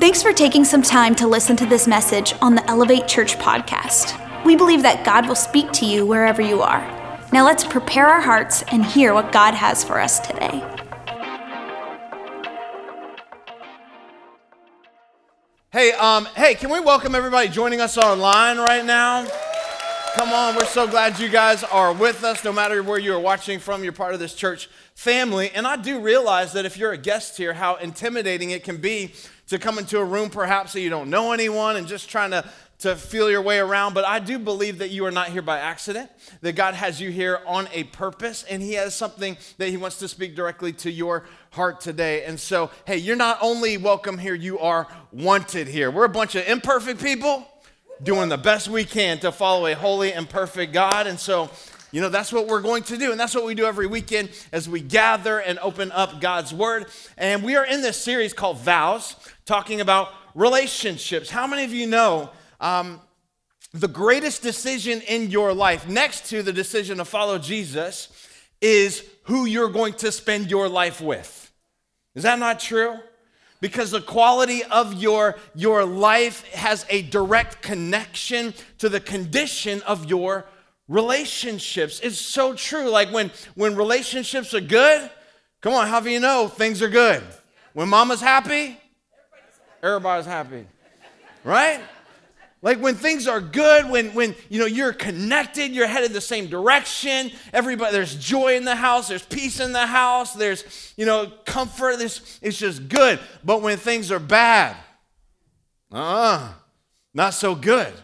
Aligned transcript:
Thanks 0.00 0.22
for 0.22 0.32
taking 0.32 0.64
some 0.64 0.82
time 0.82 1.14
to 1.16 1.26
listen 1.26 1.56
to 1.56 1.66
this 1.66 1.86
message 1.86 2.34
on 2.40 2.54
the 2.54 2.68
Elevate 2.70 3.06
Church 3.06 3.36
podcast. 3.36 4.16
We 4.44 4.56
believe 4.56 4.82
that 4.82 5.04
God 5.04 5.28
will 5.28 5.34
speak 5.34 5.72
to 5.72 5.84
you 5.84 6.06
wherever 6.06 6.40
you 6.40 6.62
are. 6.62 6.80
Now 7.32 7.44
let's 7.44 7.64
prepare 7.64 8.06
our 8.06 8.20
hearts 8.20 8.62
and 8.72 8.84
hear 8.84 9.12
what 9.12 9.30
God 9.30 9.54
has 9.54 9.84
for 9.84 10.00
us 10.00 10.18
today. 10.20 10.64
Hey, 15.72 15.92
um, 15.92 16.24
hey, 16.34 16.54
can 16.54 16.70
we 16.70 16.80
welcome 16.80 17.14
everybody 17.14 17.48
joining 17.48 17.80
us 17.80 17.96
online 17.96 18.58
right 18.58 18.84
now? 18.84 19.26
Come 20.14 20.32
on, 20.32 20.56
we're 20.56 20.64
so 20.64 20.88
glad 20.88 21.20
you 21.20 21.28
guys 21.28 21.62
are 21.62 21.92
with 21.92 22.24
us. 22.24 22.44
No 22.44 22.52
matter 22.52 22.82
where 22.82 22.98
you 22.98 23.14
are 23.14 23.20
watching 23.20 23.60
from, 23.60 23.84
you're 23.84 23.92
part 23.92 24.12
of 24.12 24.18
this 24.18 24.34
church 24.34 24.68
family. 24.94 25.50
And 25.54 25.66
I 25.66 25.76
do 25.76 26.00
realize 26.00 26.52
that 26.54 26.66
if 26.66 26.76
you're 26.76 26.90
a 26.90 26.98
guest 26.98 27.36
here, 27.36 27.54
how 27.54 27.76
intimidating 27.76 28.50
it 28.50 28.64
can 28.64 28.78
be 28.78 29.14
to 29.48 29.58
come 29.58 29.78
into 29.78 29.98
a 29.98 30.04
room 30.04 30.28
perhaps 30.28 30.72
that 30.72 30.80
you 30.80 30.90
don't 30.90 31.10
know 31.10 31.32
anyone 31.32 31.76
and 31.76 31.86
just 31.86 32.10
trying 32.10 32.32
to 32.32 32.44
to 32.80 32.96
feel 32.96 33.30
your 33.30 33.42
way 33.42 33.58
around, 33.58 33.92
but 33.92 34.06
I 34.06 34.20
do 34.20 34.38
believe 34.38 34.78
that 34.78 34.88
you 34.88 35.04
are 35.04 35.10
not 35.10 35.28
here 35.28 35.42
by 35.42 35.58
accident, 35.58 36.10
that 36.40 36.54
God 36.54 36.72
has 36.72 36.98
you 36.98 37.10
here 37.10 37.40
on 37.46 37.68
a 37.74 37.84
purpose, 37.84 38.42
and 38.44 38.62
He 38.62 38.72
has 38.72 38.94
something 38.94 39.36
that 39.58 39.68
He 39.68 39.76
wants 39.76 39.98
to 39.98 40.08
speak 40.08 40.34
directly 40.34 40.72
to 40.74 40.90
your 40.90 41.26
heart 41.50 41.82
today. 41.82 42.24
And 42.24 42.40
so, 42.40 42.70
hey, 42.86 42.96
you're 42.96 43.16
not 43.16 43.36
only 43.42 43.76
welcome 43.76 44.16
here, 44.16 44.34
you 44.34 44.58
are 44.60 44.88
wanted 45.12 45.68
here. 45.68 45.90
We're 45.90 46.06
a 46.06 46.08
bunch 46.08 46.34
of 46.36 46.48
imperfect 46.48 47.02
people 47.02 47.46
doing 48.02 48.28
the 48.28 48.38
best 48.38 48.68
we 48.68 48.84
can 48.84 49.18
to 49.20 49.32
follow 49.32 49.66
a 49.66 49.74
holy 49.74 50.12
and 50.12 50.28
perfect 50.28 50.72
God. 50.72 51.06
And 51.06 51.18
so, 51.18 51.50
you 51.92 52.00
know, 52.00 52.08
that's 52.08 52.32
what 52.32 52.46
we're 52.46 52.62
going 52.62 52.82
to 52.84 52.96
do. 52.96 53.10
And 53.10 53.20
that's 53.20 53.34
what 53.34 53.44
we 53.44 53.54
do 53.54 53.64
every 53.64 53.86
weekend 53.86 54.30
as 54.52 54.68
we 54.68 54.80
gather 54.80 55.38
and 55.38 55.58
open 55.58 55.92
up 55.92 56.20
God's 56.20 56.52
Word. 56.52 56.86
And 57.18 57.42
we 57.42 57.56
are 57.56 57.66
in 57.66 57.82
this 57.82 57.96
series 57.96 58.32
called 58.32 58.58
Vows, 58.58 59.16
talking 59.44 59.80
about 59.80 60.08
relationships. 60.34 61.30
How 61.30 61.46
many 61.46 61.64
of 61.64 61.72
you 61.72 61.86
know 61.86 62.30
um, 62.60 63.00
the 63.72 63.88
greatest 63.88 64.42
decision 64.42 65.00
in 65.02 65.30
your 65.30 65.54
life, 65.54 65.88
next 65.88 66.26
to 66.30 66.42
the 66.42 66.52
decision 66.52 66.98
to 66.98 67.04
follow 67.04 67.38
Jesus, 67.38 68.08
is 68.60 69.04
who 69.24 69.44
you're 69.44 69.70
going 69.70 69.94
to 69.94 70.12
spend 70.12 70.50
your 70.50 70.68
life 70.68 71.00
with. 71.00 71.52
Is 72.14 72.24
that 72.24 72.38
not 72.38 72.60
true? 72.60 72.98
Because 73.60 73.90
the 73.90 74.00
quality 74.00 74.64
of 74.64 74.94
your, 74.94 75.36
your 75.54 75.84
life 75.84 76.46
has 76.52 76.86
a 76.88 77.02
direct 77.02 77.60
connection 77.62 78.54
to 78.78 78.88
the 78.88 79.00
condition 79.00 79.82
of 79.82 80.08
your 80.08 80.46
relationships. 80.88 82.00
It's 82.02 82.18
so 82.18 82.54
true. 82.54 82.88
Like 82.88 83.12
when, 83.12 83.30
when 83.54 83.76
relationships 83.76 84.54
are 84.54 84.60
good, 84.60 85.10
come 85.60 85.74
on, 85.74 85.88
how 85.88 86.00
do 86.00 86.10
you 86.10 86.20
know 86.20 86.48
things 86.48 86.82
are 86.82 86.88
good? 86.88 87.22
When 87.74 87.88
mama's 87.88 88.20
happy, 88.20 88.78
everybody's 89.82 90.26
happy, 90.26 90.66
right? 91.44 91.80
Like 92.62 92.78
when 92.78 92.94
things 92.94 93.26
are 93.26 93.40
good, 93.40 93.88
when 93.88 94.12
when 94.12 94.34
you 94.50 94.60
know 94.60 94.66
you're 94.66 94.92
connected, 94.92 95.70
you're 95.70 95.86
headed 95.86 96.12
the 96.12 96.20
same 96.20 96.46
direction. 96.48 97.30
Everybody, 97.54 97.92
there's 97.92 98.14
joy 98.14 98.56
in 98.56 98.64
the 98.64 98.76
house, 98.76 99.08
there's 99.08 99.24
peace 99.24 99.60
in 99.60 99.72
the 99.72 99.86
house, 99.86 100.34
there's 100.34 100.92
you 100.96 101.06
know 101.06 101.32
comfort. 101.46 101.98
This 101.98 102.38
it's 102.42 102.58
just 102.58 102.88
good. 102.88 103.18
But 103.42 103.62
when 103.62 103.78
things 103.78 104.10
are 104.10 104.18
bad, 104.18 104.76
uh, 105.90 106.52
not 107.14 107.32
so 107.32 107.54
good, 107.54 107.94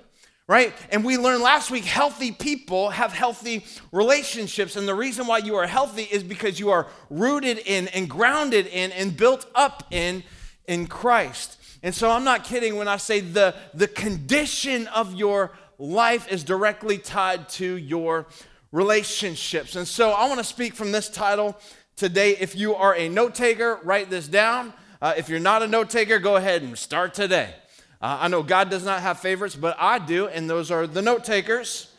right? 0.48 0.72
And 0.90 1.04
we 1.04 1.18
learned 1.18 1.42
last 1.42 1.70
week, 1.70 1.84
healthy 1.84 2.32
people 2.32 2.88
have 2.88 3.12
healthy 3.12 3.66
relationships, 3.92 4.74
and 4.74 4.88
the 4.88 4.94
reason 4.94 5.26
why 5.26 5.38
you 5.38 5.56
are 5.56 5.66
healthy 5.66 6.04
is 6.04 6.22
because 6.22 6.58
you 6.58 6.70
are 6.70 6.86
rooted 7.10 7.58
in 7.58 7.88
and 7.88 8.08
grounded 8.08 8.68
in 8.68 8.90
and 8.92 9.14
built 9.14 9.44
up 9.54 9.84
in 9.90 10.24
in 10.66 10.86
Christ. 10.86 11.58
And 11.86 11.94
so 11.94 12.10
I'm 12.10 12.24
not 12.24 12.42
kidding 12.42 12.74
when 12.74 12.88
I 12.88 12.96
say 12.96 13.20
the, 13.20 13.54
the 13.72 13.86
condition 13.86 14.88
of 14.88 15.14
your 15.14 15.52
life 15.78 16.26
is 16.32 16.42
directly 16.42 16.98
tied 16.98 17.48
to 17.50 17.76
your 17.76 18.26
relationships. 18.72 19.76
And 19.76 19.86
so 19.86 20.10
I 20.10 20.26
want 20.26 20.38
to 20.38 20.44
speak 20.44 20.74
from 20.74 20.90
this 20.90 21.08
title 21.08 21.56
today. 21.94 22.36
If 22.40 22.56
you 22.56 22.74
are 22.74 22.96
a 22.96 23.08
note 23.08 23.36
taker, 23.36 23.78
write 23.84 24.10
this 24.10 24.26
down. 24.26 24.72
Uh, 25.00 25.14
if 25.16 25.28
you're 25.28 25.38
not 25.38 25.62
a 25.62 25.68
note 25.68 25.88
taker, 25.88 26.18
go 26.18 26.34
ahead 26.34 26.62
and 26.62 26.76
start 26.76 27.14
today. 27.14 27.54
Uh, 28.02 28.18
I 28.22 28.26
know 28.26 28.42
God 28.42 28.68
does 28.68 28.84
not 28.84 29.02
have 29.02 29.20
favorites, 29.20 29.54
but 29.54 29.76
I 29.78 30.00
do, 30.00 30.26
and 30.26 30.50
those 30.50 30.72
are 30.72 30.88
the 30.88 31.02
note 31.02 31.22
takers. 31.22 31.94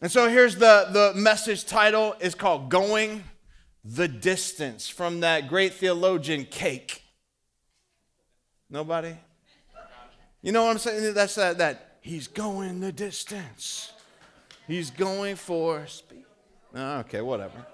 And 0.00 0.08
so 0.08 0.28
here's 0.28 0.54
the, 0.54 0.86
the 0.92 1.18
message 1.18 1.66
title 1.66 2.14
is 2.20 2.36
called 2.36 2.70
Going 2.70 3.24
the 3.84 4.06
Distance 4.06 4.88
from 4.88 5.18
that 5.18 5.48
great 5.48 5.74
theologian 5.74 6.44
Cake. 6.44 7.03
Nobody? 8.70 9.14
You 10.42 10.52
know 10.52 10.64
what 10.64 10.72
I'm 10.72 10.78
saying? 10.78 11.14
That's 11.14 11.34
that, 11.36 11.58
that 11.58 11.96
he's 12.00 12.28
going 12.28 12.80
the 12.80 12.92
distance. 12.92 13.92
He's 14.66 14.90
going 14.90 15.36
for 15.36 15.86
speed. 15.86 16.24
Oh, 16.74 16.98
okay, 16.98 17.20
whatever. 17.20 17.66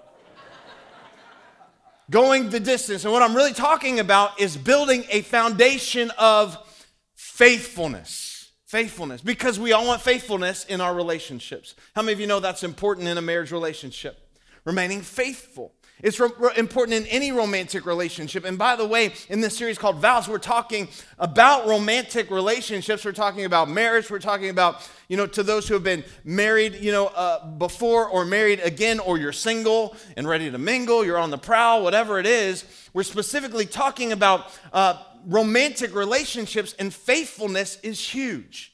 going 2.09 2.49
the 2.49 2.59
distance. 2.59 3.03
And 3.03 3.13
what 3.13 3.23
I'm 3.23 3.35
really 3.35 3.53
talking 3.53 3.99
about 3.99 4.39
is 4.39 4.57
building 4.57 5.05
a 5.09 5.21
foundation 5.21 6.11
of 6.17 6.57
faithfulness. 7.15 8.51
Faithfulness. 8.67 9.21
Because 9.21 9.59
we 9.59 9.73
all 9.73 9.87
want 9.87 10.01
faithfulness 10.01 10.65
in 10.65 10.81
our 10.81 10.93
relationships. 10.93 11.75
How 11.95 12.01
many 12.01 12.13
of 12.13 12.19
you 12.19 12.27
know 12.27 12.39
that's 12.39 12.63
important 12.63 13.07
in 13.07 13.17
a 13.17 13.21
marriage 13.21 13.51
relationship? 13.51 14.17
Remaining 14.65 15.01
faithful. 15.01 15.73
It's 16.03 16.19
re- 16.19 16.29
important 16.57 16.97
in 16.97 17.05
any 17.07 17.31
romantic 17.31 17.85
relationship. 17.85 18.45
And 18.45 18.57
by 18.57 18.75
the 18.75 18.85
way, 18.85 19.13
in 19.29 19.41
this 19.41 19.57
series 19.57 19.77
called 19.77 19.97
Vows, 19.97 20.27
we're 20.27 20.37
talking 20.37 20.87
about 21.19 21.67
romantic 21.67 22.31
relationships. 22.31 23.05
We're 23.05 23.11
talking 23.11 23.45
about 23.45 23.69
marriage. 23.69 24.09
We're 24.09 24.19
talking 24.19 24.49
about, 24.49 24.89
you 25.07 25.17
know, 25.17 25.27
to 25.27 25.43
those 25.43 25.67
who 25.67 25.75
have 25.75 25.83
been 25.83 26.03
married, 26.23 26.75
you 26.75 26.91
know, 26.91 27.07
uh, 27.07 27.45
before 27.45 28.07
or 28.07 28.25
married 28.25 28.59
again, 28.61 28.99
or 28.99 29.17
you're 29.17 29.31
single 29.31 29.95
and 30.17 30.27
ready 30.27 30.49
to 30.49 30.57
mingle, 30.57 31.05
you're 31.05 31.17
on 31.17 31.29
the 31.29 31.37
prowl, 31.37 31.83
whatever 31.83 32.19
it 32.19 32.25
is. 32.25 32.65
We're 32.93 33.03
specifically 33.03 33.65
talking 33.65 34.11
about 34.11 34.47
uh, 34.73 35.01
romantic 35.27 35.93
relationships, 35.93 36.75
and 36.79 36.93
faithfulness 36.93 37.77
is 37.83 37.99
huge. 37.99 38.73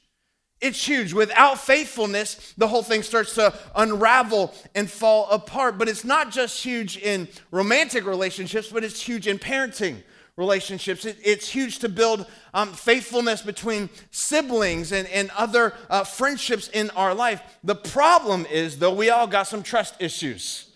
It's 0.60 0.84
huge. 0.84 1.12
Without 1.12 1.60
faithfulness, 1.60 2.54
the 2.56 2.66
whole 2.66 2.82
thing 2.82 3.02
starts 3.02 3.34
to 3.36 3.54
unravel 3.76 4.52
and 4.74 4.90
fall 4.90 5.30
apart. 5.30 5.78
But 5.78 5.88
it's 5.88 6.04
not 6.04 6.32
just 6.32 6.62
huge 6.62 6.96
in 6.96 7.28
romantic 7.50 8.04
relationships, 8.04 8.68
but 8.68 8.82
it's 8.82 9.00
huge 9.00 9.28
in 9.28 9.38
parenting 9.38 10.02
relationships. 10.36 11.04
It, 11.04 11.16
it's 11.22 11.48
huge 11.48 11.78
to 11.80 11.88
build 11.88 12.26
um, 12.54 12.72
faithfulness 12.72 13.42
between 13.42 13.88
siblings 14.10 14.92
and, 14.92 15.06
and 15.08 15.30
other 15.36 15.74
uh, 15.90 16.04
friendships 16.04 16.68
in 16.68 16.90
our 16.90 17.14
life. 17.14 17.40
The 17.62 17.74
problem 17.76 18.46
is, 18.46 18.78
though, 18.78 18.94
we 18.94 19.10
all 19.10 19.26
got 19.26 19.46
some 19.46 19.62
trust 19.62 19.94
issues. 20.00 20.70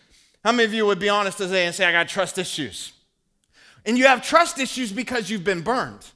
How 0.44 0.53
many 0.53 0.65
of 0.65 0.75
you 0.75 0.87
would 0.87 0.98
be 0.98 1.09
honest 1.09 1.38
today 1.38 1.66
and 1.66 1.75
say, 1.75 1.87
I 1.87 1.92
got 1.92 2.09
trust 2.09 2.38
issues? 2.38 2.92
And 3.84 3.98
you 3.98 4.06
have 4.06 4.22
trust 4.22 4.59
issues 4.59 4.92
because 4.92 5.31
you've 5.31 5.44
been 5.44 5.62
burned. 5.62 6.06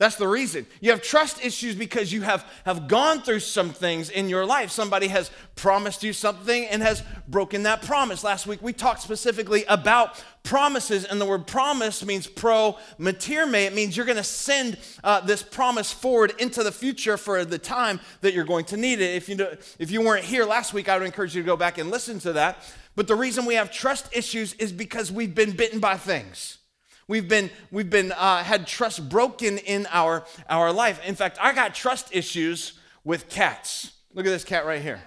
That's 0.00 0.16
the 0.16 0.26
reason. 0.26 0.66
You 0.80 0.90
have 0.90 1.02
trust 1.02 1.44
issues 1.44 1.76
because 1.76 2.12
you 2.12 2.22
have, 2.22 2.44
have 2.66 2.88
gone 2.88 3.22
through 3.22 3.38
some 3.40 3.70
things 3.70 4.10
in 4.10 4.28
your 4.28 4.44
life. 4.44 4.72
Somebody 4.72 5.06
has 5.06 5.30
promised 5.54 6.02
you 6.02 6.12
something 6.12 6.66
and 6.66 6.82
has 6.82 7.04
broken 7.28 7.62
that 7.62 7.82
promise. 7.82 8.24
Last 8.24 8.48
week 8.48 8.60
we 8.60 8.72
talked 8.72 9.02
specifically 9.02 9.64
about 9.66 10.22
promises, 10.42 11.04
and 11.04 11.20
the 11.20 11.24
word 11.24 11.46
promise 11.46 12.04
means 12.04 12.26
pro 12.26 12.76
materme. 12.98 13.66
It 13.66 13.72
means 13.72 13.96
you're 13.96 14.04
going 14.04 14.16
to 14.16 14.24
send 14.24 14.78
uh, 15.04 15.20
this 15.20 15.44
promise 15.44 15.92
forward 15.92 16.34
into 16.40 16.64
the 16.64 16.72
future 16.72 17.16
for 17.16 17.44
the 17.44 17.58
time 17.58 18.00
that 18.20 18.34
you're 18.34 18.44
going 18.44 18.64
to 18.66 18.76
need 18.76 19.00
it. 19.00 19.14
If 19.14 19.28
you, 19.28 19.36
do, 19.36 19.46
if 19.78 19.92
you 19.92 20.02
weren't 20.02 20.24
here 20.24 20.44
last 20.44 20.74
week, 20.74 20.88
I 20.88 20.98
would 20.98 21.06
encourage 21.06 21.36
you 21.36 21.42
to 21.42 21.46
go 21.46 21.56
back 21.56 21.78
and 21.78 21.88
listen 21.92 22.18
to 22.20 22.32
that. 22.32 22.58
But 22.96 23.06
the 23.06 23.14
reason 23.14 23.46
we 23.46 23.54
have 23.54 23.70
trust 23.70 24.08
issues 24.12 24.54
is 24.54 24.72
because 24.72 25.12
we've 25.12 25.36
been 25.36 25.52
bitten 25.52 25.78
by 25.78 25.96
things. 25.96 26.58
We've 27.06 27.28
been, 27.28 27.50
we've 27.70 27.90
been 27.90 28.12
uh, 28.12 28.42
had 28.42 28.66
trust 28.66 29.08
broken 29.08 29.58
in 29.58 29.86
our, 29.90 30.24
our 30.48 30.72
life. 30.72 31.00
In 31.06 31.14
fact, 31.14 31.38
I 31.40 31.52
got 31.52 31.74
trust 31.74 32.14
issues 32.14 32.74
with 33.04 33.28
cats. 33.28 33.92
Look 34.14 34.26
at 34.26 34.30
this 34.30 34.44
cat 34.44 34.64
right 34.64 34.80
here. 34.80 35.02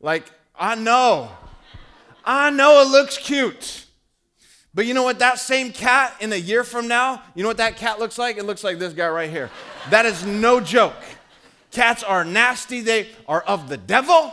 Like, 0.00 0.30
I 0.54 0.74
know, 0.74 1.30
I 2.24 2.50
know 2.50 2.82
it 2.82 2.88
looks 2.88 3.18
cute. 3.18 3.86
But 4.74 4.86
you 4.86 4.94
know 4.94 5.04
what? 5.04 5.20
That 5.20 5.38
same 5.38 5.72
cat 5.72 6.14
in 6.20 6.32
a 6.32 6.36
year 6.36 6.64
from 6.64 6.88
now, 6.88 7.22
you 7.34 7.42
know 7.42 7.48
what 7.48 7.58
that 7.58 7.76
cat 7.76 7.98
looks 7.98 8.18
like? 8.18 8.38
It 8.38 8.44
looks 8.44 8.64
like 8.64 8.78
this 8.78 8.92
guy 8.92 9.08
right 9.08 9.30
here. 9.30 9.50
That 9.90 10.04
is 10.04 10.24
no 10.24 10.60
joke. 10.60 10.94
Cats 11.70 12.02
are 12.02 12.24
nasty, 12.24 12.80
they 12.80 13.08
are 13.26 13.40
of 13.42 13.68
the 13.68 13.76
devil. 13.76 14.32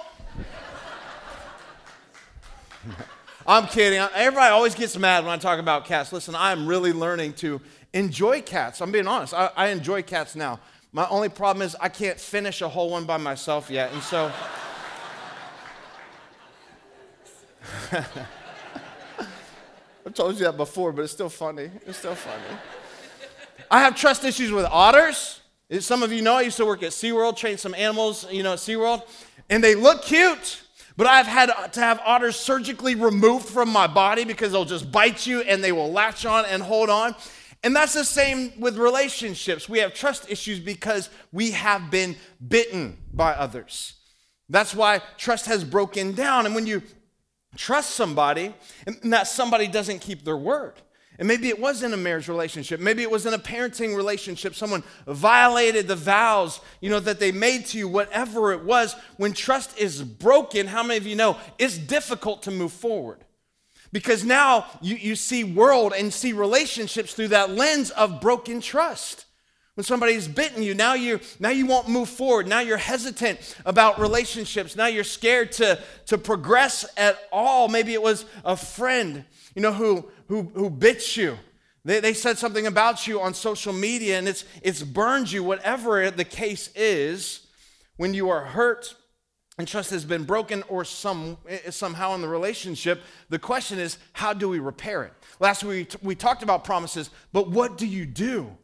I'm 3.47 3.67
kidding. 3.67 3.99
Everybody 3.99 4.51
always 4.51 4.75
gets 4.75 4.97
mad 4.97 5.23
when 5.23 5.33
I 5.33 5.37
talk 5.37 5.59
about 5.59 5.85
cats. 5.85 6.13
Listen, 6.13 6.35
I'm 6.35 6.67
really 6.67 6.93
learning 6.93 7.33
to 7.33 7.59
enjoy 7.93 8.41
cats. 8.41 8.81
I'm 8.81 8.91
being 8.91 9.07
honest. 9.07 9.33
I, 9.33 9.49
I 9.55 9.67
enjoy 9.69 10.03
cats 10.03 10.35
now. 10.35 10.59
My 10.91 11.07
only 11.07 11.29
problem 11.29 11.65
is 11.65 11.75
I 11.79 11.89
can't 11.89 12.19
finish 12.19 12.61
a 12.61 12.69
whole 12.69 12.91
one 12.91 13.05
by 13.05 13.17
myself 13.17 13.69
yet. 13.69 13.91
And 13.93 14.03
so. 14.03 14.31
I've 20.05 20.13
told 20.13 20.33
you 20.35 20.45
that 20.45 20.57
before, 20.57 20.91
but 20.91 21.03
it's 21.03 21.13
still 21.13 21.29
funny. 21.29 21.71
It's 21.85 21.97
still 21.97 22.15
funny. 22.15 22.43
I 23.69 23.81
have 23.81 23.95
trust 23.95 24.25
issues 24.25 24.51
with 24.51 24.65
otters. 24.65 25.41
Some 25.79 26.03
of 26.03 26.11
you 26.11 26.21
know 26.21 26.33
I 26.33 26.41
used 26.41 26.57
to 26.57 26.65
work 26.65 26.83
at 26.83 26.91
SeaWorld, 26.91 27.37
train 27.37 27.57
some 27.57 27.73
animals, 27.73 28.29
you 28.29 28.43
know, 28.43 28.53
at 28.53 28.59
SeaWorld, 28.59 29.07
and 29.49 29.63
they 29.63 29.75
look 29.75 30.01
cute, 30.03 30.63
but 30.97 31.07
I've 31.07 31.27
had 31.27 31.71
to 31.73 31.79
have 31.79 31.99
otters 32.05 32.35
surgically 32.35 32.95
removed 32.95 33.47
from 33.47 33.69
my 33.69 33.87
body 33.87 34.25
because 34.25 34.51
they'll 34.51 34.65
just 34.65 34.91
bite 34.91 35.25
you 35.25 35.41
and 35.41 35.63
they 35.63 35.71
will 35.71 35.91
latch 35.91 36.25
on 36.25 36.45
and 36.45 36.61
hold 36.61 36.89
on. 36.89 37.15
And 37.63 37.75
that's 37.75 37.93
the 37.93 38.03
same 38.03 38.53
with 38.59 38.77
relationships. 38.77 39.69
We 39.69 39.79
have 39.79 39.93
trust 39.93 40.29
issues 40.29 40.59
because 40.59 41.09
we 41.31 41.51
have 41.51 41.91
been 41.91 42.15
bitten 42.45 42.97
by 43.13 43.33
others. 43.33 43.95
That's 44.49 44.73
why 44.73 45.01
trust 45.17 45.45
has 45.45 45.63
broken 45.63 46.13
down. 46.13 46.45
And 46.45 46.55
when 46.55 46.65
you 46.67 46.81
trust 47.55 47.91
somebody 47.91 48.53
and 48.85 49.13
that 49.13 49.27
somebody 49.27 49.67
doesn't 49.67 49.99
keep 49.99 50.25
their 50.25 50.37
word, 50.37 50.81
and 51.21 51.27
maybe 51.27 51.49
it 51.49 51.59
was 51.59 51.83
in 51.83 51.93
a 51.93 51.97
marriage 51.97 52.27
relationship. 52.27 52.79
Maybe 52.79 53.03
it 53.03 53.11
was 53.11 53.27
in 53.27 53.35
a 53.35 53.37
parenting 53.37 53.95
relationship. 53.95 54.55
Someone 54.55 54.81
violated 55.05 55.87
the 55.87 55.95
vows, 55.95 56.61
you 56.79 56.89
know, 56.89 56.99
that 56.99 57.19
they 57.19 57.31
made 57.31 57.67
to 57.67 57.77
you, 57.77 57.87
whatever 57.87 58.53
it 58.53 58.63
was. 58.63 58.95
When 59.17 59.33
trust 59.33 59.77
is 59.77 60.01
broken, 60.01 60.65
how 60.65 60.81
many 60.81 60.97
of 60.97 61.05
you 61.05 61.15
know 61.15 61.37
it's 61.59 61.77
difficult 61.77 62.41
to 62.43 62.51
move 62.51 62.73
forward? 62.73 63.23
Because 63.91 64.25
now 64.25 64.65
you, 64.81 64.95
you 64.95 65.15
see 65.15 65.43
world 65.43 65.93
and 65.95 66.11
see 66.11 66.33
relationships 66.33 67.13
through 67.13 67.27
that 67.27 67.51
lens 67.51 67.91
of 67.91 68.19
broken 68.19 68.59
trust. 68.59 69.25
When 69.75 69.83
somebody's 69.83 70.27
bitten 70.27 70.63
you, 70.63 70.73
now 70.73 70.95
you 70.95 71.19
now 71.39 71.49
you 71.49 71.67
won't 71.67 71.87
move 71.87 72.09
forward. 72.09 72.47
Now 72.47 72.61
you're 72.61 72.77
hesitant 72.77 73.55
about 73.63 73.99
relationships. 73.99 74.75
Now 74.75 74.87
you're 74.87 75.03
scared 75.03 75.51
to, 75.53 75.79
to 76.07 76.17
progress 76.17 76.83
at 76.97 77.19
all. 77.31 77.67
Maybe 77.67 77.93
it 77.93 78.01
was 78.01 78.25
a 78.43 78.57
friend, 78.57 79.23
you 79.55 79.61
know, 79.61 79.71
who 79.71 80.09
who, 80.31 80.43
who 80.55 80.69
bit 80.69 81.17
you. 81.17 81.37
They, 81.83 81.99
they 81.99 82.13
said 82.13 82.37
something 82.37 82.65
about 82.65 83.05
you 83.05 83.19
on 83.19 83.33
social 83.33 83.73
media 83.73 84.17
and 84.17 84.29
it's, 84.29 84.45
it's 84.61 84.81
burned 84.81 85.29
you, 85.29 85.43
whatever 85.43 86.09
the 86.09 86.23
case 86.23 86.69
is, 86.73 87.47
when 87.97 88.13
you 88.13 88.29
are 88.29 88.45
hurt 88.45 88.95
and 89.57 89.67
trust 89.67 89.89
has 89.89 90.05
been 90.05 90.23
broken 90.23 90.63
or 90.69 90.85
some, 90.85 91.37
eh, 91.49 91.69
somehow 91.69 92.15
in 92.15 92.21
the 92.21 92.29
relationship, 92.29 93.01
the 93.27 93.37
question 93.37 93.77
is, 93.77 93.97
how 94.13 94.31
do 94.31 94.47
we 94.47 94.59
repair 94.59 95.03
it? 95.03 95.11
Last 95.41 95.65
week 95.65 95.93
we 96.01 96.15
talked 96.15 96.43
about 96.43 96.63
promises, 96.63 97.09
but 97.33 97.49
what 97.49 97.77
do 97.77 97.85
you 97.85 98.05
do? 98.05 98.57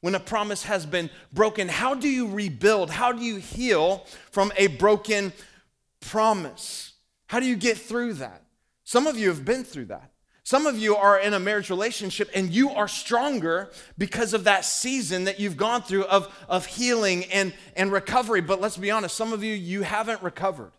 when 0.00 0.14
a 0.14 0.20
promise 0.20 0.64
has 0.64 0.84
been 0.84 1.08
broken? 1.32 1.66
How 1.66 1.94
do 1.94 2.10
you 2.10 2.28
rebuild? 2.28 2.90
How 2.90 3.10
do 3.10 3.22
you 3.22 3.36
heal 3.36 4.06
from 4.30 4.52
a 4.58 4.66
broken 4.66 5.32
promise? 6.00 6.92
How 7.26 7.40
do 7.40 7.46
you 7.46 7.56
get 7.56 7.78
through 7.78 8.14
that? 8.14 8.42
Some 8.84 9.06
of 9.06 9.18
you 9.18 9.28
have 9.28 9.46
been 9.46 9.64
through 9.64 9.86
that. 9.86 10.10
Some 10.46 10.66
of 10.66 10.78
you 10.78 10.94
are 10.94 11.18
in 11.18 11.32
a 11.32 11.40
marriage 11.40 11.70
relationship 11.70 12.30
and 12.34 12.52
you 12.52 12.68
are 12.68 12.86
stronger 12.86 13.70
because 13.96 14.34
of 14.34 14.44
that 14.44 14.66
season 14.66 15.24
that 15.24 15.40
you've 15.40 15.56
gone 15.56 15.80
through 15.80 16.04
of, 16.04 16.32
of 16.50 16.66
healing 16.66 17.24
and, 17.32 17.54
and 17.74 17.90
recovery. 17.90 18.42
But 18.42 18.60
let's 18.60 18.76
be 18.76 18.90
honest, 18.90 19.16
some 19.16 19.32
of 19.32 19.42
you, 19.42 19.54
you 19.54 19.82
haven't 19.82 20.22
recovered. 20.22 20.72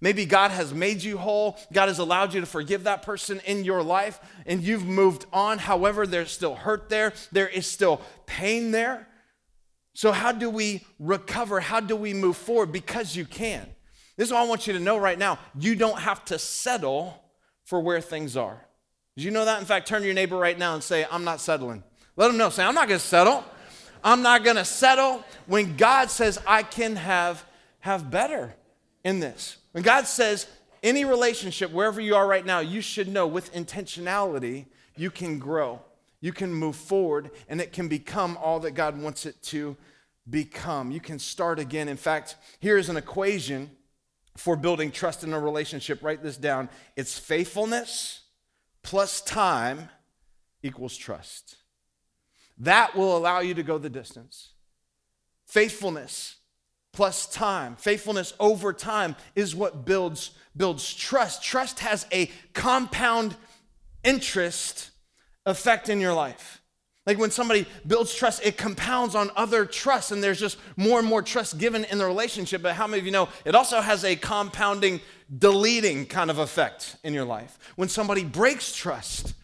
Maybe 0.00 0.26
God 0.26 0.50
has 0.50 0.74
made 0.74 1.04
you 1.04 1.16
whole. 1.16 1.56
God 1.72 1.86
has 1.86 2.00
allowed 2.00 2.34
you 2.34 2.40
to 2.40 2.46
forgive 2.46 2.84
that 2.84 3.02
person 3.02 3.40
in 3.46 3.62
your 3.62 3.84
life 3.84 4.18
and 4.46 4.60
you've 4.60 4.84
moved 4.84 5.26
on. 5.32 5.58
However, 5.58 6.08
there's 6.08 6.32
still 6.32 6.56
hurt 6.56 6.88
there, 6.88 7.12
there 7.30 7.48
is 7.48 7.68
still 7.68 8.00
pain 8.26 8.72
there. 8.72 9.06
So, 9.96 10.10
how 10.10 10.32
do 10.32 10.50
we 10.50 10.84
recover? 10.98 11.60
How 11.60 11.78
do 11.78 11.94
we 11.94 12.14
move 12.14 12.36
forward? 12.36 12.72
Because 12.72 13.14
you 13.14 13.24
can. 13.24 13.64
This 14.16 14.26
is 14.26 14.32
what 14.32 14.40
I 14.40 14.48
want 14.48 14.66
you 14.66 14.72
to 14.72 14.80
know 14.80 14.98
right 14.98 15.18
now. 15.18 15.38
You 15.56 15.76
don't 15.76 16.00
have 16.00 16.24
to 16.26 16.38
settle 16.40 17.22
for 17.64 17.80
where 17.80 18.00
things 18.00 18.36
are. 18.36 18.63
Did 19.16 19.24
you 19.24 19.30
know 19.30 19.44
that? 19.44 19.60
In 19.60 19.66
fact, 19.66 19.86
turn 19.86 20.00
to 20.00 20.06
your 20.06 20.14
neighbor 20.14 20.36
right 20.36 20.58
now 20.58 20.74
and 20.74 20.82
say, 20.82 21.06
I'm 21.10 21.24
not 21.24 21.40
settling. 21.40 21.84
Let 22.16 22.28
them 22.28 22.36
know. 22.36 22.50
Say, 22.50 22.64
I'm 22.64 22.74
not 22.74 22.88
going 22.88 23.00
to 23.00 23.06
settle. 23.06 23.44
I'm 24.02 24.22
not 24.22 24.44
going 24.44 24.56
to 24.56 24.64
settle 24.64 25.24
when 25.46 25.76
God 25.76 26.10
says 26.10 26.38
I 26.46 26.62
can 26.62 26.96
have, 26.96 27.44
have 27.80 28.10
better 28.10 28.54
in 29.02 29.20
this. 29.20 29.56
When 29.72 29.82
God 29.82 30.06
says, 30.06 30.46
any 30.82 31.04
relationship, 31.06 31.70
wherever 31.72 32.00
you 32.00 32.14
are 32.14 32.26
right 32.26 32.44
now, 32.44 32.60
you 32.60 32.82
should 32.82 33.08
know 33.08 33.26
with 33.26 33.52
intentionality, 33.54 34.66
you 34.96 35.10
can 35.10 35.38
grow, 35.38 35.80
you 36.20 36.32
can 36.32 36.52
move 36.52 36.76
forward, 36.76 37.30
and 37.48 37.60
it 37.60 37.72
can 37.72 37.88
become 37.88 38.36
all 38.40 38.60
that 38.60 38.72
God 38.72 39.00
wants 39.00 39.24
it 39.24 39.42
to 39.44 39.76
become. 40.28 40.90
You 40.90 41.00
can 41.00 41.18
start 41.18 41.58
again. 41.58 41.88
In 41.88 41.96
fact, 41.96 42.36
here 42.60 42.76
is 42.76 42.90
an 42.90 42.98
equation 42.98 43.70
for 44.36 44.56
building 44.56 44.90
trust 44.90 45.24
in 45.24 45.32
a 45.32 45.40
relationship. 45.40 46.02
Write 46.02 46.22
this 46.22 46.36
down 46.36 46.68
it's 46.96 47.18
faithfulness 47.18 48.23
plus 48.84 49.20
time 49.20 49.88
equals 50.62 50.96
trust. 50.96 51.56
That 52.58 52.94
will 52.94 53.16
allow 53.16 53.40
you 53.40 53.54
to 53.54 53.64
go 53.64 53.78
the 53.78 53.90
distance. 53.90 54.50
Faithfulness 55.46 56.36
plus 56.92 57.26
time, 57.26 57.74
faithfulness 57.74 58.32
over 58.38 58.72
time 58.72 59.16
is 59.34 59.56
what 59.56 59.84
builds, 59.84 60.30
builds 60.56 60.94
trust. 60.94 61.42
Trust 61.42 61.80
has 61.80 62.06
a 62.12 62.30
compound 62.52 63.34
interest 64.04 64.90
effect 65.44 65.88
in 65.88 66.00
your 66.00 66.14
life. 66.14 66.62
Like 67.06 67.18
when 67.18 67.30
somebody 67.30 67.66
builds 67.86 68.14
trust, 68.14 68.46
it 68.46 68.56
compounds 68.56 69.14
on 69.14 69.30
other 69.36 69.66
trust, 69.66 70.10
and 70.10 70.22
there's 70.22 70.40
just 70.40 70.56
more 70.76 70.98
and 70.98 71.06
more 71.06 71.20
trust 71.20 71.58
given 71.58 71.84
in 71.84 71.98
the 71.98 72.06
relationship. 72.06 72.62
But 72.62 72.74
how 72.74 72.86
many 72.86 73.00
of 73.00 73.06
you 73.06 73.12
know 73.12 73.28
it 73.44 73.54
also 73.54 73.80
has 73.82 74.04
a 74.04 74.16
compounding, 74.16 75.00
deleting 75.36 76.06
kind 76.06 76.30
of 76.30 76.38
effect 76.38 76.96
in 77.02 77.14
your 77.14 77.24
life? 77.24 77.58
When 77.76 77.88
somebody 77.88 78.24
breaks 78.24 78.74
trust, 78.74 79.34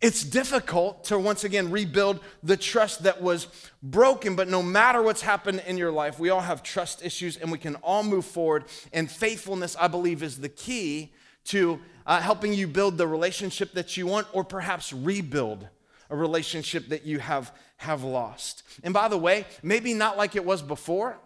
it's 0.00 0.24
difficult 0.24 1.04
to 1.04 1.18
once 1.18 1.44
again 1.44 1.70
rebuild 1.70 2.20
the 2.42 2.56
trust 2.56 3.02
that 3.02 3.20
was 3.20 3.48
broken, 3.82 4.34
but 4.34 4.48
no 4.48 4.62
matter 4.62 5.02
what's 5.02 5.20
happened 5.20 5.62
in 5.66 5.76
your 5.76 5.92
life, 5.92 6.18
we 6.18 6.30
all 6.30 6.40
have 6.40 6.62
trust 6.62 7.04
issues 7.04 7.36
and 7.36 7.52
we 7.52 7.58
can 7.58 7.76
all 7.76 8.02
move 8.02 8.24
forward. 8.24 8.64
And 8.94 9.10
faithfulness, 9.10 9.76
I 9.78 9.88
believe, 9.88 10.22
is 10.22 10.38
the 10.38 10.48
key 10.48 11.12
to 11.44 11.80
uh, 12.06 12.20
helping 12.20 12.54
you 12.54 12.66
build 12.66 12.96
the 12.96 13.06
relationship 13.06 13.72
that 13.72 13.96
you 13.96 14.06
want 14.06 14.26
or 14.32 14.42
perhaps 14.42 14.92
rebuild 14.92 15.68
a 16.08 16.16
relationship 16.16 16.88
that 16.88 17.04
you 17.04 17.18
have, 17.18 17.54
have 17.76 18.02
lost. 18.02 18.62
And 18.82 18.94
by 18.94 19.08
the 19.08 19.18
way, 19.18 19.44
maybe 19.62 19.92
not 19.92 20.16
like 20.16 20.34
it 20.34 20.44
was 20.44 20.62
before, 20.62 21.18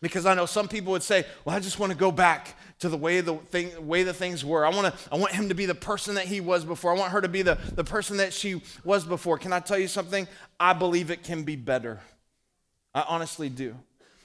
because 0.00 0.26
I 0.26 0.34
know 0.34 0.46
some 0.46 0.68
people 0.68 0.92
would 0.92 1.02
say, 1.02 1.24
well, 1.44 1.56
I 1.56 1.60
just 1.60 1.78
want 1.78 1.90
to 1.90 1.98
go 1.98 2.12
back 2.12 2.54
to 2.80 2.88
the 2.88 2.96
way 2.96 3.20
the 3.20 3.36
thing, 3.36 3.86
way 3.86 4.02
the 4.02 4.14
things 4.14 4.44
were. 4.44 4.66
I 4.66 4.70
want 4.70 4.92
to 4.92 5.12
I 5.12 5.16
want 5.16 5.32
him 5.32 5.48
to 5.48 5.54
be 5.54 5.66
the 5.66 5.74
person 5.74 6.16
that 6.16 6.26
he 6.26 6.40
was 6.40 6.64
before. 6.64 6.94
I 6.94 6.98
want 6.98 7.12
her 7.12 7.20
to 7.20 7.28
be 7.28 7.42
the, 7.42 7.58
the 7.74 7.84
person 7.84 8.18
that 8.18 8.32
she 8.32 8.62
was 8.84 9.04
before. 9.04 9.38
Can 9.38 9.52
I 9.52 9.60
tell 9.60 9.78
you 9.78 9.88
something? 9.88 10.26
I 10.58 10.72
believe 10.72 11.10
it 11.10 11.22
can 11.22 11.44
be 11.44 11.56
better. 11.56 12.00
I 12.94 13.04
honestly 13.08 13.48
do. 13.48 13.76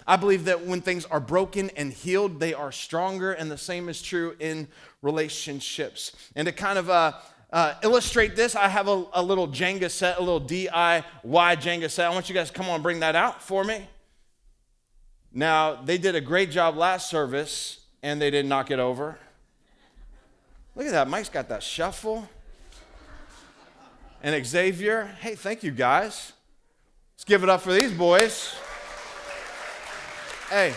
I 0.07 0.15
believe 0.15 0.45
that 0.45 0.65
when 0.65 0.81
things 0.81 1.05
are 1.05 1.19
broken 1.19 1.69
and 1.75 1.93
healed, 1.93 2.39
they 2.39 2.53
are 2.53 2.71
stronger, 2.71 3.31
and 3.31 3.51
the 3.51 3.57
same 3.57 3.89
is 3.89 4.01
true 4.01 4.35
in 4.39 4.67
relationships. 5.03 6.15
And 6.35 6.47
to 6.47 6.51
kind 6.51 6.79
of 6.79 6.89
uh, 6.89 7.13
uh, 7.51 7.75
illustrate 7.83 8.35
this, 8.35 8.55
I 8.55 8.69
have 8.69 8.88
a, 8.88 9.05
a 9.13 9.21
little 9.21 9.47
Jenga 9.47 9.91
set, 9.91 10.17
a 10.17 10.19
little 10.19 10.41
DIY 10.41 11.03
Jenga 11.31 11.91
set. 11.91 12.07
I 12.07 12.09
want 12.13 12.27
you 12.27 12.33
guys 12.33 12.50
to 12.50 12.53
come 12.53 12.69
on, 12.69 12.81
bring 12.81 13.01
that 13.01 13.15
out 13.15 13.41
for 13.41 13.63
me. 13.63 13.88
Now, 15.31 15.75
they 15.75 16.00
did 16.00 16.15
a 16.15 16.21
great 16.21 16.50
job 16.50 16.75
last 16.75 17.09
service 17.09 17.78
and 18.01 18.22
they 18.22 18.32
didn't 18.32 18.50
knock 18.50 18.72
it 18.72 18.79
over. 18.79 19.18
Look 20.75 20.86
at 20.86 20.91
that. 20.91 21.10
Mike's 21.10 21.29
got 21.29 21.50
that 21.50 21.63
shuffle. 21.63 22.29
And 24.22 24.46
Xavier, 24.46 25.15
hey, 25.20 25.36
thank 25.36 25.63
you 25.63 25.72
guys. 25.72 26.34
Let's 27.15 27.25
give 27.25 27.44
it 27.44 27.50
up 27.50 27.62
for 27.62 27.74
these 27.74 27.91
boys. 27.91 28.56
Hey, 30.50 30.74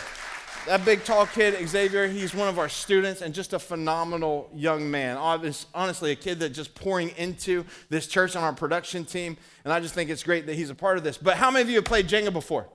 that 0.67 0.85
big 0.85 1.05
tall 1.05 1.27
kid, 1.27 1.57
Xavier, 1.69 2.07
he's 2.07 2.35
one 2.35 2.49
of 2.49 2.59
our 2.59 2.69
students 2.69 3.21
and 3.21 3.35
just 3.35 3.53
a 3.53 3.59
phenomenal 3.59 4.51
young 4.55 4.91
man. 4.91 5.17
Honestly, 5.17 6.13
a 6.13 6.17
kid 6.17 6.41
that 6.41 6.51
just 6.51 6.75
pouring 6.75 7.09
into 7.17 7.65
this 7.89 8.07
church 8.07 8.37
on 8.37 8.45
our 8.45 8.53
production 8.53 9.05
team. 9.05 9.37
And 9.65 9.73
I 9.73 9.81
just 9.81 9.95
think 9.95 10.11
it's 10.11 10.23
great 10.23 10.47
that 10.47 10.55
he's 10.55 10.71
a 10.71 10.75
part 10.75 10.99
of 10.99 11.05
this. 11.05 11.17
But 11.19 11.37
how 11.37 11.51
many 11.51 11.63
of 11.63 11.69
you 11.69 11.77
have 11.77 11.85
played 11.85 12.07
Jenga 12.07 12.33
before? 12.33 12.69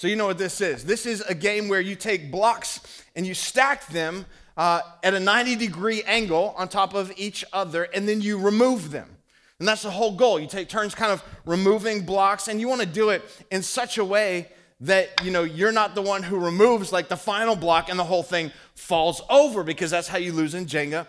So 0.00 0.06
you 0.06 0.16
know 0.16 0.24
what 0.24 0.38
this 0.38 0.62
is. 0.62 0.82
This 0.82 1.04
is 1.04 1.20
a 1.20 1.34
game 1.34 1.68
where 1.68 1.82
you 1.82 1.94
take 1.94 2.30
blocks 2.30 3.04
and 3.14 3.26
you 3.26 3.34
stack 3.34 3.86
them 3.88 4.24
uh, 4.56 4.80
at 5.02 5.12
a 5.12 5.20
90 5.20 5.56
degree 5.56 6.02
angle 6.04 6.54
on 6.56 6.68
top 6.68 6.94
of 6.94 7.12
each 7.18 7.44
other, 7.52 7.82
and 7.82 8.08
then 8.08 8.22
you 8.22 8.38
remove 8.38 8.92
them. 8.92 9.18
And 9.58 9.68
that's 9.68 9.82
the 9.82 9.90
whole 9.90 10.16
goal. 10.16 10.40
You 10.40 10.46
take 10.46 10.70
turns 10.70 10.94
kind 10.94 11.12
of 11.12 11.22
removing 11.44 12.06
blocks, 12.06 12.48
and 12.48 12.58
you 12.58 12.66
want 12.66 12.80
to 12.80 12.86
do 12.86 13.10
it 13.10 13.22
in 13.50 13.62
such 13.62 13.98
a 13.98 14.04
way 14.04 14.48
that 14.80 15.22
you 15.22 15.30
know 15.30 15.42
you're 15.42 15.70
not 15.70 15.94
the 15.94 16.00
one 16.00 16.22
who 16.22 16.38
removes 16.38 16.92
like 16.92 17.08
the 17.08 17.16
final 17.18 17.54
block 17.54 17.90
and 17.90 17.98
the 17.98 18.04
whole 18.04 18.22
thing 18.22 18.52
falls 18.74 19.20
over 19.28 19.62
because 19.62 19.90
that's 19.90 20.08
how 20.08 20.16
you 20.16 20.32
lose 20.32 20.54
in 20.54 20.64
Jenga. 20.64 21.08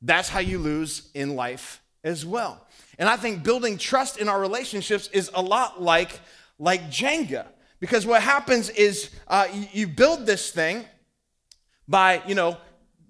That's 0.00 0.30
how 0.30 0.40
you 0.40 0.58
lose 0.58 1.10
in 1.12 1.36
life 1.36 1.82
as 2.02 2.24
well. 2.24 2.66
And 2.98 3.06
I 3.06 3.18
think 3.18 3.42
building 3.42 3.76
trust 3.76 4.16
in 4.16 4.30
our 4.30 4.40
relationships 4.40 5.10
is 5.12 5.30
a 5.34 5.42
lot 5.42 5.82
like 5.82 6.18
like 6.58 6.88
Jenga. 6.88 7.44
Because 7.80 8.06
what 8.06 8.22
happens 8.22 8.68
is 8.70 9.10
uh, 9.26 9.48
you, 9.72 9.86
build 9.86 10.26
this 10.26 10.50
thing 10.50 10.84
by, 11.88 12.22
you 12.26 12.34
know, 12.34 12.58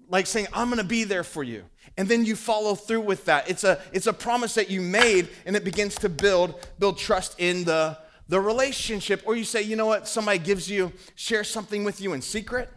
like 0.09 0.25
saying, 0.25 0.47
I'm 0.53 0.69
gonna 0.69 0.83
be 0.83 1.03
there 1.03 1.23
for 1.23 1.43
you. 1.43 1.65
and 1.97 2.07
then 2.07 2.25
you 2.25 2.35
follow 2.35 2.75
through 2.75 3.01
with 3.01 3.25
that. 3.25 3.49
It's 3.49 3.63
a, 3.63 3.79
it's 3.91 4.07
a 4.07 4.13
promise 4.13 4.55
that 4.55 4.69
you 4.69 4.81
made, 4.81 5.29
and 5.45 5.55
it 5.55 5.63
begins 5.63 5.95
to 5.95 6.09
build, 6.09 6.55
build 6.79 6.97
trust 6.97 7.35
in 7.39 7.63
the, 7.63 7.97
the 8.27 8.39
relationship. 8.39 9.21
Or 9.25 9.35
you 9.35 9.43
say, 9.43 9.61
you 9.61 9.75
know 9.75 9.85
what, 9.85 10.07
somebody 10.07 10.39
gives 10.39 10.69
you, 10.69 10.91
share 11.15 11.43
something 11.43 11.83
with 11.83 12.01
you 12.01 12.13
in 12.13 12.21
secret, 12.21 12.69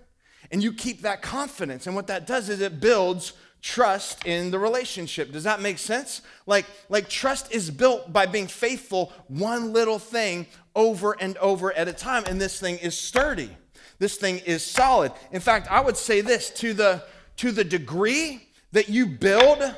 and 0.50 0.62
you 0.62 0.72
keep 0.72 1.02
that 1.02 1.22
confidence. 1.22 1.86
And 1.86 1.94
what 1.94 2.08
that 2.08 2.26
does 2.26 2.48
is 2.48 2.60
it 2.60 2.80
builds 2.80 3.32
trust 3.64 4.26
in 4.26 4.50
the 4.50 4.58
relationship. 4.58 5.32
Does 5.32 5.44
that 5.44 5.62
make 5.62 5.78
sense? 5.78 6.20
Like, 6.46 6.66
like 6.90 7.08
trust 7.08 7.50
is 7.50 7.70
built 7.70 8.12
by 8.12 8.26
being 8.26 8.46
faithful 8.46 9.10
one 9.26 9.72
little 9.72 9.98
thing 9.98 10.46
over 10.76 11.16
and 11.18 11.38
over 11.38 11.72
at 11.72 11.88
a 11.88 11.94
time. 11.94 12.24
And 12.26 12.38
this 12.38 12.60
thing 12.60 12.76
is 12.76 12.96
sturdy. 12.96 13.56
This 13.98 14.16
thing 14.16 14.40
is 14.40 14.62
solid. 14.62 15.12
In 15.32 15.40
fact, 15.40 15.68
I 15.70 15.80
would 15.80 15.96
say 15.96 16.20
this 16.20 16.50
to 16.50 16.74
the 16.74 17.04
to 17.36 17.50
the 17.52 17.64
degree 17.64 18.46
that 18.72 18.90
you 18.90 19.06
build 19.06 19.74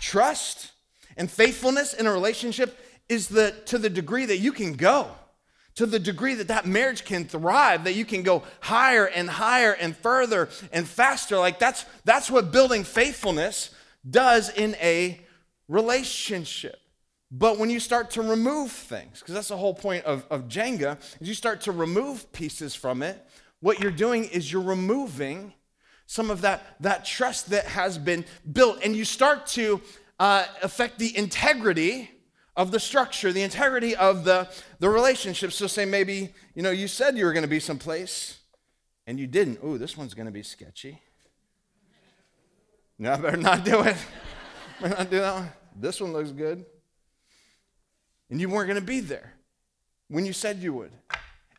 trust 0.00 0.72
and 1.16 1.30
faithfulness 1.30 1.92
in 1.92 2.06
a 2.06 2.12
relationship 2.12 2.78
is 3.10 3.28
the 3.28 3.52
to 3.66 3.76
the 3.76 3.90
degree 3.90 4.24
that 4.24 4.38
you 4.38 4.52
can 4.52 4.72
go 4.72 5.10
to 5.74 5.86
the 5.86 5.98
degree 5.98 6.34
that 6.34 6.48
that 6.48 6.66
marriage 6.66 7.04
can 7.04 7.24
thrive 7.24 7.84
that 7.84 7.94
you 7.94 8.04
can 8.04 8.22
go 8.22 8.42
higher 8.60 9.06
and 9.06 9.28
higher 9.28 9.72
and 9.72 9.96
further 9.96 10.48
and 10.72 10.86
faster. 10.86 11.38
Like 11.38 11.58
that's 11.58 11.84
that's 12.04 12.30
what 12.30 12.52
building 12.52 12.84
faithfulness 12.84 13.70
does 14.08 14.50
in 14.50 14.74
a 14.76 15.20
relationship. 15.68 16.76
But 17.30 17.58
when 17.58 17.70
you 17.70 17.80
start 17.80 18.10
to 18.12 18.22
remove 18.22 18.70
things 18.72 19.20
because 19.20 19.34
that's 19.34 19.48
the 19.48 19.56
whole 19.56 19.74
point 19.74 20.04
of, 20.04 20.26
of 20.30 20.48
jenga 20.48 20.98
is 21.20 21.28
you 21.28 21.34
start 21.34 21.62
to 21.62 21.72
remove 21.72 22.30
pieces 22.32 22.74
from 22.74 23.02
it 23.02 23.26
what 23.62 23.78
you're 23.80 23.92
doing 23.92 24.24
is 24.24 24.52
you're 24.52 24.60
removing 24.60 25.54
some 26.06 26.30
of 26.30 26.42
that, 26.42 26.76
that 26.80 27.04
trust 27.04 27.50
that 27.50 27.64
has 27.64 27.96
been 27.96 28.24
built, 28.52 28.80
and 28.84 28.94
you 28.94 29.04
start 29.04 29.46
to 29.46 29.80
uh, 30.18 30.44
affect 30.62 30.98
the 30.98 31.16
integrity 31.16 32.10
of 32.56 32.70
the 32.70 32.80
structure, 32.80 33.32
the 33.32 33.42
integrity 33.42 33.96
of 33.96 34.24
the, 34.24 34.48
the 34.78 34.88
relationship. 34.88 35.52
So, 35.52 35.66
say 35.66 35.84
maybe, 35.84 36.34
you 36.54 36.62
know, 36.62 36.70
you 36.70 36.88
said 36.88 37.16
you 37.16 37.24
were 37.24 37.32
going 37.32 37.44
to 37.44 37.48
be 37.48 37.60
someplace 37.60 38.38
and 39.06 39.18
you 39.18 39.26
didn't. 39.26 39.58
Ooh, 39.64 39.78
this 39.78 39.96
one's 39.96 40.14
going 40.14 40.26
to 40.26 40.32
be 40.32 40.42
sketchy. 40.42 41.00
No, 42.98 43.12
I 43.12 43.16
better 43.16 43.36
not 43.36 43.64
do 43.64 43.80
it. 43.82 43.96
better 44.80 44.96
not 44.96 45.10
do 45.10 45.18
that 45.18 45.34
one. 45.34 45.52
This 45.74 46.00
one 46.00 46.12
looks 46.12 46.30
good. 46.30 46.64
And 48.30 48.40
you 48.40 48.48
weren't 48.48 48.68
going 48.68 48.80
to 48.80 48.86
be 48.86 49.00
there 49.00 49.34
when 50.08 50.24
you 50.24 50.32
said 50.32 50.58
you 50.58 50.72
would. 50.74 50.92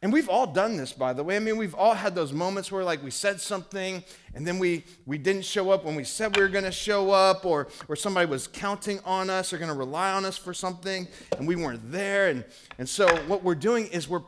And 0.03 0.12
we've 0.12 0.27
all 0.27 0.45
done 0.45 0.75
this, 0.75 0.91
by 0.91 1.13
the 1.13 1.24
way. 1.24 1.38
I 1.38 1.39
mean, 1.39 1.55
we've 1.55 1.74
all 1.74 1.93
had 1.93 2.13
those 2.13 2.33
moments 2.33 2.69
where, 2.69 2.83
like, 2.83 3.01
we 3.01 3.10
said 3.10 3.39
something 3.39 4.03
and 4.36 4.45
then 4.45 4.60
we, 4.60 4.83
we 5.05 5.17
didn't 5.17 5.45
show 5.45 5.72
up 5.72 5.86
when 5.86 5.95
we 5.95 6.03
said 6.03 6.36
we 6.36 6.43
were 6.43 6.50
going 6.50 6.65
to 6.65 6.74
show 6.74 7.12
up, 7.12 7.45
or, 7.45 7.69
or 7.88 7.95
somebody 7.95 8.29
was 8.29 8.45
counting 8.45 9.00
on 9.05 9.29
us 9.29 9.53
or 9.53 9.57
going 9.57 9.72
to 9.72 9.77
rely 9.77 10.12
on 10.12 10.25
us 10.25 10.38
for 10.38 10.53
something 10.53 11.07
and 11.38 11.48
we 11.48 11.55
weren't 11.55 11.89
there. 11.89 12.27
And, 12.27 12.43
and 12.77 12.89
so, 12.89 13.07
what 13.27 13.45
we're 13.45 13.55
doing 13.55 13.88
is 13.88 14.10
we're 14.10 14.24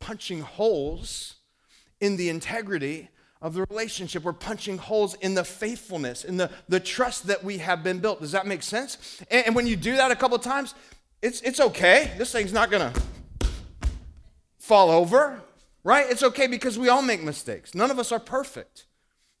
punching 0.00 0.40
holes 0.40 1.34
in 2.00 2.16
the 2.16 2.30
integrity 2.30 3.10
of 3.42 3.52
the 3.52 3.66
relationship. 3.68 4.22
We're 4.22 4.32
punching 4.32 4.78
holes 4.78 5.12
in 5.16 5.34
the 5.34 5.44
faithfulness, 5.44 6.24
in 6.24 6.38
the, 6.38 6.50
the 6.70 6.80
trust 6.80 7.26
that 7.26 7.44
we 7.44 7.58
have 7.58 7.84
been 7.84 7.98
built. 7.98 8.22
Does 8.22 8.32
that 8.32 8.46
make 8.46 8.62
sense? 8.62 9.20
And, 9.30 9.48
and 9.48 9.54
when 9.54 9.66
you 9.66 9.76
do 9.76 9.94
that 9.96 10.10
a 10.10 10.16
couple 10.16 10.38
times, 10.38 10.74
it's, 11.20 11.42
it's 11.42 11.60
okay. 11.60 12.12
This 12.16 12.32
thing's 12.32 12.54
not 12.54 12.70
going 12.70 12.94
to 12.94 13.02
fall 14.68 14.90
over, 14.90 15.40
right? 15.82 16.04
It's 16.10 16.22
okay 16.22 16.46
because 16.46 16.78
we 16.78 16.90
all 16.90 17.00
make 17.00 17.22
mistakes. 17.22 17.74
None 17.74 17.90
of 17.90 17.98
us 17.98 18.12
are 18.12 18.20
perfect. 18.20 18.84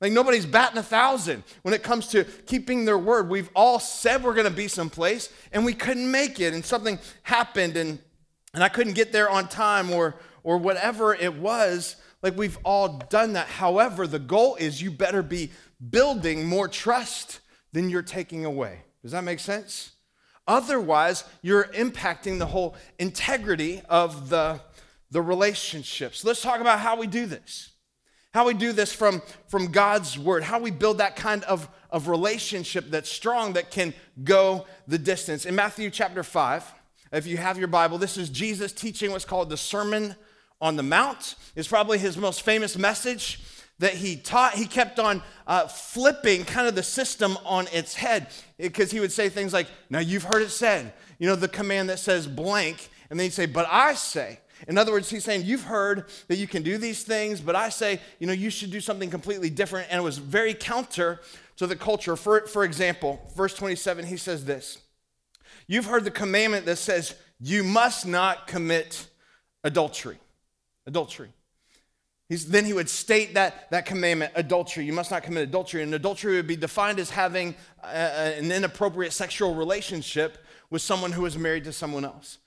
Like 0.00 0.12
nobody's 0.12 0.46
batting 0.46 0.78
a 0.78 0.82
thousand 0.82 1.44
when 1.62 1.74
it 1.74 1.82
comes 1.82 2.08
to 2.08 2.24
keeping 2.24 2.86
their 2.86 2.96
word. 2.96 3.28
We've 3.28 3.50
all 3.54 3.78
said 3.78 4.24
we're 4.24 4.32
going 4.32 4.48
to 4.48 4.50
be 4.50 4.68
someplace 4.68 5.28
and 5.52 5.66
we 5.66 5.74
couldn't 5.74 6.10
make 6.10 6.40
it 6.40 6.54
and 6.54 6.64
something 6.64 6.98
happened 7.22 7.76
and 7.76 7.98
and 8.54 8.64
I 8.64 8.70
couldn't 8.70 8.94
get 8.94 9.12
there 9.12 9.28
on 9.28 9.48
time 9.48 9.90
or 9.90 10.14
or 10.42 10.56
whatever 10.56 11.14
it 11.14 11.34
was. 11.34 11.96
Like 12.22 12.36
we've 12.36 12.58
all 12.64 12.88
done 13.10 13.34
that. 13.34 13.48
However, 13.48 14.06
the 14.06 14.18
goal 14.18 14.56
is 14.56 14.80
you 14.80 14.90
better 14.90 15.22
be 15.22 15.50
building 15.90 16.46
more 16.46 16.68
trust 16.68 17.40
than 17.72 17.90
you're 17.90 18.02
taking 18.02 18.46
away. 18.46 18.80
Does 19.02 19.12
that 19.12 19.24
make 19.24 19.40
sense? 19.40 19.92
Otherwise, 20.46 21.24
you're 21.42 21.64
impacting 21.64 22.38
the 22.38 22.46
whole 22.46 22.74
integrity 22.98 23.82
of 23.90 24.30
the 24.30 24.60
the 25.10 25.22
relationships. 25.22 26.24
Let's 26.24 26.42
talk 26.42 26.60
about 26.60 26.80
how 26.80 26.96
we 26.96 27.06
do 27.06 27.26
this. 27.26 27.70
How 28.34 28.46
we 28.46 28.54
do 28.54 28.72
this 28.72 28.92
from, 28.92 29.22
from 29.46 29.72
God's 29.72 30.18
word, 30.18 30.42
how 30.42 30.58
we 30.58 30.70
build 30.70 30.98
that 30.98 31.16
kind 31.16 31.42
of, 31.44 31.68
of 31.90 32.08
relationship 32.08 32.90
that's 32.90 33.10
strong, 33.10 33.54
that 33.54 33.70
can 33.70 33.94
go 34.22 34.66
the 34.86 34.98
distance. 34.98 35.46
In 35.46 35.54
Matthew 35.54 35.90
chapter 35.90 36.22
5, 36.22 36.74
if 37.12 37.26
you 37.26 37.38
have 37.38 37.58
your 37.58 37.68
Bible, 37.68 37.96
this 37.96 38.18
is 38.18 38.28
Jesus 38.28 38.72
teaching 38.72 39.10
what's 39.10 39.24
called 39.24 39.48
the 39.48 39.56
Sermon 39.56 40.14
on 40.60 40.76
the 40.76 40.82
Mount. 40.82 41.36
It's 41.56 41.68
probably 41.68 41.98
his 41.98 42.18
most 42.18 42.42
famous 42.42 42.76
message 42.76 43.40
that 43.78 43.94
he 43.94 44.16
taught. 44.16 44.54
He 44.54 44.66
kept 44.66 44.98
on 44.98 45.22
uh, 45.46 45.68
flipping 45.68 46.44
kind 46.44 46.68
of 46.68 46.74
the 46.74 46.82
system 46.82 47.38
on 47.44 47.66
its 47.72 47.94
head 47.94 48.28
because 48.58 48.90
he 48.90 49.00
would 49.00 49.12
say 49.12 49.28
things 49.28 49.52
like, 49.52 49.68
Now 49.88 50.00
you've 50.00 50.24
heard 50.24 50.42
it 50.42 50.50
said, 50.50 50.92
you 51.18 51.28
know, 51.28 51.36
the 51.36 51.48
command 51.48 51.88
that 51.88 51.98
says 51.98 52.26
blank. 52.26 52.90
And 53.08 53.18
then 53.18 53.24
he'd 53.24 53.32
say, 53.32 53.46
But 53.46 53.66
I 53.70 53.94
say, 53.94 54.40
in 54.66 54.76
other 54.76 54.92
words, 54.92 55.08
he's 55.08 55.24
saying, 55.24 55.44
You've 55.44 55.64
heard 55.64 56.06
that 56.26 56.36
you 56.36 56.48
can 56.48 56.62
do 56.62 56.78
these 56.78 57.04
things, 57.04 57.40
but 57.40 57.54
I 57.54 57.68
say, 57.68 58.00
you 58.18 58.26
know, 58.26 58.32
you 58.32 58.50
should 58.50 58.70
do 58.70 58.80
something 58.80 59.10
completely 59.10 59.50
different. 59.50 59.88
And 59.90 60.00
it 60.00 60.02
was 60.02 60.18
very 60.18 60.54
counter 60.54 61.20
to 61.56 61.66
the 61.66 61.76
culture. 61.76 62.16
For, 62.16 62.46
for 62.46 62.64
example, 62.64 63.20
verse 63.36 63.54
27, 63.54 64.06
he 64.06 64.16
says 64.16 64.44
this 64.44 64.78
You've 65.66 65.86
heard 65.86 66.04
the 66.04 66.10
commandment 66.10 66.66
that 66.66 66.76
says, 66.76 67.14
You 67.38 67.62
must 67.62 68.06
not 68.06 68.46
commit 68.46 69.06
adultery. 69.62 70.18
Adultery. 70.86 71.28
He's, 72.28 72.46
then 72.46 72.66
he 72.66 72.74
would 72.74 72.90
state 72.90 73.34
that, 73.34 73.70
that 73.70 73.86
commandment, 73.86 74.32
adultery. 74.34 74.84
You 74.84 74.92
must 74.92 75.10
not 75.10 75.22
commit 75.22 75.44
adultery. 75.44 75.82
And 75.82 75.94
adultery 75.94 76.36
would 76.36 76.46
be 76.46 76.56
defined 76.56 76.98
as 76.98 77.10
having 77.10 77.54
a, 77.82 78.38
an 78.38 78.52
inappropriate 78.52 79.14
sexual 79.14 79.54
relationship 79.54 80.38
with 80.68 80.82
someone 80.82 81.12
who 81.12 81.24
is 81.24 81.38
married 81.38 81.64
to 81.64 81.72
someone 81.72 82.04
else. 82.04 82.38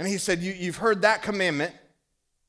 And 0.00 0.08
he 0.08 0.16
said, 0.16 0.38
you, 0.40 0.54
You've 0.54 0.78
heard 0.78 1.02
that 1.02 1.20
commandment, 1.20 1.74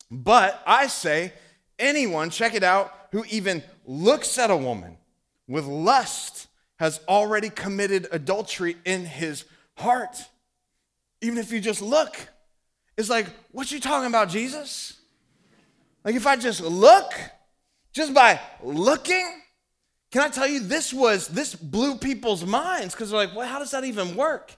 but 0.09 0.63
I 0.65 0.87
say, 0.87 1.33
anyone, 1.77 2.29
check 2.29 2.55
it 2.55 2.63
out, 2.63 2.93
who 3.11 3.25
even 3.29 3.61
looks 3.85 4.37
at 4.37 4.49
a 4.49 4.55
woman 4.55 4.97
with 5.49 5.65
lust 5.65 6.47
has 6.79 7.01
already 7.09 7.49
committed 7.49 8.07
adultery 8.13 8.77
in 8.85 9.05
his 9.05 9.43
heart. 9.75 10.15
Even 11.19 11.37
if 11.37 11.51
you 11.51 11.59
just 11.59 11.81
look, 11.81 12.15
it's 12.97 13.09
like, 13.09 13.27
what 13.51 13.69
you 13.69 13.81
talking 13.81 14.07
about, 14.07 14.29
Jesus? 14.29 14.93
Like 16.05 16.15
if 16.15 16.25
I 16.25 16.37
just 16.37 16.61
look, 16.61 17.11
just 17.91 18.13
by 18.13 18.39
looking, 18.63 19.29
can 20.09 20.21
I 20.21 20.29
tell 20.29 20.47
you 20.47 20.61
this 20.61 20.93
was 20.93 21.27
this 21.27 21.53
blew 21.53 21.95
people's 21.97 22.45
minds 22.45 22.95
because 22.95 23.11
they're 23.11 23.19
like, 23.19 23.35
well, 23.35 23.45
how 23.45 23.59
does 23.59 23.71
that 23.71 23.83
even 23.83 24.15
work? 24.15 24.55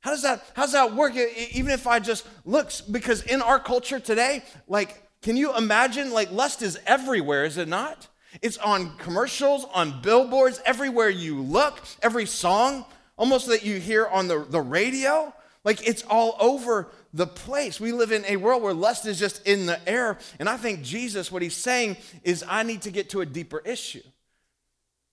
How 0.00 0.10
does 0.10 0.22
that, 0.22 0.44
how 0.54 0.62
does 0.62 0.72
that 0.72 0.94
work? 0.94 1.14
Even 1.16 1.72
if 1.72 1.86
I 1.86 1.98
just 1.98 2.26
look, 2.44 2.70
because 2.90 3.22
in 3.22 3.42
our 3.42 3.58
culture 3.58 3.98
today, 3.98 4.42
like, 4.68 5.02
can 5.22 5.36
you 5.36 5.56
imagine, 5.56 6.12
like, 6.12 6.30
lust 6.30 6.62
is 6.62 6.78
everywhere, 6.86 7.44
is 7.44 7.58
it 7.58 7.68
not? 7.68 8.06
It's 8.40 8.58
on 8.58 8.96
commercials, 8.98 9.66
on 9.74 10.00
billboards, 10.02 10.60
everywhere 10.64 11.08
you 11.08 11.40
look, 11.40 11.80
every 12.02 12.26
song 12.26 12.84
almost 13.16 13.48
that 13.48 13.64
you 13.64 13.80
hear 13.80 14.06
on 14.06 14.28
the, 14.28 14.46
the 14.48 14.60
radio. 14.60 15.34
Like, 15.64 15.86
it's 15.86 16.04
all 16.04 16.36
over 16.38 16.88
the 17.12 17.26
place. 17.26 17.80
We 17.80 17.90
live 17.90 18.12
in 18.12 18.24
a 18.26 18.36
world 18.36 18.62
where 18.62 18.72
lust 18.72 19.06
is 19.06 19.18
just 19.18 19.44
in 19.46 19.66
the 19.66 19.86
air. 19.88 20.18
And 20.38 20.48
I 20.48 20.56
think 20.56 20.82
Jesus, 20.82 21.32
what 21.32 21.42
he's 21.42 21.56
saying 21.56 21.96
is, 22.22 22.44
I 22.48 22.62
need 22.62 22.82
to 22.82 22.92
get 22.92 23.10
to 23.10 23.20
a 23.20 23.26
deeper 23.26 23.60
issue. 23.64 24.02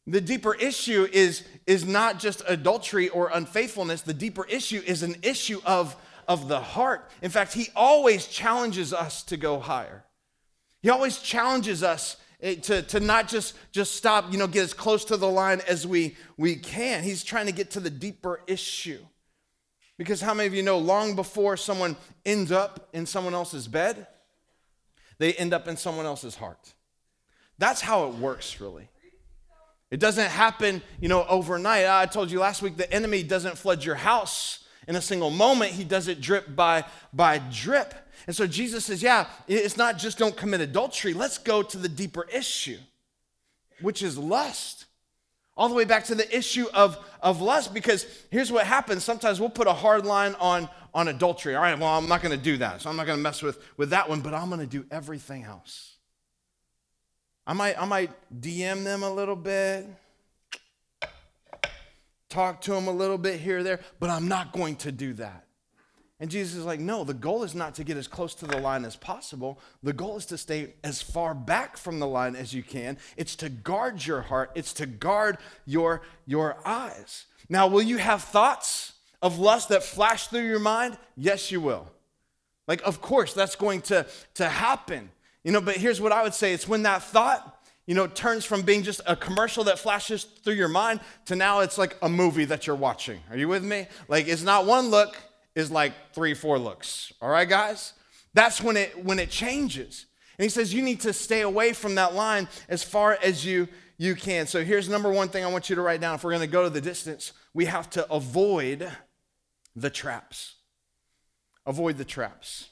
The 0.07 0.21
deeper 0.21 0.53
issue 0.53 1.07
is, 1.11 1.43
is 1.65 1.85
not 1.85 2.19
just 2.19 2.43
adultery 2.47 3.09
or 3.09 3.31
unfaithfulness. 3.33 4.01
The 4.01 4.13
deeper 4.13 4.45
issue 4.45 4.81
is 4.85 5.01
an 5.01 5.15
issue 5.23 5.59
of, 5.65 5.95
of 6.27 6.47
the 6.47 6.59
heart. 6.59 7.09
In 7.23 7.31
fact, 7.31 7.53
he 7.53 7.69
always 7.75 8.27
challenges 8.27 8.93
us 8.93 9.23
to 9.23 9.37
go 9.37 9.59
higher. 9.59 10.03
He 10.83 10.91
always 10.91 11.17
challenges 11.17 11.81
us 11.81 12.17
eh, 12.39 12.55
to, 12.55 12.83
to 12.83 12.99
not 12.99 13.27
just, 13.27 13.55
just 13.71 13.95
stop, 13.95 14.31
you 14.31 14.37
know, 14.37 14.45
get 14.45 14.63
as 14.63 14.73
close 14.73 15.05
to 15.05 15.17
the 15.17 15.27
line 15.27 15.61
as 15.67 15.87
we, 15.87 16.15
we 16.37 16.55
can. 16.55 17.01
He's 17.01 17.23
trying 17.23 17.47
to 17.47 17.51
get 17.51 17.71
to 17.71 17.79
the 17.79 17.89
deeper 17.89 18.41
issue. 18.45 19.03
Because 19.97 20.21
how 20.21 20.35
many 20.35 20.45
of 20.45 20.53
you 20.53 20.61
know 20.61 20.77
long 20.77 21.15
before 21.15 21.57
someone 21.57 21.95
ends 22.25 22.51
up 22.51 22.89
in 22.93 23.07
someone 23.07 23.33
else's 23.33 23.67
bed, 23.67 24.05
they 25.17 25.33
end 25.33 25.53
up 25.53 25.67
in 25.67 25.77
someone 25.77 26.05
else's 26.05 26.35
heart? 26.35 26.73
That's 27.57 27.81
how 27.81 28.07
it 28.07 28.15
works, 28.15 28.61
really. 28.61 28.89
It 29.91 29.99
doesn't 29.99 30.29
happen, 30.29 30.81
you 30.99 31.07
know, 31.07 31.25
overnight. 31.27 31.85
I 31.85 32.05
told 32.05 32.31
you 32.31 32.39
last 32.39 32.61
week 32.61 32.77
the 32.77 32.91
enemy 32.91 33.23
doesn't 33.23 33.57
flood 33.57 33.83
your 33.83 33.95
house 33.95 34.65
in 34.87 34.95
a 34.95 35.01
single 35.01 35.29
moment. 35.29 35.71
He 35.71 35.83
does 35.83 36.07
it 36.07 36.21
drip 36.21 36.55
by 36.55 36.85
by 37.13 37.39
drip. 37.51 37.93
And 38.27 38.35
so 38.35 38.47
Jesus 38.47 38.85
says, 38.85 39.03
yeah, 39.03 39.27
it's 39.47 39.77
not 39.77 39.97
just 39.97 40.17
don't 40.17 40.35
commit 40.35 40.61
adultery. 40.61 41.13
Let's 41.13 41.37
go 41.37 41.61
to 41.61 41.77
the 41.77 41.89
deeper 41.89 42.25
issue, 42.33 42.77
which 43.81 44.01
is 44.01 44.17
lust. 44.17 44.85
All 45.57 45.69
the 45.69 45.75
way 45.75 45.85
back 45.85 46.03
to 46.05 46.15
the 46.15 46.35
issue 46.35 46.65
of, 46.73 46.97
of 47.21 47.39
lust, 47.39 47.73
because 47.73 48.05
here's 48.29 48.51
what 48.51 48.65
happens. 48.65 49.05
Sometimes 49.05 49.39
we'll 49.39 49.49
put 49.49 49.67
a 49.67 49.73
hard 49.73 50.05
line 50.05 50.35
on, 50.39 50.67
on 50.93 51.07
adultery. 51.07 51.55
All 51.55 51.61
right, 51.61 51.79
well, 51.79 51.97
I'm 51.97 52.09
not 52.09 52.21
going 52.21 52.37
to 52.37 52.43
do 52.43 52.57
that. 52.57 52.81
So 52.81 52.89
I'm 52.89 52.97
not 52.97 53.05
going 53.05 53.17
to 53.17 53.23
mess 53.23 53.41
with, 53.41 53.63
with 53.77 53.91
that 53.91 54.09
one, 54.09 54.19
but 54.19 54.33
I'm 54.33 54.49
going 54.49 54.59
to 54.59 54.65
do 54.65 54.85
everything 54.91 55.43
else. 55.43 55.94
I 57.47 57.53
might, 57.53 57.79
I 57.79 57.85
might 57.85 58.11
DM 58.41 58.83
them 58.83 59.03
a 59.03 59.11
little 59.11 59.35
bit, 59.35 59.85
talk 62.29 62.61
to 62.61 62.71
them 62.71 62.87
a 62.87 62.91
little 62.91 63.17
bit 63.17 63.39
here 63.39 63.59
or 63.59 63.63
there, 63.63 63.79
but 63.99 64.09
I'm 64.09 64.27
not 64.27 64.51
going 64.51 64.75
to 64.77 64.91
do 64.91 65.13
that. 65.13 65.45
And 66.19 66.31
Jesus 66.31 66.55
is 66.55 66.65
like, 66.65 66.79
no, 66.79 67.03
the 67.03 67.13
goal 67.13 67.43
is 67.43 67.53
not 67.53 67.75
to 67.75 67.83
get 67.83 67.97
as 67.97 68.07
close 68.07 68.33
to 68.35 68.47
the 68.47 68.57
line 68.57 68.85
as 68.85 68.95
possible. 68.95 69.59
The 69.83 69.91
goal 69.91 70.15
is 70.15 70.25
to 70.27 70.37
stay 70.37 70.73
as 70.83 71.01
far 71.01 71.35
back 71.35 71.75
from 71.75 71.99
the 71.99 72.07
line 72.07 72.35
as 72.35 72.53
you 72.53 72.63
can. 72.63 72.97
It's 73.17 73.35
to 73.37 73.49
guard 73.49 74.05
your 74.05 74.21
heart, 74.21 74.51
it's 74.55 74.73
to 74.73 74.85
guard 74.85 75.37
your, 75.65 76.01
your 76.25 76.57
eyes. 76.65 77.25
Now, 77.49 77.67
will 77.67 77.81
you 77.81 77.97
have 77.97 78.23
thoughts 78.23 78.93
of 79.21 79.39
lust 79.39 79.69
that 79.69 79.83
flash 79.83 80.27
through 80.27 80.47
your 80.47 80.59
mind? 80.59 80.97
Yes, 81.17 81.51
you 81.51 81.59
will. 81.59 81.91
Like, 82.67 82.81
of 82.83 83.01
course, 83.01 83.33
that's 83.33 83.55
going 83.55 83.81
to, 83.83 84.07
to 84.35 84.47
happen. 84.47 85.11
You 85.45 85.51
know, 85.51 85.61
but 85.61 85.77
here's 85.77 86.01
what 86.01 86.11
I 86.11 86.23
would 86.23 86.33
say 86.33 86.53
it's 86.53 86.67
when 86.67 86.83
that 86.83 87.03
thought, 87.03 87.63
you 87.85 87.93
know, 87.93 88.07
turns 88.07 88.43
from 88.43 88.63
being 88.63 88.81
just 88.81 88.99
a 89.05 89.15
commercial 89.15 89.63
that 89.65 89.77
flashes 89.77 90.23
through 90.23 90.55
your 90.55 90.67
mind 90.67 91.01
to 91.25 91.35
now 91.35 91.59
it's 91.59 91.77
like 91.77 91.95
a 92.01 92.09
movie 92.09 92.45
that 92.45 92.65
you're 92.65 92.75
watching. 92.75 93.19
Are 93.29 93.37
you 93.37 93.47
with 93.47 93.63
me? 93.63 93.85
Like, 94.07 94.27
it's 94.27 94.41
not 94.41 94.65
one 94.65 94.89
look, 94.89 95.15
is 95.53 95.69
like 95.69 95.93
three, 96.13 96.33
four 96.33 96.57
looks. 96.57 97.13
All 97.21 97.29
right, 97.29 97.47
guys? 97.47 97.93
That's 98.33 98.59
when 98.59 98.75
it 98.75 99.05
when 99.05 99.19
it 99.19 99.29
changes. 99.29 100.07
And 100.39 100.43
he 100.43 100.49
says 100.49 100.73
you 100.73 100.81
need 100.81 101.01
to 101.01 101.13
stay 101.13 101.41
away 101.41 101.73
from 101.73 101.93
that 101.95 102.15
line 102.15 102.49
as 102.67 102.83
far 102.83 103.17
as 103.23 103.45
you 103.45 103.67
you 103.97 104.15
can. 104.15 104.47
So 104.47 104.63
here's 104.63 104.89
number 104.89 105.11
one 105.11 105.29
thing 105.29 105.45
I 105.45 105.47
want 105.47 105.69
you 105.69 105.75
to 105.75 105.81
write 105.81 106.01
down. 106.01 106.15
If 106.15 106.23
we're 106.23 106.31
going 106.31 106.41
to 106.41 106.47
go 106.47 106.63
to 106.63 106.71
the 106.71 106.81
distance, 106.81 107.33
we 107.53 107.65
have 107.65 107.87
to 107.91 108.11
avoid 108.11 108.91
the 109.75 109.91
traps. 109.91 110.55
Avoid 111.67 111.97
the 111.97 112.03
traps. 112.03 112.69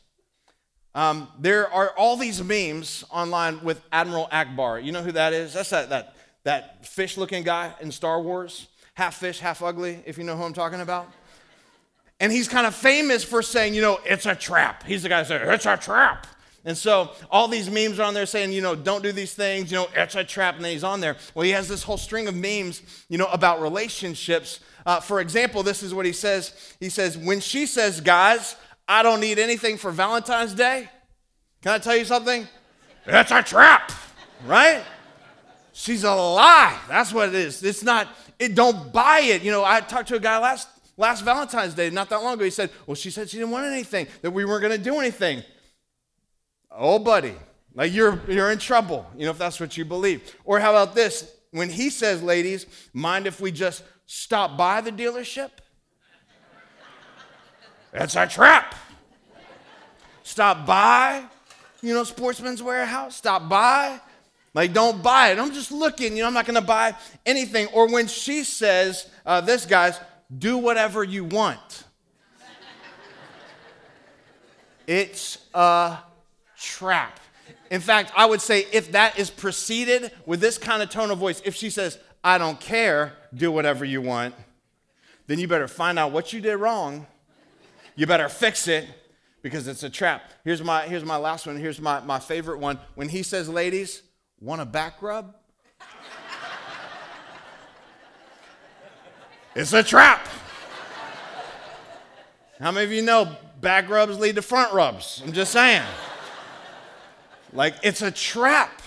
Um, 0.96 1.28
there 1.40 1.72
are 1.72 1.90
all 1.98 2.18
these 2.18 2.44
memes 2.44 3.04
online 3.10 3.64
with 3.64 3.82
Admiral 3.92 4.28
Ackbar. 4.32 4.84
You 4.84 4.92
know 4.92 5.02
who 5.02 5.12
that 5.14 5.34
is? 5.34 5.54
That's 5.54 5.72
that, 5.72 5.90
that, 5.90 6.16
that 6.44 6.86
fish 6.86 7.18
looking 7.18 7.44
guy 7.44 7.74
in 7.82 7.92
Star 7.92 8.22
Wars. 8.22 8.68
Half 8.96 9.16
fish, 9.16 9.40
half 9.40 9.64
ugly, 9.64 10.04
if 10.06 10.20
you 10.20 10.24
know 10.24 10.38
who 10.38 10.44
I'm 10.44 10.54
talking 10.54 10.82
about. 10.82 11.12
And 12.20 12.32
he's 12.32 12.48
kind 12.48 12.68
of 12.68 12.76
famous 12.76 13.24
for 13.24 13.42
saying, 13.42 13.74
you 13.74 13.82
know, 13.82 14.00
it's 14.06 14.28
a 14.28 14.36
trap. 14.36 14.84
He's 14.84 15.02
the 15.02 15.10
guy 15.10 15.24
saying, 15.24 15.42
it's 15.50 15.66
a 15.66 15.78
trap. 15.78 16.28
And 16.66 16.78
so 16.78 17.12
all 17.30 17.48
these 17.48 17.70
memes 17.70 18.00
are 18.00 18.04
on 18.04 18.14
there 18.14 18.26
saying, 18.26 18.54
you 18.54 18.62
know, 18.62 18.76
don't 18.76 19.04
do 19.04 19.12
these 19.12 19.34
things, 19.34 19.72
you 19.72 19.78
know, 19.78 19.88
it's 19.96 20.16
a 20.16 20.24
trap. 20.24 20.56
And 20.56 20.64
then 20.64 20.72
he's 20.72 20.84
on 20.84 21.02
there. 21.02 21.18
Well, 21.36 21.44
he 21.44 21.52
has 21.52 21.68
this 21.68 21.84
whole 21.84 21.98
string 21.98 22.28
of 22.28 22.36
memes, 22.36 22.82
you 23.10 23.18
know, 23.18 23.28
about 23.28 23.62
relationships. 23.62 24.60
Uh, 24.86 25.00
for 25.00 25.20
example, 25.20 25.64
this 25.64 25.84
is 25.84 25.94
what 25.94 26.06
he 26.06 26.14
says. 26.14 26.76
He 26.80 26.90
says, 26.90 27.18
when 27.18 27.42
she 27.42 27.66
says, 27.66 28.00
guys, 28.00 28.56
I 28.88 29.04
don't 29.04 29.20
need 29.20 29.40
anything 29.40 29.78
for 29.78 29.92
Valentine's 29.92 30.54
Day, 30.54 30.90
can 31.62 31.72
I 31.74 31.78
tell 31.78 31.96
you 31.96 32.06
something? 32.06 32.48
It's 33.06 33.32
a 33.32 33.42
trap, 33.42 33.92
right? 34.46 34.84
She's 35.72 36.04
a 36.04 36.14
lie. 36.14 36.78
That's 36.88 37.14
what 37.14 37.30
it 37.30 37.36
is. 37.36 37.64
It's 37.64 37.84
not, 37.84 38.08
it 38.38 38.56
don't 38.56 38.94
buy 38.94 39.22
it. 39.22 39.42
You 39.42 39.52
know, 39.52 39.64
I 39.64 39.82
talked 39.82 40.10
to 40.10 40.16
a 40.16 40.20
guy 40.20 40.38
last 40.38 40.68
Last 40.96 41.22
Valentine's 41.24 41.74
Day, 41.74 41.90
not 41.90 42.10
that 42.10 42.22
long 42.22 42.36
ago, 42.36 42.44
he 42.44 42.52
said, 42.52 42.70
Well, 42.86 42.96
she 42.96 43.10
said 43.10 43.30
she 43.30 43.38
didn't 43.38 43.52
want 43.52 43.66
anything, 43.66 44.08
that 44.22 44.32
we 44.32 44.46
weren't 44.46 44.62
going 44.62 44.78
to 44.78 44.84
do 44.84 45.00
anything. 45.00 45.44
Oh, 46.70 47.00
buddy, 47.00 47.34
like 47.74 47.94
you're, 47.94 48.22
you're 48.28 48.52
in 48.52 48.60
trouble, 48.60 49.08
you 49.18 49.26
know, 49.26 49.32
if 49.32 49.38
that's 49.38 49.60
what 49.60 49.76
you 49.76 49.86
believe. 49.86 50.36
Or 50.46 50.60
how 50.60 50.72
about 50.72 50.96
this? 50.96 51.32
When 51.52 51.70
he 51.70 51.90
says, 51.90 52.22
ladies, 52.22 52.66
mind 52.94 53.28
if 53.28 53.40
we 53.40 53.52
just 53.52 53.84
stop 54.06 54.58
by 54.58 54.82
the 54.82 54.92
dealership? 54.92 55.50
That's 57.94 58.16
a 58.16 58.28
trap. 58.28 58.76
Stop 60.24 60.66
by, 60.66 61.24
you 61.82 61.94
know, 61.94 62.04
Sportsman's 62.04 62.64
Warehouse. 62.64 63.16
Stop 63.16 63.48
by. 63.48 64.00
Like, 64.56 64.74
don't 64.74 65.04
buy 65.04 65.32
it. 65.32 65.40
I'm 65.40 65.54
just 65.54 65.72
looking, 65.72 66.16
you 66.16 66.24
know, 66.24 66.28
I'm 66.28 66.34
not 66.34 66.46
going 66.46 66.60
to 66.60 66.62
buy 66.62 66.96
anything. 67.26 67.68
Or 67.68 67.88
when 67.88 68.08
she 68.08 68.44
says, 68.44 69.10
uh, 69.26 69.42
this 69.42 69.66
guy's, 69.66 70.00
do 70.36 70.58
whatever 70.58 71.04
you 71.04 71.24
want. 71.24 71.84
It's 74.88 75.38
a 75.54 75.98
trap. 76.58 77.20
In 77.70 77.82
fact, 77.82 78.12
I 78.16 78.26
would 78.26 78.42
say 78.42 78.66
if 78.72 78.92
that 78.92 79.18
is 79.18 79.30
preceded 79.30 80.12
with 80.26 80.40
this 80.40 80.58
kind 80.58 80.82
of 80.82 80.90
tone 80.90 81.12
of 81.12 81.20
voice, 81.20 81.42
if 81.46 81.56
she 81.56 81.70
says, 81.70 81.98
I 82.24 82.38
don't 82.38 82.60
care, 82.60 83.14
do 83.34 83.52
whatever 83.52 83.86
you 83.86 84.02
want, 84.02 84.36
then 85.28 85.40
you 85.40 85.48
better 85.48 85.68
find 85.68 85.98
out 85.98 86.12
what 86.12 86.34
you 86.34 86.42
did 86.42 86.58
wrong. 86.58 87.08
You 87.96 88.08
better 88.08 88.30
fix 88.30 88.68
it 88.68 88.88
because 89.42 89.68
it's 89.68 89.84
a 89.84 89.90
trap. 89.90 90.32
Here's 90.44 90.64
my, 90.64 90.84
here's 90.88 91.06
my 91.06 91.18
last 91.18 91.46
one. 91.46 91.58
Here's 91.58 91.80
my, 91.80 92.00
my 92.02 92.20
favorite 92.20 92.60
one. 92.60 92.80
When 92.96 93.10
he 93.10 93.24
says, 93.24 93.48
ladies, 93.50 94.02
want 94.40 94.62
a 94.62 94.66
back 94.66 95.02
rub? 95.02 95.36
It's 99.56 99.72
a 99.72 99.84
trap. 99.84 100.28
How 102.60 102.72
many 102.72 102.86
of 102.86 102.92
you 102.92 103.04
know 103.04 103.38
back 103.62 103.88
rubs 103.88 104.18
lead 104.18 104.36
to 104.38 104.42
front 104.42 104.74
rubs? 104.74 105.22
I'm 105.24 105.32
just 105.32 105.52
saying. 105.52 105.84
Like, 107.52 107.76
it's 107.84 108.02
a 108.02 108.10
trap. 108.10 108.82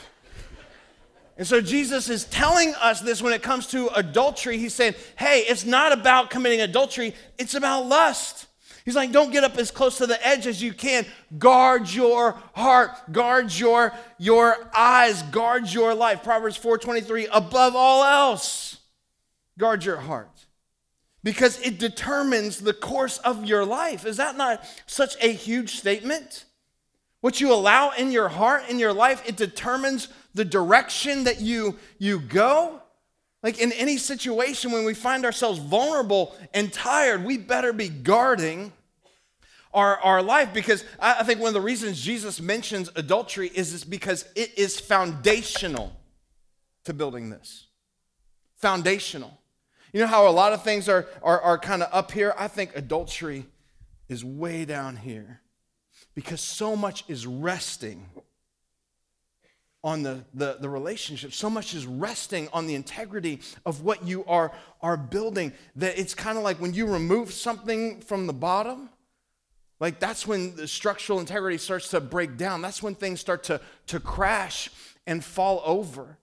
And 1.38 1.46
so 1.46 1.60
Jesus 1.60 2.08
is 2.08 2.24
telling 2.24 2.74
us 2.76 3.00
this 3.00 3.22
when 3.22 3.32
it 3.32 3.42
comes 3.42 3.68
to 3.68 3.88
adultery. 3.94 4.58
He's 4.58 4.74
saying, 4.74 4.94
hey, 5.16 5.40
it's 5.40 5.64
not 5.64 5.92
about 5.92 6.30
committing 6.30 6.62
adultery, 6.62 7.14
it's 7.38 7.54
about 7.54 7.86
lust. 7.86 8.45
He's 8.86 8.94
like, 8.94 9.10
don't 9.10 9.32
get 9.32 9.42
up 9.42 9.58
as 9.58 9.72
close 9.72 9.98
to 9.98 10.06
the 10.06 10.24
edge 10.26 10.46
as 10.46 10.62
you 10.62 10.72
can. 10.72 11.04
Guard 11.36 11.90
your 11.90 12.40
heart, 12.54 12.92
guard 13.12 13.52
your, 13.52 13.92
your 14.16 14.56
eyes, 14.72 15.22
guard 15.24 15.68
your 15.68 15.92
life. 15.92 16.22
Proverbs 16.22 16.56
4:23, 16.56 17.26
above 17.32 17.74
all 17.74 18.04
else, 18.04 18.78
guard 19.58 19.84
your 19.84 19.96
heart 19.96 20.30
because 21.24 21.58
it 21.62 21.80
determines 21.80 22.60
the 22.60 22.72
course 22.72 23.18
of 23.18 23.44
your 23.44 23.64
life. 23.64 24.06
Is 24.06 24.18
that 24.18 24.36
not 24.36 24.64
such 24.86 25.16
a 25.20 25.32
huge 25.32 25.70
statement? 25.70 26.44
What 27.20 27.40
you 27.40 27.52
allow 27.52 27.90
in 27.90 28.12
your 28.12 28.28
heart, 28.28 28.68
in 28.68 28.78
your 28.78 28.92
life, 28.92 29.28
it 29.28 29.36
determines 29.36 30.06
the 30.34 30.44
direction 30.44 31.24
that 31.24 31.40
you, 31.40 31.76
you 31.98 32.20
go. 32.20 32.80
Like 33.42 33.58
in 33.58 33.72
any 33.72 33.96
situation, 33.96 34.70
when 34.70 34.84
we 34.84 34.94
find 34.94 35.24
ourselves 35.24 35.58
vulnerable 35.58 36.36
and 36.54 36.72
tired, 36.72 37.24
we 37.24 37.38
better 37.38 37.72
be 37.72 37.88
guarding 37.88 38.72
our, 39.76 39.98
our 39.98 40.22
life 40.22 40.52
because 40.54 40.84
I, 40.98 41.20
I 41.20 41.22
think 41.22 41.38
one 41.38 41.48
of 41.48 41.54
the 41.54 41.60
reasons 41.60 42.00
Jesus 42.00 42.40
mentions 42.40 42.90
adultery 42.96 43.48
is, 43.54 43.74
is 43.74 43.84
because 43.84 44.24
it 44.34 44.58
is 44.58 44.80
foundational 44.80 45.94
to 46.84 46.94
building 46.94 47.28
this. 47.30 47.66
Foundational. 48.56 49.38
You 49.92 50.00
know 50.00 50.06
how 50.06 50.26
a 50.26 50.30
lot 50.30 50.54
of 50.54 50.64
things 50.64 50.88
are, 50.88 51.06
are, 51.22 51.40
are 51.40 51.58
kind 51.58 51.82
of 51.82 51.90
up 51.92 52.10
here? 52.10 52.34
I 52.38 52.48
think 52.48 52.74
adultery 52.74 53.46
is 54.08 54.24
way 54.24 54.64
down 54.64 54.96
here 54.96 55.42
because 56.14 56.40
so 56.40 56.74
much 56.74 57.04
is 57.06 57.26
resting 57.26 58.06
on 59.84 60.02
the, 60.02 60.24
the, 60.34 60.56
the 60.58 60.68
relationship. 60.68 61.32
So 61.34 61.50
much 61.50 61.74
is 61.74 61.86
resting 61.86 62.48
on 62.52 62.66
the 62.66 62.74
integrity 62.74 63.40
of 63.66 63.82
what 63.82 64.04
you 64.06 64.24
are, 64.24 64.52
are 64.80 64.96
building 64.96 65.52
that 65.76 65.98
it's 65.98 66.14
kind 66.14 66.38
of 66.38 66.44
like 66.44 66.60
when 66.60 66.72
you 66.72 66.86
remove 66.86 67.32
something 67.32 68.00
from 68.00 68.26
the 68.26 68.32
bottom, 68.32 68.88
like 69.78 70.00
that's 70.00 70.26
when 70.26 70.56
the 70.56 70.66
structural 70.66 71.20
integrity 71.20 71.58
starts 71.58 71.88
to 71.90 72.00
break 72.00 72.36
down. 72.36 72.62
That's 72.62 72.82
when 72.82 72.94
things 72.94 73.20
start 73.20 73.44
to, 73.44 73.60
to 73.88 74.00
crash 74.00 74.70
and 75.06 75.24
fall 75.24 75.62
over. 75.64 76.18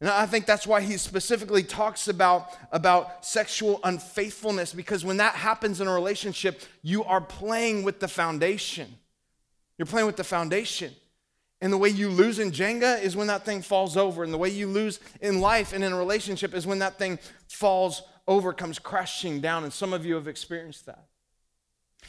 And 0.00 0.08
I 0.08 0.26
think 0.26 0.46
that's 0.46 0.66
why 0.66 0.80
he 0.80 0.96
specifically 0.96 1.64
talks 1.64 2.06
about, 2.06 2.56
about 2.70 3.24
sexual 3.24 3.80
unfaithfulness, 3.82 4.72
because 4.72 5.04
when 5.04 5.16
that 5.16 5.34
happens 5.34 5.80
in 5.80 5.88
a 5.88 5.92
relationship, 5.92 6.62
you 6.82 7.02
are 7.04 7.20
playing 7.20 7.82
with 7.82 7.98
the 7.98 8.06
foundation. 8.06 8.94
You're 9.76 9.86
playing 9.86 10.06
with 10.06 10.16
the 10.16 10.24
foundation. 10.24 10.92
And 11.60 11.72
the 11.72 11.78
way 11.78 11.88
you 11.88 12.10
lose 12.10 12.38
in 12.38 12.52
Jenga 12.52 13.02
is 13.02 13.16
when 13.16 13.26
that 13.26 13.44
thing 13.44 13.62
falls 13.62 13.96
over. 13.96 14.22
And 14.22 14.32
the 14.32 14.38
way 14.38 14.50
you 14.50 14.68
lose 14.68 15.00
in 15.20 15.40
life 15.40 15.72
and 15.72 15.82
in 15.82 15.92
a 15.92 15.96
relationship 15.96 16.54
is 16.54 16.66
when 16.66 16.78
that 16.78 16.98
thing 16.98 17.18
falls 17.48 18.02
over, 18.28 18.52
comes 18.52 18.78
crashing 18.78 19.40
down. 19.40 19.64
And 19.64 19.72
some 19.72 19.92
of 19.92 20.06
you 20.06 20.14
have 20.14 20.28
experienced 20.28 20.86
that. 20.86 21.07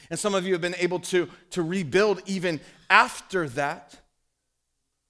And 0.10 0.20
some 0.20 0.36
of 0.36 0.46
you 0.46 0.54
have 0.54 0.62
been 0.62 0.76
able 0.78 1.00
to, 1.00 1.30
to 1.52 1.62
rebuild 1.62 2.22
even 2.26 2.60
after 2.90 3.48
that. 3.50 4.00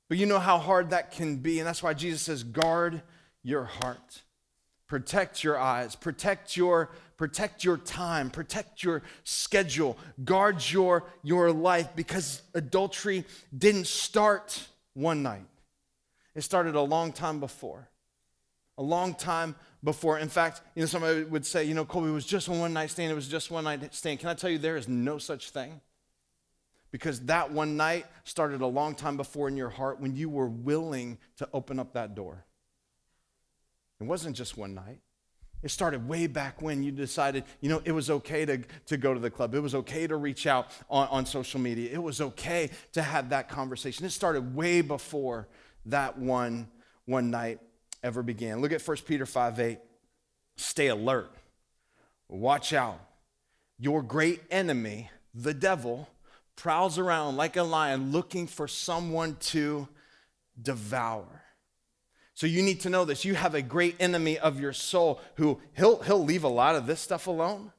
But 0.08 0.18
you 0.18 0.26
know 0.26 0.40
how 0.40 0.58
hard 0.58 0.90
that 0.90 1.12
can 1.12 1.38
be. 1.38 1.60
And 1.60 1.68
that's 1.68 1.84
why 1.84 1.94
Jesus 1.94 2.24
says, 2.24 2.44
guard 2.44 3.02
your 3.44 3.66
heart. 3.66 4.24
Protect 4.88 5.44
your 5.44 5.60
eyes. 5.60 5.96
Protect 5.96 6.58
your, 6.58 6.90
protect 7.16 7.64
your 7.64 7.78
time. 7.78 8.32
Protect 8.32 8.84
your 8.84 9.04
schedule. 9.24 9.98
Guard 10.26 10.64
your, 10.70 11.06
your 11.22 11.52
life 11.52 11.90
because 11.96 12.42
adultery 12.56 13.24
didn't 13.56 13.86
start 13.88 14.68
one 14.94 15.22
night. 15.22 15.46
It 16.34 16.42
started 16.42 16.76
a 16.76 16.82
long 16.82 17.12
time 17.14 17.40
before. 17.40 17.88
A 18.78 18.84
long 18.84 19.14
time 19.14 19.56
before. 19.84 20.20
In 20.20 20.30
fact, 20.30 20.62
you 20.76 20.82
know, 20.82 20.88
somebody 20.88 21.24
would 21.24 21.46
say, 21.46 21.64
you 21.64 21.74
know, 21.74 21.86
Colby 21.86 22.10
was 22.10 22.26
just 22.26 22.48
a 22.48 22.52
one 22.52 22.74
night 22.74 22.90
stand. 22.90 23.12
It 23.12 23.16
was 23.16 23.28
just 23.28 23.50
one 23.52 23.64
night 23.64 23.94
stand. 23.94 24.20
Can 24.20 24.30
I 24.30 24.34
tell 24.34 24.50
you, 24.50 24.58
there 24.58 24.78
is 24.78 24.88
no 24.88 25.18
such 25.18 25.52
thing? 25.52 25.82
Because 26.92 27.22
that 27.22 27.52
one 27.52 27.78
night 27.78 28.06
started 28.24 28.62
a 28.62 28.68
long 28.68 28.96
time 28.96 29.16
before 29.16 29.48
in 29.48 29.56
your 29.56 29.70
heart 29.70 30.00
when 30.02 30.16
you 30.16 30.30
were 30.30 30.48
willing 30.48 31.20
to 31.38 31.48
open 31.54 31.80
up 31.80 31.94
that 31.94 32.16
door. 32.16 32.46
It 34.02 34.06
wasn't 34.06 34.36
just 34.36 34.58
one 34.58 34.74
night. 34.74 35.00
It 35.62 35.72
started 35.72 36.08
way 36.08 36.28
back 36.28 36.62
when 36.62 36.84
you 36.84 36.92
decided, 36.92 37.44
you 37.60 37.70
know, 37.70 37.82
it 37.84 37.92
was 37.92 38.10
okay 38.10 38.46
to, 38.46 38.60
to 38.88 38.98
go 38.98 39.14
to 39.14 39.20
the 39.20 39.30
club. 39.30 39.54
It 39.54 39.60
was 39.60 39.76
okay 39.76 40.08
to 40.08 40.16
reach 40.16 40.48
out 40.48 40.72
on, 40.90 41.08
on 41.10 41.26
social 41.26 41.60
media. 41.60 41.92
It 41.92 42.02
was 42.02 42.22
okay 42.22 42.70
to 42.94 43.02
have 43.02 43.30
that 43.30 43.50
conversation. 43.50 44.06
It 44.06 44.12
started 44.12 44.56
way 44.56 44.80
before 44.82 45.50
that 45.86 46.18
one, 46.18 46.70
one 47.06 47.30
night 47.30 47.60
ever 48.04 48.24
began. 48.24 48.62
Look 48.62 48.72
at 48.72 48.86
1 48.86 48.98
Peter 49.06 49.26
5 49.26 49.60
8. 49.60 49.80
Stay 50.58 50.88
alert. 50.88 51.32
Watch 52.28 52.74
out. 52.74 53.00
Your 53.80 54.02
great 54.04 54.42
enemy, 54.52 55.10
the 55.34 55.54
devil, 55.54 56.08
prowls 56.56 56.98
around 56.98 57.38
like 57.38 57.56
a 57.56 57.64
lion 57.64 58.12
looking 58.12 58.46
for 58.46 58.68
someone 58.68 59.38
to 59.40 59.88
devour. 60.62 61.44
So 62.34 62.48
you 62.48 62.62
need 62.62 62.82
to 62.82 62.90
know 62.90 63.06
this. 63.06 63.26
You 63.26 63.36
have 63.36 63.56
a 63.56 63.62
great 63.62 63.96
enemy 64.00 64.38
of 64.38 64.60
your 64.60 64.74
soul 64.74 65.20
who 65.36 65.60
he'll, 65.76 66.02
he'll 66.04 66.24
leave 66.24 66.44
a 66.44 66.50
lot 66.50 66.76
of 66.76 66.86
this 66.86 67.00
stuff 67.00 67.28
alone, 67.28 67.72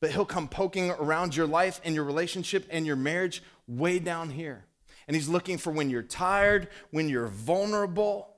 but 0.00 0.10
he'll 0.10 0.24
come 0.24 0.48
poking 0.48 0.90
around 0.90 1.34
your 1.34 1.46
life 1.46 1.80
and 1.84 1.94
your 1.94 2.04
relationship 2.04 2.66
and 2.70 2.86
your 2.86 2.96
marriage 2.96 3.42
way 3.66 3.98
down 3.98 4.30
here. 4.30 4.64
And 5.06 5.14
he's 5.14 5.28
looking 5.28 5.58
for 5.58 5.70
when 5.70 5.90
you're 5.90 6.02
tired, 6.02 6.68
when 6.90 7.08
you're 7.08 7.28
vulnerable, 7.28 8.35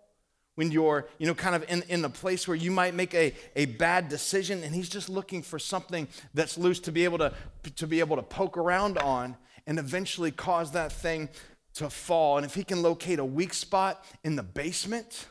when 0.58 0.72
you're, 0.72 1.06
you 1.18 1.26
know, 1.28 1.34
kind 1.34 1.54
of 1.54 1.64
in, 1.70 1.84
in 1.88 2.02
the 2.02 2.10
place 2.10 2.48
where 2.48 2.56
you 2.56 2.72
might 2.72 2.92
make 2.92 3.14
a, 3.14 3.32
a 3.54 3.66
bad 3.66 4.08
decision, 4.08 4.64
and 4.64 4.74
he's 4.74 4.88
just 4.88 5.08
looking 5.08 5.40
for 5.40 5.56
something 5.56 6.08
that's 6.34 6.58
loose 6.58 6.80
to 6.80 6.90
be 6.90 7.04
able 7.04 7.16
to, 7.16 7.32
to 7.76 7.86
be 7.86 8.00
able 8.00 8.16
to 8.16 8.22
poke 8.22 8.58
around 8.58 8.98
on 8.98 9.36
and 9.68 9.78
eventually 9.78 10.32
cause 10.32 10.72
that 10.72 10.90
thing 10.90 11.28
to 11.74 11.88
fall. 11.88 12.38
And 12.38 12.44
if 12.44 12.56
he 12.56 12.64
can 12.64 12.82
locate 12.82 13.20
a 13.20 13.24
weak 13.24 13.54
spot 13.54 14.04
in 14.24 14.34
the 14.34 14.42
basement, 14.42 15.28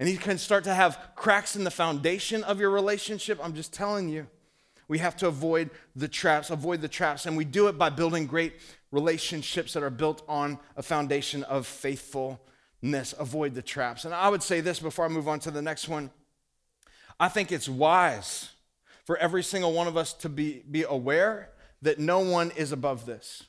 and 0.00 0.08
he 0.08 0.16
can 0.16 0.36
start 0.36 0.64
to 0.64 0.74
have 0.74 0.98
cracks 1.14 1.54
in 1.54 1.62
the 1.62 1.70
foundation 1.70 2.42
of 2.42 2.58
your 2.58 2.70
relationship. 2.70 3.38
I'm 3.40 3.54
just 3.54 3.72
telling 3.72 4.08
you, 4.08 4.26
we 4.88 4.98
have 4.98 5.16
to 5.18 5.28
avoid 5.28 5.70
the 5.94 6.08
traps, 6.08 6.50
avoid 6.50 6.80
the 6.80 6.88
traps. 6.88 7.24
And 7.24 7.36
we 7.36 7.44
do 7.44 7.68
it 7.68 7.78
by 7.78 7.90
building 7.90 8.26
great 8.26 8.54
relationships 8.90 9.74
that 9.74 9.84
are 9.84 9.90
built 9.90 10.24
on 10.26 10.58
a 10.76 10.82
foundation 10.82 11.44
of 11.44 11.68
faithfulness. 12.80 13.14
Avoid 13.18 13.54
the 13.54 13.62
traps. 13.62 14.04
And 14.04 14.14
I 14.14 14.28
would 14.28 14.42
say 14.42 14.60
this 14.60 14.80
before 14.80 15.04
I 15.04 15.08
move 15.08 15.28
on 15.28 15.40
to 15.40 15.50
the 15.50 15.62
next 15.62 15.88
one. 15.88 16.10
I 17.18 17.28
think 17.28 17.52
it's 17.52 17.68
wise 17.68 18.50
for 19.04 19.16
every 19.18 19.42
single 19.42 19.72
one 19.72 19.86
of 19.86 19.96
us 19.96 20.12
to 20.14 20.28
be, 20.28 20.62
be 20.70 20.84
aware 20.84 21.50
that 21.82 21.98
no 21.98 22.20
one 22.20 22.50
is 22.52 22.72
above 22.72 23.06
this. 23.06 23.44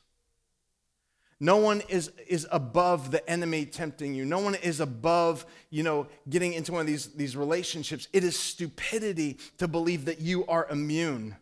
No 1.40 1.58
one 1.58 1.82
is, 1.90 2.12
is 2.28 2.48
above 2.52 3.10
the 3.10 3.28
enemy 3.28 3.66
tempting 3.66 4.14
you. 4.14 4.26
No 4.26 4.40
one 4.40 4.54
is 4.56 4.80
above, 4.80 5.46
you 5.72 5.82
know, 5.82 6.08
getting 6.30 6.54
into 6.54 6.72
one 6.72 6.82
of 6.82 6.88
these, 6.88 7.08
these 7.08 7.36
relationships. 7.36 8.08
It 8.14 8.24
is 8.24 8.38
stupidity 8.38 9.40
to 9.58 9.68
believe 9.68 10.06
that 10.06 10.22
you 10.22 10.46
are 10.46 10.68
immune 10.70 11.36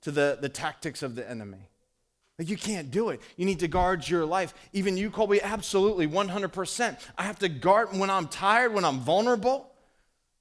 to 0.00 0.10
the, 0.10 0.38
the 0.40 0.48
tactics 0.48 1.02
of 1.02 1.14
the 1.14 1.28
enemy. 1.28 1.68
Like 2.38 2.50
you 2.50 2.56
can't 2.56 2.90
do 2.90 3.08
it. 3.08 3.20
You 3.36 3.46
need 3.46 3.60
to 3.60 3.68
guard 3.68 4.06
your 4.06 4.26
life. 4.26 4.52
Even 4.72 4.96
you, 4.96 5.10
Colby, 5.10 5.40
absolutely, 5.40 6.06
100%. 6.06 6.98
I 7.16 7.22
have 7.22 7.38
to 7.38 7.48
guard 7.48 7.96
when 7.96 8.10
I'm 8.10 8.28
tired, 8.28 8.74
when 8.74 8.84
I'm 8.84 9.00
vulnerable. 9.00 9.72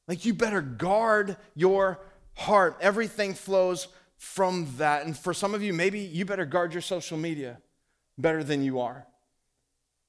Like 0.08 0.26
you 0.26 0.34
better 0.34 0.62
guard 0.62 1.38
your 1.56 2.00
heart. 2.34 2.78
Everything 2.82 3.34
flows 3.34 3.88
from 4.18 4.68
that. 4.78 5.06
And 5.06 5.18
for 5.18 5.34
some 5.34 5.54
of 5.54 5.64
you, 5.64 5.74
maybe 5.74 6.00
you 6.00 6.26
better 6.26 6.46
guard 6.46 6.74
your 6.74 6.82
social 6.82 7.18
media 7.18 7.60
better 8.18 8.44
than 8.44 8.64
you 8.64 8.80
are. 8.82 9.06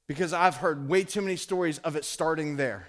Because 0.09 0.33
I've 0.33 0.57
heard 0.57 0.89
way 0.89 1.05
too 1.05 1.21
many 1.21 1.37
stories 1.37 1.79
of 1.79 1.97
it 1.97 2.05
starting 2.05 2.57
there. 2.57 2.89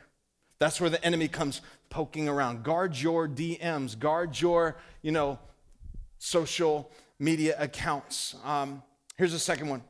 That's 0.59 0.81
where 0.81 0.89
the 0.89 1.03
enemy 1.03 1.27
comes 1.27 1.61
poking 1.89 2.27
around. 2.27 2.63
Guard 2.63 2.97
your 2.97 3.27
DMs, 3.27 3.97
guard 3.97 4.39
your, 4.39 4.77
you 5.01 5.11
know, 5.11 5.39
social 6.17 6.91
media 7.19 7.55
accounts. 7.59 8.35
Um, 8.43 8.81
here's 9.17 9.33
the 9.33 9.39
second 9.39 9.69
one. 9.69 9.83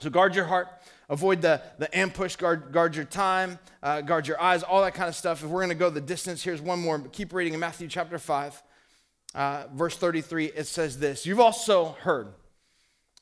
So 0.00 0.10
guard 0.10 0.34
your 0.34 0.44
heart, 0.44 0.68
avoid 1.08 1.40
the, 1.40 1.62
the 1.78 1.96
ambush, 1.96 2.36
guard, 2.36 2.72
guard 2.72 2.96
your 2.96 3.04
time, 3.04 3.58
uh, 3.82 4.00
guard 4.00 4.26
your 4.26 4.40
eyes, 4.40 4.62
all 4.62 4.82
that 4.82 4.94
kind 4.94 5.08
of 5.08 5.14
stuff. 5.14 5.42
If 5.42 5.48
we're 5.48 5.60
going 5.60 5.68
to 5.68 5.74
go 5.76 5.88
the 5.88 6.00
distance, 6.00 6.42
here's 6.42 6.60
one 6.60 6.80
more. 6.80 6.98
Keep 7.12 7.32
reading 7.32 7.54
in 7.54 7.60
Matthew 7.60 7.86
chapter 7.86 8.18
5, 8.18 8.62
uh, 9.34 9.64
verse 9.72 9.96
33. 9.96 10.46
It 10.46 10.66
says 10.66 10.98
this 10.98 11.24
You've 11.24 11.40
also 11.40 11.96
heard 12.00 12.28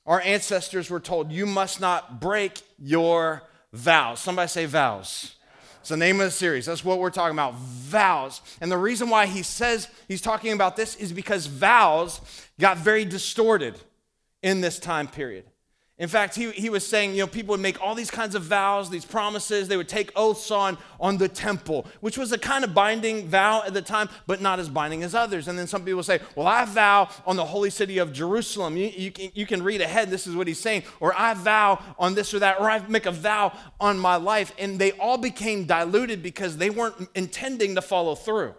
our 0.07 0.21
ancestors 0.23 0.91
were 0.91 1.01
told, 1.01 1.31
You 1.31 1.47
must 1.47 1.81
not 1.81 2.21
break 2.21 2.63
your 2.79 3.43
vows. 3.73 4.21
Somebody 4.21 4.49
say 4.49 4.65
vows. 4.67 5.37
It's 5.81 5.89
the 5.89 5.97
name 5.97 6.21
of 6.21 6.27
the 6.27 6.31
series. 6.31 6.67
That's 6.67 6.85
what 6.85 7.01
we're 7.01 7.11
talking 7.11 7.35
about 7.35 7.55
vows. 7.55 8.41
And 8.61 8.71
the 8.71 8.79
reason 8.79 9.11
why 9.11 9.27
he 9.27 9.43
says 9.43 9.89
he's 10.07 10.21
talking 10.21 10.53
about 10.53 10.77
this 10.77 10.95
is 10.95 11.13
because 11.13 11.47
vows 11.47 12.21
got 12.61 12.79
very 12.79 13.05
distorted 13.05 13.75
in 14.43 14.61
this 14.61 14.79
time 14.79 15.09
period. 15.09 15.45
In 15.99 16.09
fact, 16.09 16.35
he, 16.35 16.51
he 16.51 16.69
was 16.69 16.85
saying, 16.85 17.13
you 17.13 17.19
know, 17.19 17.27
people 17.29 17.53
would 17.53 17.61
make 17.61 17.81
all 17.81 17.95
these 17.95 18.11
kinds 18.11 18.35
of 18.35 18.43
vows, 18.43 18.91
these 18.91 19.05
promises. 19.05 19.69
They 19.69 19.77
would 19.77 19.89
take 19.89 20.11
oaths 20.17 20.51
on, 20.51 20.77
on 20.99 21.19
the 21.19 21.29
temple, 21.29 21.87
which 22.01 22.19
was 22.19 22.33
a 22.33 22.39
kind 22.39 22.65
of 22.65 22.75
binding 22.75 23.29
vow 23.29 23.63
at 23.65 23.73
the 23.73 23.83
time, 23.83 24.09
but 24.27 24.41
not 24.41 24.59
as 24.59 24.69
binding 24.69 25.05
as 25.05 25.15
others. 25.15 25.47
And 25.47 25.57
then 25.57 25.69
some 25.69 25.85
people 25.85 26.03
say, 26.03 26.19
well, 26.35 26.49
I 26.49 26.65
vow 26.65 27.09
on 27.25 27.37
the 27.37 27.45
holy 27.45 27.71
city 27.71 27.99
of 27.99 28.13
Jerusalem. 28.13 28.77
You, 28.77 28.89
you, 28.89 29.13
can, 29.13 29.31
you 29.35 29.47
can 29.47 29.63
read 29.63 29.81
ahead, 29.81 30.11
this 30.11 30.27
is 30.27 30.35
what 30.35 30.49
he's 30.49 30.59
saying. 30.59 30.83
Or 30.99 31.15
I 31.17 31.35
vow 31.35 31.79
on 31.99 32.15
this 32.15 32.35
or 32.35 32.41
that, 32.41 32.59
or 32.59 32.69
I 32.69 32.85
make 32.89 33.07
a 33.07 33.13
vow 33.13 33.57
on 33.79 33.97
my 33.97 34.17
life. 34.17 34.53
And 34.59 34.81
they 34.81 34.93
all 34.93 35.19
became 35.19 35.67
diluted 35.67 36.21
because 36.21 36.57
they 36.57 36.71
weren't 36.71 37.11
intending 37.15 37.77
to 37.77 37.83
follow 37.83 38.17
through. 38.17 38.55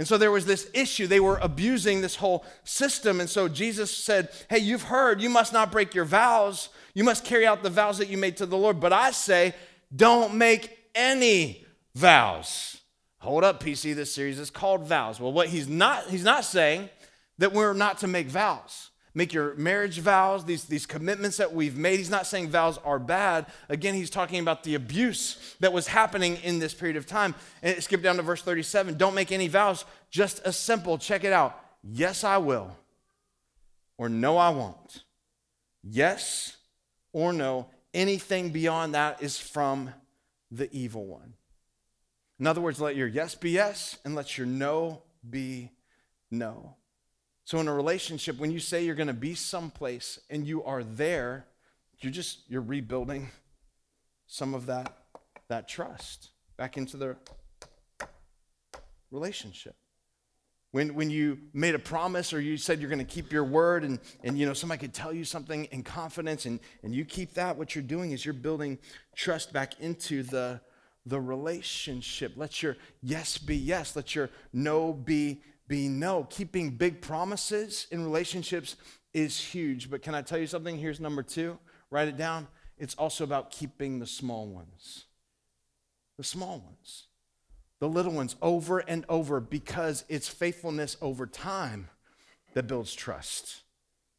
And 0.00 0.08
so 0.08 0.16
there 0.16 0.30
was 0.30 0.46
this 0.46 0.70
issue. 0.72 1.06
They 1.06 1.20
were 1.20 1.36
abusing 1.42 2.00
this 2.00 2.16
whole 2.16 2.46
system. 2.64 3.20
And 3.20 3.28
so 3.28 3.48
Jesus 3.48 3.94
said, 3.94 4.30
Hey, 4.48 4.56
you've 4.56 4.84
heard, 4.84 5.20
you 5.20 5.28
must 5.28 5.52
not 5.52 5.70
break 5.70 5.94
your 5.94 6.06
vows. 6.06 6.70
You 6.94 7.04
must 7.04 7.22
carry 7.22 7.46
out 7.46 7.62
the 7.62 7.68
vows 7.68 7.98
that 7.98 8.08
you 8.08 8.16
made 8.16 8.38
to 8.38 8.46
the 8.46 8.56
Lord. 8.56 8.80
But 8.80 8.94
I 8.94 9.10
say, 9.10 9.54
don't 9.94 10.36
make 10.36 10.78
any 10.94 11.66
vows. 11.94 12.78
Hold 13.18 13.44
up, 13.44 13.62
PC, 13.62 13.94
this 13.94 14.10
series 14.10 14.38
is 14.38 14.48
called 14.48 14.86
vows. 14.86 15.20
Well, 15.20 15.34
what 15.34 15.48
he's 15.48 15.68
not, 15.68 16.08
he's 16.08 16.24
not 16.24 16.46
saying 16.46 16.88
that 17.36 17.52
we're 17.52 17.74
not 17.74 17.98
to 17.98 18.06
make 18.06 18.28
vows 18.28 18.89
make 19.14 19.32
your 19.32 19.54
marriage 19.54 19.98
vows, 19.98 20.44
these, 20.44 20.64
these 20.64 20.86
commitments 20.86 21.36
that 21.38 21.52
we've 21.52 21.76
made. 21.76 21.98
He's 21.98 22.10
not 22.10 22.26
saying 22.26 22.50
vows 22.50 22.78
are 22.78 22.98
bad. 22.98 23.46
Again, 23.68 23.94
he's 23.94 24.10
talking 24.10 24.40
about 24.40 24.62
the 24.62 24.74
abuse 24.74 25.56
that 25.60 25.72
was 25.72 25.88
happening 25.88 26.36
in 26.42 26.58
this 26.58 26.74
period 26.74 26.96
of 26.96 27.06
time. 27.06 27.34
And 27.62 27.82
skip 27.82 28.02
down 28.02 28.16
to 28.16 28.22
verse 28.22 28.42
37. 28.42 28.96
Don't 28.96 29.14
make 29.14 29.32
any 29.32 29.48
vows, 29.48 29.84
just 30.10 30.40
a 30.44 30.52
simple, 30.52 30.98
check 30.98 31.24
it 31.24 31.32
out. 31.32 31.58
Yes, 31.82 32.24
I 32.24 32.38
will, 32.38 32.76
or 33.96 34.08
no, 34.08 34.36
I 34.36 34.50
won't. 34.50 35.02
Yes 35.82 36.56
or 37.12 37.32
no. 37.32 37.68
Anything 37.92 38.50
beyond 38.50 38.94
that 38.94 39.22
is 39.22 39.38
from 39.38 39.92
the 40.50 40.68
evil 40.76 41.06
one. 41.06 41.34
In 42.38 42.46
other 42.46 42.60
words, 42.60 42.80
let 42.80 42.96
your 42.96 43.08
yes 43.08 43.34
be 43.34 43.50
yes 43.50 43.98
and 44.04 44.14
let 44.14 44.38
your 44.38 44.46
no 44.46 45.02
be 45.28 45.70
no. 46.30 46.76
So 47.50 47.58
in 47.58 47.66
a 47.66 47.74
relationship, 47.74 48.38
when 48.38 48.52
you 48.52 48.60
say 48.60 48.84
you're 48.84 48.94
going 48.94 49.08
to 49.08 49.12
be 49.12 49.34
someplace 49.34 50.20
and 50.30 50.46
you 50.46 50.62
are 50.62 50.84
there, 50.84 51.46
you're 51.98 52.12
just 52.12 52.48
you're 52.48 52.60
rebuilding 52.60 53.28
some 54.28 54.54
of 54.54 54.66
that 54.66 54.96
that 55.48 55.66
trust 55.66 56.30
back 56.56 56.76
into 56.76 56.96
the 56.96 57.16
relationship. 59.10 59.74
When, 60.70 60.94
when 60.94 61.10
you 61.10 61.38
made 61.52 61.74
a 61.74 61.80
promise 61.80 62.32
or 62.32 62.40
you 62.40 62.56
said 62.56 62.78
you're 62.78 62.88
going 62.88 63.04
to 63.04 63.04
keep 63.04 63.32
your 63.32 63.42
word 63.42 63.82
and, 63.82 63.98
and 64.22 64.38
you 64.38 64.46
know 64.46 64.54
somebody 64.54 64.78
could 64.78 64.94
tell 64.94 65.12
you 65.12 65.24
something 65.24 65.64
in 65.72 65.82
confidence 65.82 66.46
and, 66.46 66.60
and 66.84 66.94
you 66.94 67.04
keep 67.04 67.34
that, 67.34 67.58
what 67.58 67.74
you're 67.74 67.82
doing 67.82 68.12
is 68.12 68.24
you're 68.24 68.32
building 68.32 68.78
trust 69.16 69.52
back 69.52 69.80
into 69.80 70.22
the, 70.22 70.60
the 71.04 71.20
relationship. 71.20 72.34
Let 72.36 72.62
your 72.62 72.76
yes 73.02 73.38
be 73.38 73.56
yes. 73.56 73.96
Let 73.96 74.14
your 74.14 74.30
no 74.52 74.92
be 74.92 75.42
be 75.70 75.88
no. 75.88 76.24
Keeping 76.24 76.70
big 76.70 77.00
promises 77.00 77.86
in 77.92 78.02
relationships 78.02 78.74
is 79.14 79.38
huge. 79.38 79.88
But 79.88 80.02
can 80.02 80.16
I 80.16 80.20
tell 80.20 80.38
you 80.38 80.48
something? 80.48 80.76
Here's 80.76 80.98
number 80.98 81.22
two. 81.22 81.58
Write 81.90 82.08
it 82.08 82.16
down. 82.16 82.48
It's 82.76 82.96
also 82.96 83.22
about 83.22 83.52
keeping 83.52 84.00
the 84.00 84.06
small 84.06 84.48
ones. 84.48 85.04
The 86.18 86.24
small 86.24 86.58
ones. 86.58 87.06
The 87.78 87.88
little 87.88 88.12
ones 88.12 88.34
over 88.42 88.80
and 88.80 89.06
over 89.08 89.40
because 89.40 90.04
it's 90.08 90.28
faithfulness 90.28 90.96
over 91.00 91.24
time 91.24 91.88
that 92.54 92.66
builds 92.66 92.92
trust. 92.92 93.62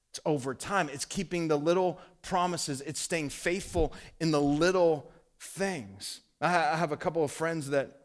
It's 0.10 0.22
over 0.26 0.56
time. 0.56 0.88
It's 0.88 1.06
keeping 1.06 1.50
the 1.50 1.58
little 1.58 2.00
promises. 2.22 2.80
It's 2.80 3.02
staying 3.02 3.30
faithful 3.30 3.94
in 4.22 4.32
the 4.32 4.42
little 4.42 5.12
things. 5.38 6.22
I 6.40 6.50
have 6.50 6.94
a 6.94 6.98
couple 6.98 7.26
of 7.26 7.32
friends 7.32 7.72
that 7.72 8.04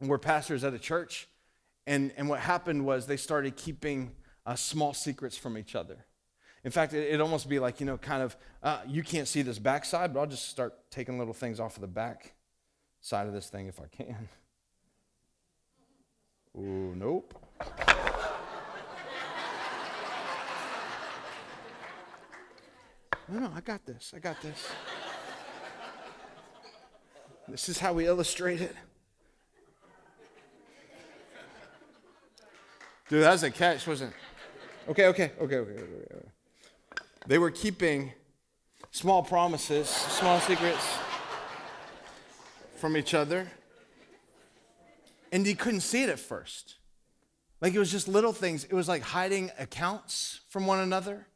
were 0.00 0.18
pastors 0.18 0.64
at 0.64 0.72
a 0.72 0.78
church, 0.78 1.28
and, 1.86 2.12
and 2.16 2.28
what 2.28 2.40
happened 2.40 2.84
was 2.84 3.06
they 3.06 3.16
started 3.16 3.56
keeping 3.56 4.12
uh, 4.44 4.54
small 4.54 4.92
secrets 4.94 5.36
from 5.36 5.56
each 5.56 5.74
other. 5.74 6.04
In 6.64 6.70
fact, 6.72 6.92
it, 6.92 7.12
would 7.12 7.20
almost 7.20 7.48
be 7.48 7.58
like, 7.58 7.78
you 7.78 7.86
know, 7.86 7.96
kind 7.96 8.22
of, 8.22 8.36
uh, 8.62 8.80
you 8.86 9.02
can't 9.02 9.28
see 9.28 9.42
this 9.42 9.58
backside, 9.58 10.12
but 10.12 10.20
I'll 10.20 10.26
just 10.26 10.48
start 10.48 10.74
taking 10.90 11.18
little 11.18 11.34
things 11.34 11.60
off 11.60 11.76
of 11.76 11.80
the 11.80 11.86
back 11.86 12.34
side 13.00 13.28
of 13.28 13.32
this 13.32 13.48
thing 13.48 13.68
if 13.68 13.80
I 13.80 13.86
can. 13.86 14.28
Ooh, 16.58 16.94
nope. 16.96 17.34
No, 23.28 23.40
no, 23.40 23.52
I 23.54 23.60
got 23.60 23.84
this. 23.84 24.12
I 24.14 24.20
got 24.20 24.40
this. 24.40 24.68
This 27.48 27.68
is 27.68 27.78
how 27.78 27.92
we 27.92 28.06
illustrate 28.06 28.60
it. 28.60 28.74
Dude, 33.08 33.22
that 33.22 33.32
was 33.32 33.42
a 33.44 33.50
catch, 33.50 33.86
wasn't 33.86 34.12
it? 34.12 34.90
Okay, 34.90 35.06
okay, 35.06 35.32
okay, 35.40 35.56
okay, 35.56 35.72
okay. 35.72 36.26
They 37.26 37.38
were 37.38 37.50
keeping 37.50 38.12
small 38.90 39.22
promises, 39.22 39.88
small 39.88 40.40
secrets 40.40 40.98
from 42.76 42.96
each 42.96 43.14
other. 43.14 43.46
And 45.32 45.46
you 45.46 45.54
couldn't 45.54 45.80
see 45.80 46.02
it 46.02 46.08
at 46.08 46.18
first. 46.18 46.76
Like 47.60 47.74
it 47.74 47.78
was 47.78 47.90
just 47.90 48.08
little 48.08 48.32
things. 48.32 48.64
It 48.64 48.74
was 48.74 48.88
like 48.88 49.02
hiding 49.02 49.50
accounts 49.58 50.40
from 50.48 50.66
one 50.66 50.80
another. 50.80 51.26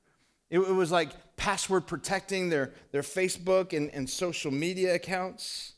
It, 0.48 0.58
it 0.58 0.74
was 0.74 0.90
like 0.90 1.10
password 1.36 1.86
protecting 1.86 2.50
their, 2.50 2.72
their 2.92 3.02
Facebook 3.02 3.76
and, 3.76 3.90
and 3.90 4.08
social 4.08 4.50
media 4.50 4.94
accounts. 4.94 5.74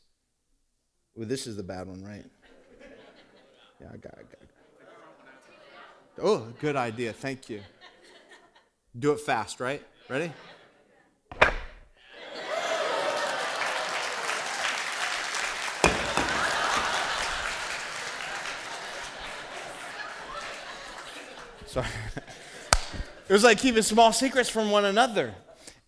Well, 1.15 1.27
this 1.27 1.45
is 1.45 1.55
the 1.55 1.63
bad 1.63 1.87
one, 1.87 2.03
right? 2.03 2.25
Yeah, 3.79 3.87
I 3.93 3.97
got 3.97 4.17
it. 4.17 4.39
Oh, 6.21 6.47
good 6.59 6.75
idea. 6.75 7.11
Thank 7.11 7.49
you. 7.49 7.61
Do 8.97 9.13
it 9.13 9.19
fast, 9.19 9.59
right? 9.59 9.81
Ready? 10.07 10.31
Sorry. 21.65 21.87
it 23.27 23.33
was 23.33 23.43
like 23.43 23.57
keeping 23.57 23.81
small 23.81 24.13
secrets 24.13 24.49
from 24.49 24.69
one 24.69 24.85
another. 24.85 25.33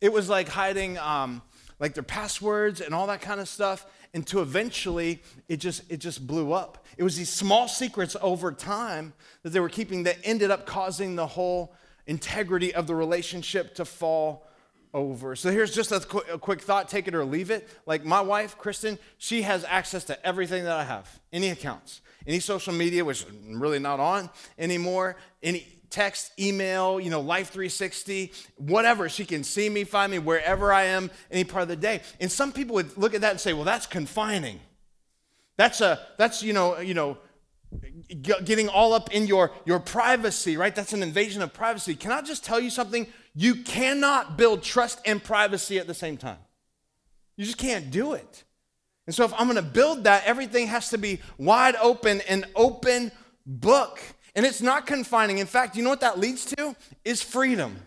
It 0.01 0.11
was 0.11 0.27
like 0.27 0.49
hiding 0.49 0.97
um, 0.97 1.43
like 1.79 1.93
their 1.93 2.01
passwords 2.01 2.81
and 2.81 2.95
all 2.95 3.05
that 3.07 3.21
kind 3.21 3.39
of 3.39 3.47
stuff 3.47 3.85
until 4.15 4.41
eventually 4.41 5.21
it 5.49 5.57
just 5.57 5.83
it 5.91 5.97
just 5.97 6.25
blew 6.25 6.53
up. 6.53 6.85
It 6.97 7.03
was 7.03 7.17
these 7.17 7.29
small 7.29 7.67
secrets 7.67 8.15
over 8.21 8.51
time 8.51 9.13
that 9.43 9.49
they 9.51 9.59
were 9.59 9.69
keeping 9.69 10.03
that 10.03 10.17
ended 10.23 10.49
up 10.49 10.65
causing 10.65 11.15
the 11.15 11.27
whole 11.27 11.75
integrity 12.07 12.73
of 12.73 12.87
the 12.87 12.95
relationship 12.95 13.75
to 13.75 13.85
fall 13.85 14.47
over. 14.93 15.35
So 15.35 15.51
here's 15.51 15.75
just 15.75 15.91
a, 15.91 15.99
qu- 15.99 16.33
a, 16.33 16.39
quick 16.39 16.61
thought, 16.61 16.87
take 16.87 17.09
it 17.09 17.13
or 17.13 17.25
leave 17.25 17.51
it. 17.51 17.67
Like 17.85 18.05
my 18.05 18.21
wife, 18.21 18.57
Kristen, 18.57 18.97
she 19.17 19.41
has 19.41 19.65
access 19.65 20.05
to 20.05 20.25
everything 20.25 20.63
that 20.63 20.71
I 20.71 20.85
have, 20.85 21.19
any 21.33 21.49
accounts, 21.49 21.99
any 22.25 22.39
social 22.39 22.73
media, 22.73 23.03
which 23.03 23.25
I'm 23.27 23.61
really 23.61 23.79
not 23.79 23.99
on 23.99 24.29
anymore, 24.57 25.17
any 25.43 25.67
text, 25.89 26.31
email, 26.39 26.99
you 26.99 27.09
know, 27.09 27.21
Life 27.21 27.49
360, 27.49 28.31
whatever. 28.57 29.09
She 29.09 29.25
can 29.25 29.43
see 29.43 29.69
me, 29.69 29.83
find 29.83 30.11
me 30.11 30.19
wherever 30.19 30.71
I 30.71 30.83
am, 30.83 31.11
any 31.31 31.43
part 31.43 31.63
of 31.63 31.67
the 31.67 31.75
day. 31.75 32.01
And 32.19 32.31
some 32.31 32.51
people 32.51 32.75
would 32.75 32.97
look 32.97 33.13
at 33.13 33.21
that 33.21 33.31
and 33.31 33.39
say, 33.39 33.53
well, 33.53 33.63
that's 33.63 33.87
confining. 33.87 34.59
That's 35.57 35.81
a, 35.81 35.99
that's, 36.17 36.43
you 36.43 36.53
know, 36.53 36.79
you 36.79 36.93
know, 36.93 37.17
getting 38.09 38.69
all 38.69 38.93
up 38.93 39.13
in 39.13 39.27
your, 39.27 39.51
your 39.65 39.79
privacy, 39.79 40.57
right? 40.57 40.75
That's 40.75 40.93
an 40.93 41.03
invasion 41.03 41.41
of 41.41 41.53
privacy. 41.53 41.95
Can 41.95 42.11
I 42.11 42.21
just 42.21 42.43
tell 42.43 42.59
you 42.59 42.69
something? 42.69 43.07
You 43.33 43.55
cannot 43.55 44.37
build 44.37 44.63
trust 44.63 44.99
and 45.05 45.23
privacy 45.23 45.79
at 45.79 45.87
the 45.87 45.93
same 45.93 46.17
time. 46.17 46.37
You 47.35 47.45
just 47.45 47.57
can't 47.57 47.91
do 47.91 48.13
it. 48.13 48.43
And 49.07 49.13
so 49.13 49.23
if 49.23 49.33
I'm 49.33 49.47
going 49.47 49.55
to 49.57 49.61
build 49.61 50.05
that, 50.05 50.23
everything 50.25 50.67
has 50.67 50.89
to 50.89 50.97
be 50.97 51.19
wide 51.37 51.75
open, 51.81 52.21
an 52.21 52.45
open 52.55 53.11
book. 53.45 53.99
And 54.35 54.45
it's 54.45 54.61
not 54.61 54.85
confining. 54.85 55.37
In 55.37 55.47
fact, 55.47 55.75
you 55.75 55.83
know 55.83 55.89
what 55.89 56.01
that 56.01 56.19
leads 56.19 56.45
to? 56.45 56.75
Is 57.03 57.21
freedom. 57.21 57.77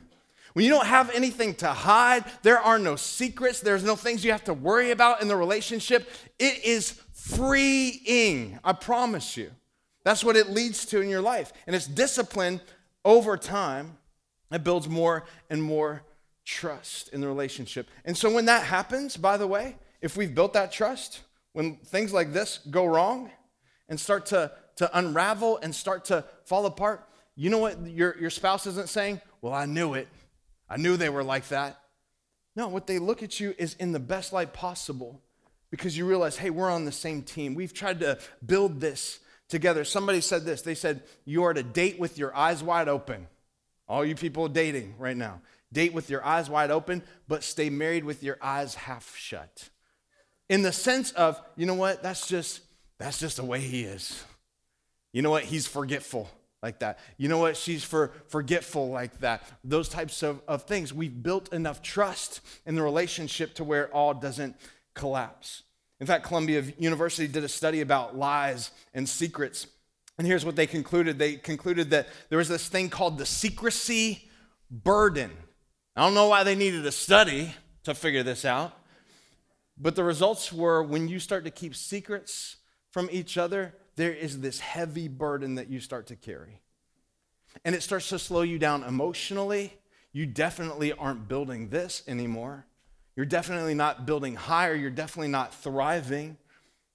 When 0.55 0.65
you 0.65 0.71
don't 0.71 0.87
have 0.87 1.11
anything 1.11 1.55
to 1.57 1.69
hide, 1.69 2.25
there 2.43 2.59
are 2.59 2.79
no 2.79 2.97
secrets, 2.97 3.61
there's 3.61 3.85
no 3.85 3.95
things 3.95 4.25
you 4.25 4.33
have 4.33 4.45
to 4.45 4.55
worry 4.55 4.91
about 4.91 5.23
in 5.23 5.29
the 5.29 5.37
relationship. 5.37 6.11
It 6.39 6.65
is 6.65 7.01
freeing, 7.13 8.59
I 8.65 8.73
promise 8.73 9.37
you. 9.37 9.51
That's 10.05 10.25
what 10.25 10.37
it 10.37 10.49
leads 10.49 10.87
to 10.87 11.01
in 11.01 11.09
your 11.09 11.21
life. 11.21 11.53
And 11.67 11.77
it's 11.77 11.87
discipline 11.87 12.61
over 13.05 13.37
time 13.37 13.99
that 14.51 14.65
builds 14.65 14.89
more 14.89 15.27
and 15.51 15.63
more 15.63 16.03
trust 16.45 17.11
in 17.11 17.21
the 17.21 17.29
relationship. 17.29 17.89
And 18.05 18.17
so 18.17 18.33
when 18.33 18.47
that 18.47 18.65
happens, 18.65 19.17
by 19.17 19.37
the 19.37 19.47
way, 19.47 19.77
if 20.01 20.17
we've 20.17 20.35
built 20.35 20.55
that 20.55 20.73
trust, 20.73 21.21
when 21.53 21.77
things 21.77 22.13
like 22.13 22.33
this 22.33 22.61
go 22.71 22.87
wrong 22.87 23.31
and 23.89 24.01
start 24.01 24.27
to 24.27 24.51
to 24.79 24.99
unravel 24.99 25.59
and 25.63 25.75
start 25.75 26.07
to 26.07 26.25
fall 26.45 26.67
apart, 26.67 27.07
you 27.37 27.51
know 27.51 27.59
what 27.59 27.87
your, 27.87 28.17
your 28.19 28.31
spouse 28.31 28.67
isn't 28.67 28.89
saying? 28.89 29.21
Well, 29.41 29.53
I 29.53 29.67
knew 29.67 29.95
it. 29.95 30.09
I 30.69 30.77
knew 30.77 30.97
they 30.97 31.09
were 31.09 31.23
like 31.23 31.49
that. 31.49 31.81
No, 32.57 32.69
what 32.69 32.87
they 32.87 32.99
look 32.99 33.23
at 33.23 33.39
you 33.39 33.55
is 33.59 33.75
in 33.75 33.93
the 33.93 34.01
best 34.01 34.33
light 34.33 34.53
possible 34.53 35.21
because 35.71 35.97
you 35.97 36.05
realize, 36.07 36.37
hey, 36.37 36.51
we're 36.51 36.71
on 36.71 36.85
the 36.85 36.93
same 36.93 37.23
team. 37.23 37.55
We've 37.55 37.73
tried 37.73 38.01
to 38.01 38.19
build 38.45 38.81
this 38.81 39.21
together. 39.49 39.85
Somebody 39.85 40.21
said 40.21 40.45
this 40.45 40.63
they 40.63 40.75
said, 40.75 41.03
You 41.25 41.45
are 41.45 41.55
to 41.55 41.63
date 41.63 41.99
with 41.99 42.19
your 42.19 42.35
eyes 42.35 42.63
wide 42.63 42.89
open. 42.89 43.29
All 43.89 44.05
you 44.05 44.15
people 44.15 44.49
dating 44.49 44.95
right 44.99 45.17
now, 45.17 45.41
date 45.73 45.95
with 45.95 46.11
your 46.11 46.25
eyes 46.25 46.51
wide 46.51 46.71
open, 46.71 47.03
but 47.27 47.43
stay 47.43 47.71
married 47.71 48.05
with 48.05 48.23
your 48.23 48.39
eyes 48.43 48.75
half 48.75 49.17
shut. 49.17 49.71
In 50.49 50.63
the 50.63 50.73
sense 50.73 51.13
of, 51.13 51.41
you 51.57 51.67
know 51.67 51.75
what, 51.75 52.03
that's 52.03 52.27
just, 52.27 52.61
that's 52.99 53.19
just 53.19 53.37
the 53.37 53.45
way 53.45 53.61
he 53.61 53.85
is. 53.85 54.25
You 55.13 55.23
know 55.23 55.31
what? 55.31 55.45
He's 55.45 55.67
forgetful 55.67 56.29
like 56.63 56.81
that. 56.81 56.99
You 57.17 57.29
know 57.29 57.39
what? 57.39 57.57
She's 57.57 57.85
for 57.85 58.13
forgetful 58.29 58.91
like 58.91 59.19
that. 59.21 59.43
Those 59.65 59.89
types 59.89 60.23
of, 60.23 60.43
of 60.49 60.65
things. 60.65 60.93
We've 60.93 61.23
built 61.23 61.53
enough 61.53 61.83
trust 61.83 62.41
in 62.67 62.75
the 62.75 62.83
relationship 62.83 63.55
to 63.55 63.65
where 63.65 63.85
it 63.85 63.93
all 63.93 64.15
doesn't 64.15 64.57
collapse. 64.95 65.63
In 66.01 66.07
fact, 66.07 66.25
Columbia 66.25 66.63
University 66.79 67.27
did 67.27 67.45
a 67.45 67.49
study 67.49 67.81
about 67.81 68.17
lies 68.17 68.71
and 68.95 69.09
secrets. 69.09 69.67
And 70.17 70.27
here's 70.27 70.45
what 70.45 70.57
they 70.57 70.67
concluded 70.67 71.19
they 71.19 71.37
concluded 71.37 71.91
that 71.91 72.09
there 72.29 72.39
was 72.39 72.49
this 72.49 72.69
thing 72.69 72.91
called 72.91 73.19
the 73.19 73.27
secrecy 73.27 74.29
burden. 74.71 75.31
I 75.97 76.03
don't 76.03 76.15
know 76.15 76.29
why 76.29 76.45
they 76.45 76.55
needed 76.55 76.85
a 76.87 76.93
study 76.93 77.55
to 77.85 77.95
figure 77.95 78.23
this 78.23 78.45
out, 78.45 78.73
but 79.77 79.97
the 79.97 80.05
results 80.05 80.53
were 80.53 80.83
when 80.83 81.09
you 81.09 81.19
start 81.19 81.45
to 81.45 81.51
keep 81.51 81.75
secrets 81.75 82.57
from 82.91 83.09
each 83.11 83.39
other, 83.39 83.75
there 83.99 84.15
is 84.15 84.41
this 84.41 84.61
heavy 84.61 85.09
burden 85.09 85.57
that 85.57 85.69
you 85.69 85.81
start 85.81 86.07
to 86.07 86.17
carry. 86.17 86.61
And 87.65 87.75
it 87.75 87.83
starts 87.83 88.09
to 88.11 88.19
slow 88.19 88.43
you 88.43 88.59
down 88.59 88.85
emotionally. 88.85 89.75
You 90.13 90.25
definitely 90.25 90.93
aren't 90.93 91.29
building 91.29 91.69
this 91.69 92.05
anymore. 92.07 92.65
You're 93.17 93.27
definitely 93.27 93.75
not 93.75 94.07
building 94.07 94.37
higher. 94.37 94.75
You're 94.75 94.91
definitely 94.91 95.29
not 95.29 95.53
thriving. 95.53 96.37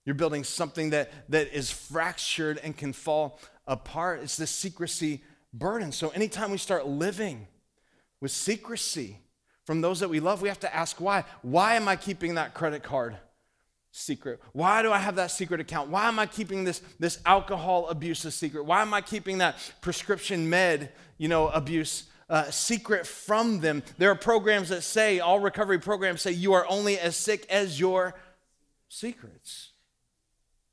You're 0.06 0.16
building 0.16 0.46
something 0.46 0.92
that, 0.92 1.12
that 1.30 1.54
is 1.54 1.70
fractured 1.70 2.60
and 2.64 2.76
can 2.76 2.94
fall 2.94 3.40
apart. 3.68 4.22
It's 4.24 4.38
this 4.38 4.52
secrecy 4.52 5.22
burden. 5.54 5.92
So 5.92 6.10
anytime 6.10 6.52
we 6.52 6.58
start 6.58 6.88
living 6.88 7.48
with 8.22 8.32
secrecy 8.32 9.20
from 9.66 9.82
those 9.82 10.00
that 10.00 10.10
we 10.10 10.22
love, 10.22 10.42
we 10.42 10.48
have 10.48 10.62
to 10.62 10.74
ask 10.74 11.02
why. 11.02 11.26
Why 11.42 11.76
am 11.76 11.90
I 11.90 11.98
keeping 11.98 12.36
that 12.36 12.54
credit 12.54 12.82
card? 12.82 13.18
Secret? 13.94 14.42
Why 14.54 14.82
do 14.82 14.92
I 14.92 14.98
have 14.98 15.16
that 15.16 15.32
secret 15.32 15.62
account? 15.62 15.90
Why 15.90 16.08
am 16.08 16.18
I 16.18 16.26
keeping 16.26 16.64
this, 16.64 16.82
this 17.00 17.20
alcohol 17.26 17.88
abuse 17.88 18.26
a 18.26 18.32
secret? 18.32 18.66
Why 18.66 18.82
am 18.82 18.94
I 18.94 19.02
keeping 19.02 19.38
that 19.38 19.56
prescription 19.82 20.50
med, 20.50 20.92
you 21.18 21.28
know, 21.28 21.48
abuse 21.50 22.06
uh, 22.28 22.50
secret 22.50 23.06
from 23.06 23.60
them? 23.60 23.84
There 24.00 24.10
are 24.10 24.16
programs 24.16 24.70
that 24.70 24.82
say, 24.82 25.20
all 25.20 25.40
recovery 25.40 25.80
programs 25.80 26.24
say, 26.24 26.32
you 26.32 26.54
are 26.54 26.66
only 26.68 26.98
as 26.98 27.16
sick 27.16 27.46
as 27.50 27.80
your 27.80 28.16
secrets. 28.90 29.70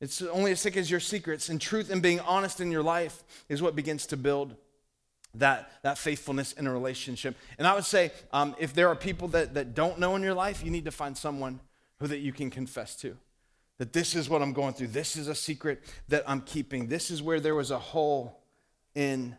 It's 0.01 0.23
only 0.23 0.53
as 0.53 0.61
sick 0.61 0.79
as 0.79 0.91
your 0.91 1.01
secrets. 1.01 1.51
And 1.51 1.61
truth 1.61 1.91
and 1.91 2.01
being 2.01 2.21
honest 2.21 2.59
in 2.59 2.73
your 2.73 2.83
life 2.83 3.23
is 3.51 3.61
what 3.61 3.77
begins 3.77 4.07
to 4.07 4.17
build 4.17 4.57
that, 5.35 5.71
that 5.83 5.99
faithfulness 5.99 6.55
in 6.55 6.67
a 6.67 6.73
relationship. 6.73 7.37
And 7.59 7.69
I 7.69 7.75
would 7.75 7.85
say, 7.85 8.13
um, 8.33 8.57
if 8.59 8.73
there 8.73 8.89
are 8.89 8.97
people 8.97 9.29
that, 9.29 9.53
that 9.55 9.75
don't 9.75 9.99
know 9.99 10.17
in 10.17 10.23
your 10.23 10.35
life, 10.35 10.65
you 10.65 10.71
need 10.71 10.87
to 10.87 10.91
find 10.91 11.17
someone 11.19 11.61
who 12.01 12.09
that 12.09 12.19
you 12.19 12.33
can 12.33 12.51
confess 12.51 12.97
to. 12.97 13.17
That 13.79 13.93
this 13.93 14.15
is 14.15 14.29
what 14.29 14.43
I'm 14.43 14.53
going 14.53 14.75
through. 14.75 14.89
This 14.89 15.17
is 15.17 15.29
a 15.29 15.35
secret 15.35 15.83
that 16.09 16.25
I'm 16.27 16.41
keeping. 16.41 16.89
This 16.89 17.11
is 17.11 17.23
where 17.23 17.41
there 17.41 17.55
was 17.55 17.71
a 17.71 17.79
hole 17.79 18.43
in 18.95 19.37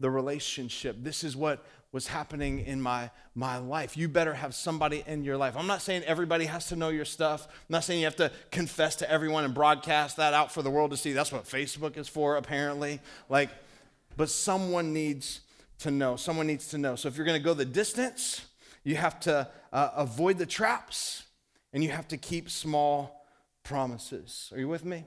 the 0.00 0.10
relationship. 0.10 0.96
This 1.00 1.24
is 1.24 1.36
what 1.36 1.64
was 1.90 2.06
happening 2.06 2.60
in 2.60 2.82
my, 2.82 3.10
my 3.34 3.56
life. 3.56 3.96
You 3.96 4.08
better 4.08 4.34
have 4.34 4.54
somebody 4.54 5.02
in 5.06 5.24
your 5.24 5.38
life. 5.38 5.56
I'm 5.56 5.66
not 5.66 5.80
saying 5.80 6.02
everybody 6.04 6.44
has 6.44 6.68
to 6.68 6.76
know 6.76 6.90
your 6.90 7.06
stuff. 7.06 7.46
I'm 7.48 7.70
not 7.70 7.84
saying 7.84 8.00
you 8.00 8.04
have 8.04 8.16
to 8.16 8.30
confess 8.50 8.96
to 8.96 9.10
everyone 9.10 9.44
and 9.44 9.54
broadcast 9.54 10.18
that 10.18 10.34
out 10.34 10.52
for 10.52 10.60
the 10.62 10.70
world 10.70 10.90
to 10.90 10.96
see. 10.98 11.12
That's 11.12 11.32
what 11.32 11.44
Facebook 11.44 11.96
is 11.96 12.08
for, 12.08 12.36
apparently. 12.36 13.00
Like, 13.30 13.48
but 14.18 14.28
someone 14.28 14.92
needs 14.92 15.40
to 15.78 15.90
know. 15.90 16.16
Someone 16.16 16.46
needs 16.46 16.68
to 16.68 16.78
know. 16.78 16.94
So 16.94 17.08
if 17.08 17.16
you're 17.16 17.26
going 17.26 17.40
to 17.40 17.44
go 17.44 17.54
the 17.54 17.64
distance, 17.64 18.44
you 18.84 18.96
have 18.96 19.18
to 19.20 19.48
uh, 19.72 19.90
avoid 19.96 20.36
the 20.36 20.46
traps 20.46 21.24
and 21.72 21.82
you 21.82 21.90
have 21.90 22.08
to 22.08 22.16
keep 22.16 22.50
small 22.50 23.24
promises. 23.62 24.50
Are 24.52 24.58
you 24.58 24.68
with 24.68 24.84
me? 24.84 25.06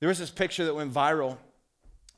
There 0.00 0.08
was 0.08 0.18
this 0.18 0.30
picture 0.30 0.64
that 0.64 0.74
went 0.74 0.92
viral 0.92 1.38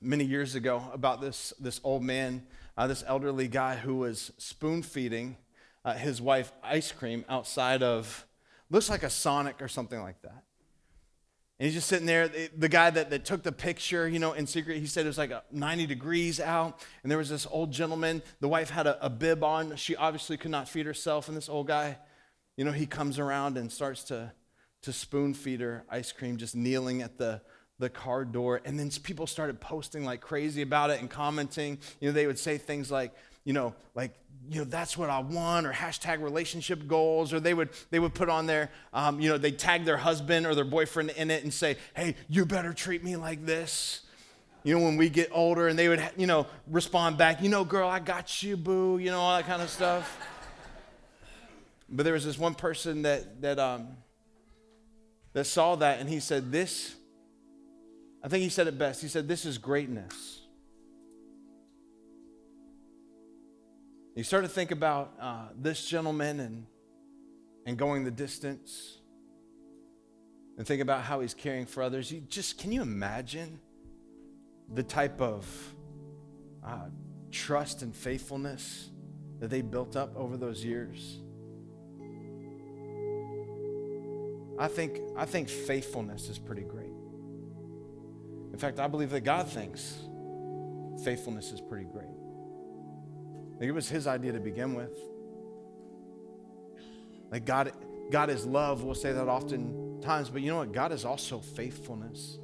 many 0.00 0.24
years 0.24 0.54
ago 0.54 0.82
about 0.92 1.20
this, 1.20 1.52
this 1.60 1.80
old 1.84 2.02
man 2.02 2.46
uh, 2.76 2.86
this 2.86 3.02
elderly 3.06 3.48
guy 3.48 3.76
who 3.76 3.96
was 3.96 4.32
spoon 4.38 4.82
feeding 4.82 5.36
uh, 5.84 5.94
his 5.94 6.20
wife 6.20 6.52
ice 6.62 6.92
cream 6.92 7.24
outside 7.28 7.82
of, 7.82 8.26
looks 8.70 8.90
like 8.90 9.02
a 9.02 9.10
Sonic 9.10 9.62
or 9.62 9.68
something 9.68 10.00
like 10.00 10.20
that. 10.22 10.42
And 11.58 11.64
he's 11.64 11.74
just 11.74 11.86
sitting 11.86 12.06
there. 12.06 12.28
The 12.28 12.68
guy 12.68 12.90
that, 12.90 13.08
that 13.08 13.24
took 13.24 13.42
the 13.42 13.52
picture, 13.52 14.06
you 14.06 14.18
know, 14.18 14.34
in 14.34 14.46
secret, 14.46 14.78
he 14.78 14.86
said 14.86 15.06
it 15.06 15.08
was 15.08 15.16
like 15.16 15.32
90 15.50 15.86
degrees 15.86 16.38
out. 16.38 16.84
And 17.02 17.10
there 17.10 17.16
was 17.16 17.30
this 17.30 17.46
old 17.50 17.72
gentleman. 17.72 18.22
The 18.40 18.48
wife 18.48 18.68
had 18.68 18.86
a, 18.86 19.02
a 19.06 19.08
bib 19.08 19.42
on. 19.42 19.74
She 19.76 19.96
obviously 19.96 20.36
could 20.36 20.50
not 20.50 20.68
feed 20.68 20.84
herself. 20.84 21.28
And 21.28 21.36
this 21.36 21.48
old 21.48 21.66
guy, 21.66 21.96
you 22.56 22.64
know, 22.64 22.72
he 22.72 22.86
comes 22.86 23.18
around 23.18 23.56
and 23.58 23.70
starts 23.70 24.04
to, 24.04 24.32
to 24.82 24.92
spoon 24.92 25.34
feed 25.34 25.60
her 25.60 25.84
ice 25.90 26.12
cream, 26.12 26.36
just 26.36 26.56
kneeling 26.56 27.02
at 27.02 27.18
the, 27.18 27.40
the 27.78 27.90
car 27.90 28.24
door. 28.24 28.60
And 28.64 28.78
then 28.78 28.90
people 29.02 29.26
started 29.26 29.60
posting 29.60 30.04
like 30.04 30.20
crazy 30.20 30.62
about 30.62 30.90
it 30.90 31.00
and 31.00 31.10
commenting. 31.10 31.78
You 32.00 32.08
know, 32.08 32.12
they 32.12 32.26
would 32.26 32.38
say 32.38 32.58
things 32.58 32.90
like, 32.90 33.14
you 33.44 33.52
know, 33.52 33.74
like, 33.94 34.12
you 34.48 34.58
know, 34.58 34.64
that's 34.64 34.96
what 34.96 35.10
I 35.10 35.18
want, 35.20 35.66
or 35.66 35.72
hashtag 35.72 36.22
relationship 36.22 36.86
goals, 36.86 37.32
or 37.32 37.40
they 37.40 37.54
would 37.54 37.70
they 37.90 37.98
would 37.98 38.14
put 38.14 38.28
on 38.28 38.46
there, 38.46 38.70
um, 38.92 39.20
you 39.20 39.28
know, 39.28 39.38
they 39.38 39.50
tag 39.50 39.84
their 39.84 39.96
husband 39.96 40.46
or 40.46 40.54
their 40.54 40.64
boyfriend 40.64 41.10
in 41.10 41.30
it 41.30 41.42
and 41.42 41.52
say, 41.52 41.76
hey, 41.94 42.14
you 42.28 42.44
better 42.44 42.72
treat 42.72 43.02
me 43.02 43.16
like 43.16 43.44
this. 43.44 44.02
You 44.62 44.78
know, 44.78 44.84
when 44.84 44.96
we 44.96 45.08
get 45.10 45.30
older, 45.32 45.68
and 45.68 45.78
they 45.78 45.88
would, 45.88 46.02
you 46.16 46.26
know, 46.26 46.46
respond 46.68 47.18
back, 47.18 47.40
you 47.40 47.48
know, 47.48 47.64
girl, 47.64 47.88
I 47.88 47.98
got 47.98 48.42
you, 48.42 48.56
boo, 48.56 48.98
you 48.98 49.10
know, 49.10 49.20
all 49.20 49.36
that 49.36 49.46
kind 49.46 49.62
of 49.62 49.70
stuff. 49.70 50.18
But 51.88 52.02
there 52.02 52.14
was 52.14 52.24
this 52.24 52.38
one 52.38 52.54
person 52.54 53.02
that 53.02 53.40
that 53.42 53.58
um, 53.58 53.96
that 55.32 55.44
saw 55.44 55.76
that, 55.76 56.00
and 56.00 56.08
he 56.08 56.20
said, 56.20 56.50
this 56.50 56.96
I 58.26 58.28
think 58.28 58.42
he 58.42 58.48
said 58.48 58.66
it 58.66 58.76
best. 58.76 59.00
He 59.00 59.06
said, 59.06 59.28
This 59.28 59.46
is 59.46 59.56
greatness. 59.56 60.40
You 64.16 64.24
start 64.24 64.42
to 64.42 64.48
think 64.48 64.72
about 64.72 65.12
uh, 65.20 65.48
this 65.56 65.86
gentleman 65.86 66.40
and, 66.40 66.66
and 67.66 67.76
going 67.76 68.04
the 68.04 68.10
distance 68.10 68.98
and 70.58 70.66
think 70.66 70.82
about 70.82 71.02
how 71.02 71.20
he's 71.20 71.34
caring 71.34 71.66
for 71.66 71.84
others. 71.84 72.10
You 72.10 72.20
just 72.22 72.58
can 72.58 72.72
you 72.72 72.82
imagine 72.82 73.60
the 74.74 74.82
type 74.82 75.20
of 75.20 75.46
uh, 76.66 76.88
trust 77.30 77.82
and 77.82 77.94
faithfulness 77.94 78.90
that 79.38 79.50
they 79.50 79.62
built 79.62 79.94
up 79.94 80.16
over 80.16 80.36
those 80.36 80.64
years? 80.64 81.20
I 84.58 84.68
think, 84.68 85.00
I 85.16 85.26
think 85.26 85.48
faithfulness 85.48 86.28
is 86.28 86.38
pretty 86.38 86.62
great. 86.62 86.92
In 88.52 88.58
fact, 88.58 88.78
I 88.78 88.88
believe 88.88 89.10
that 89.10 89.20
God 89.20 89.48
thinks 89.48 89.98
faithfulness 91.04 91.52
is 91.52 91.60
pretty 91.60 91.84
great. 91.84 92.06
It 93.60 93.72
was 93.72 93.88
his 93.88 94.06
idea 94.06 94.32
to 94.32 94.40
begin 94.40 94.74
with. 94.74 94.92
Like 97.30 97.44
God, 97.44 97.72
God 98.10 98.30
is 98.30 98.46
love. 98.46 98.82
We'll 98.82 98.94
say 98.94 99.12
that 99.12 99.28
oftentimes, 99.28 100.30
but 100.30 100.40
you 100.40 100.50
know 100.50 100.58
what? 100.58 100.72
God 100.72 100.92
is 100.92 101.04
also 101.04 101.40
faithfulness. 101.40 102.38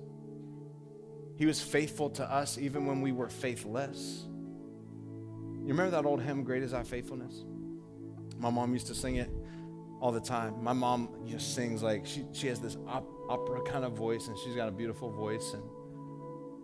He 1.37 1.47
was 1.47 1.61
faithful 1.61 2.11
to 2.11 2.31
us 2.31 2.59
even 2.59 2.87
when 2.87 3.01
we 3.01 3.13
were 3.13 3.29
faithless. 3.29 4.25
You 5.63 5.69
remember 5.69 5.91
that 5.93 6.05
old 6.05 6.21
hymn, 6.21 6.45
Great 6.45 6.63
is 6.63 6.73
Thy 6.73 6.83
Faithfulness? 6.83 7.45
My 8.39 8.51
mom 8.51 8.73
used 8.73 8.89
to 8.89 8.95
sing 8.95 9.17
it 9.17 9.31
all 10.03 10.11
the 10.11 10.21
time. 10.21 10.63
My 10.63 10.73
mom 10.73 11.09
just 11.25 11.55
sings 11.55 11.81
like 11.81 12.05
she, 12.05 12.25
she 12.33 12.49
has 12.49 12.59
this 12.59 12.77
op- 12.89 13.09
opera 13.29 13.63
kind 13.63 13.85
of 13.85 13.93
voice, 13.93 14.27
and 14.27 14.37
she's 14.37 14.57
got 14.57 14.69
a 14.69 14.73
beautiful 14.73 15.11
voice. 15.11 15.55
And 15.55 15.63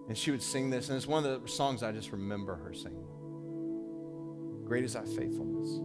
and 0.09 0.17
she 0.17 0.31
would 0.31 0.43
sing 0.43 0.71
this, 0.71 0.89
and 0.89 0.97
it's 0.97 1.07
one 1.07 1.25
of 1.25 1.43
the 1.43 1.49
songs 1.49 1.83
I 1.83 1.93
just 1.93 2.13
remember 2.13 2.57
her 2.57 2.73
singing. 2.73 3.07
Great 4.65 4.85
is 4.85 4.95
thy 4.95 5.05
faithfulness. 5.05 5.81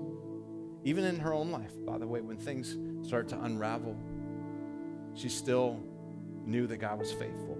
Even 0.85 1.03
in 1.03 1.19
her 1.19 1.33
own 1.33 1.51
life, 1.51 1.73
by 1.85 1.97
the 1.97 2.07
way, 2.07 2.21
when 2.21 2.37
things 2.37 2.77
start 3.05 3.27
to 3.29 3.41
unravel, 3.41 3.97
she 5.13 5.27
still 5.29 5.79
knew 6.45 6.67
that 6.67 6.77
God 6.77 6.99
was 6.99 7.11
faithful 7.11 7.57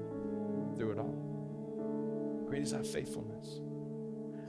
through 0.78 0.94
it 0.94 1.00
all. 1.00 2.46
Great 2.48 2.64
is 2.64 2.72
thy 2.72 2.82
faithfulness. 2.82 3.60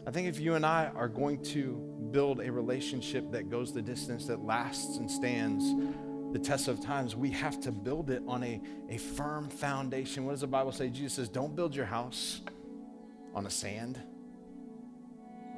I 0.07 0.11
think 0.11 0.29
if 0.29 0.39
you 0.39 0.55
and 0.55 0.65
I 0.65 0.93
are 0.95 1.09
going 1.09 1.43
to 1.43 1.94
build 2.15 2.41
a 2.41 2.51
relationship 2.51 3.33
that 3.33 3.51
goes 3.51 3.73
the 3.73 3.83
distance, 3.83 4.27
that 4.27 4.45
lasts 4.45 4.99
and 4.99 5.11
stands, 5.11 5.65
the 6.33 6.39
test 6.39 6.69
of 6.69 6.81
times, 6.81 7.17
we 7.17 7.29
have 7.31 7.61
to 7.61 7.73
build 7.73 8.09
it 8.09 8.23
on 8.29 8.45
a, 8.45 8.61
a 8.89 8.99
firm 8.99 9.49
foundation. 9.49 10.25
What 10.25 10.31
does 10.31 10.43
the 10.43 10.47
Bible 10.47 10.71
say? 10.71 10.91
Jesus 10.91 11.15
says, 11.15 11.29
Don't 11.29 11.57
build 11.57 11.75
your 11.75 11.87
house 11.87 12.41
on 13.35 13.47
a 13.47 13.51
sand. 13.51 14.01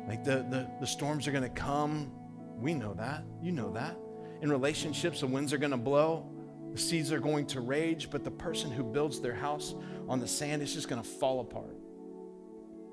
Like 0.09 0.25
the, 0.25 0.47
the, 0.49 0.66
the 0.81 0.87
storms 0.87 1.29
are 1.29 1.31
going 1.31 1.45
to 1.45 1.51
come. 1.51 2.11
We 2.59 2.73
know 2.73 2.95
that. 2.95 3.23
You 3.42 3.53
know 3.53 3.73
that. 3.75 3.95
In 4.40 4.51
relationships, 4.51 5.21
the 5.21 5.27
winds 5.27 5.53
are 5.53 5.59
going 5.59 5.73
to 5.73 5.77
blow, 5.77 6.27
the 6.73 6.79
seas 6.79 7.12
are 7.12 7.21
going 7.21 7.47
to 7.49 7.61
rage, 7.61 8.11
but 8.11 8.25
the 8.25 8.31
person 8.31 8.71
who 8.71 8.83
builds 8.83 9.21
their 9.21 9.35
house 9.35 9.75
on 10.09 10.21
the 10.21 10.29
sand 10.29 10.62
is 10.62 10.73
just 10.73 10.88
going 10.88 11.03
to 11.03 11.09
fall 11.09 11.40
apart. 11.40 11.77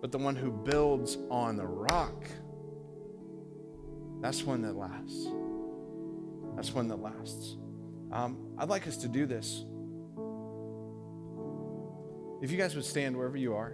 But 0.01 0.11
the 0.11 0.17
one 0.17 0.35
who 0.35 0.51
builds 0.51 1.17
on 1.29 1.55
the 1.55 1.65
rock, 1.65 2.25
that's 4.23 4.43
one 4.43 4.61
that 4.61 4.77
lasts. 4.77 5.27
That's 6.55 6.73
one 6.73 6.87
that 6.87 7.01
lasts. 7.01 7.57
Um, 8.09 8.37
I'd 8.57 8.69
like 8.69 8.87
us 8.87 8.95
to 8.97 9.09
do 9.09 9.25
this. 9.25 9.65
If 12.41 12.49
you 12.49 12.57
guys 12.57 12.73
would 12.73 12.85
stand 12.85 13.17
wherever 13.17 13.35
you 13.35 13.53
are, 13.53 13.73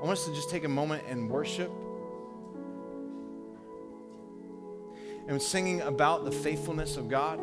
I 0.00 0.04
want 0.04 0.18
us 0.18 0.24
to 0.26 0.34
just 0.34 0.50
take 0.50 0.62
a 0.62 0.68
moment 0.68 1.02
and 1.08 1.28
worship 1.28 1.72
and 5.26 5.42
singing 5.42 5.80
about 5.80 6.24
the 6.24 6.30
faithfulness 6.30 6.96
of 6.96 7.08
God 7.08 7.40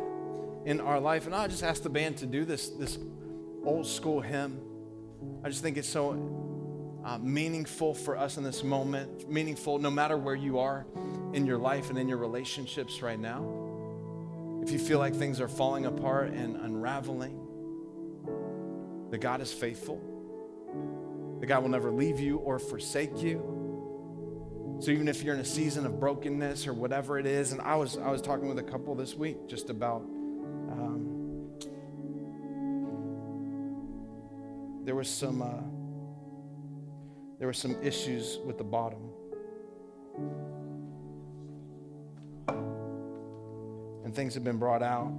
in 0.64 0.80
our 0.80 0.98
life. 0.98 1.26
And 1.26 1.34
I 1.34 1.46
just 1.46 1.62
ask 1.62 1.82
the 1.82 1.90
band 1.90 2.16
to 2.18 2.26
do 2.26 2.46
this, 2.46 2.70
this 2.70 2.98
old 3.66 3.86
school 3.86 4.22
hymn. 4.22 4.62
I 5.44 5.50
just 5.50 5.62
think 5.62 5.76
it's 5.76 5.88
so 5.88 6.12
uh, 7.04 7.18
meaningful 7.18 7.94
for 7.94 8.16
us 8.16 8.36
in 8.36 8.44
this 8.44 8.62
moment, 8.62 9.28
meaningful 9.30 9.78
no 9.78 9.90
matter 9.90 10.16
where 10.16 10.34
you 10.34 10.58
are 10.58 10.86
in 11.32 11.46
your 11.46 11.58
life 11.58 11.90
and 11.90 11.98
in 11.98 12.08
your 12.08 12.18
relationships 12.18 13.02
right 13.02 13.18
now 13.18 13.62
if 14.62 14.70
you 14.70 14.78
feel 14.78 15.00
like 15.00 15.14
things 15.14 15.40
are 15.40 15.48
falling 15.48 15.86
apart 15.86 16.30
and 16.30 16.56
unraveling, 16.56 17.36
that 19.10 19.18
God 19.18 19.40
is 19.40 19.52
faithful, 19.52 20.00
that 21.40 21.46
God 21.46 21.62
will 21.62 21.70
never 21.70 21.90
leave 21.90 22.20
you 22.20 22.36
or 22.38 22.60
forsake 22.60 23.20
you. 23.20 24.78
So 24.80 24.92
even 24.92 25.08
if 25.08 25.22
you're 25.22 25.34
in 25.34 25.40
a 25.40 25.44
season 25.44 25.84
of 25.84 25.98
brokenness 25.98 26.68
or 26.68 26.74
whatever 26.74 27.18
it 27.18 27.26
is, 27.26 27.50
and 27.50 27.60
I 27.60 27.74
was 27.74 27.98
I 27.98 28.10
was 28.10 28.22
talking 28.22 28.48
with 28.48 28.58
a 28.58 28.62
couple 28.62 28.94
this 28.94 29.14
week 29.14 29.48
just 29.48 29.68
about 29.68 30.02
um, 30.70 31.50
there 34.84 34.94
was 34.94 35.08
some 35.08 35.42
uh, 35.42 35.60
there 37.42 37.48
were 37.48 37.52
some 37.52 37.74
issues 37.82 38.38
with 38.46 38.56
the 38.56 38.62
bottom. 38.62 39.00
and 44.04 44.14
things 44.14 44.32
have 44.34 44.44
been 44.44 44.58
brought 44.58 44.80
out. 44.80 45.12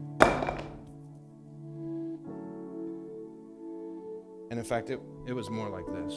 And 4.50 4.58
in 4.58 4.64
fact, 4.64 4.90
it, 4.90 5.02
it 5.28 5.34
was 5.34 5.50
more 5.50 5.68
like 5.68 5.86
this. 5.88 6.14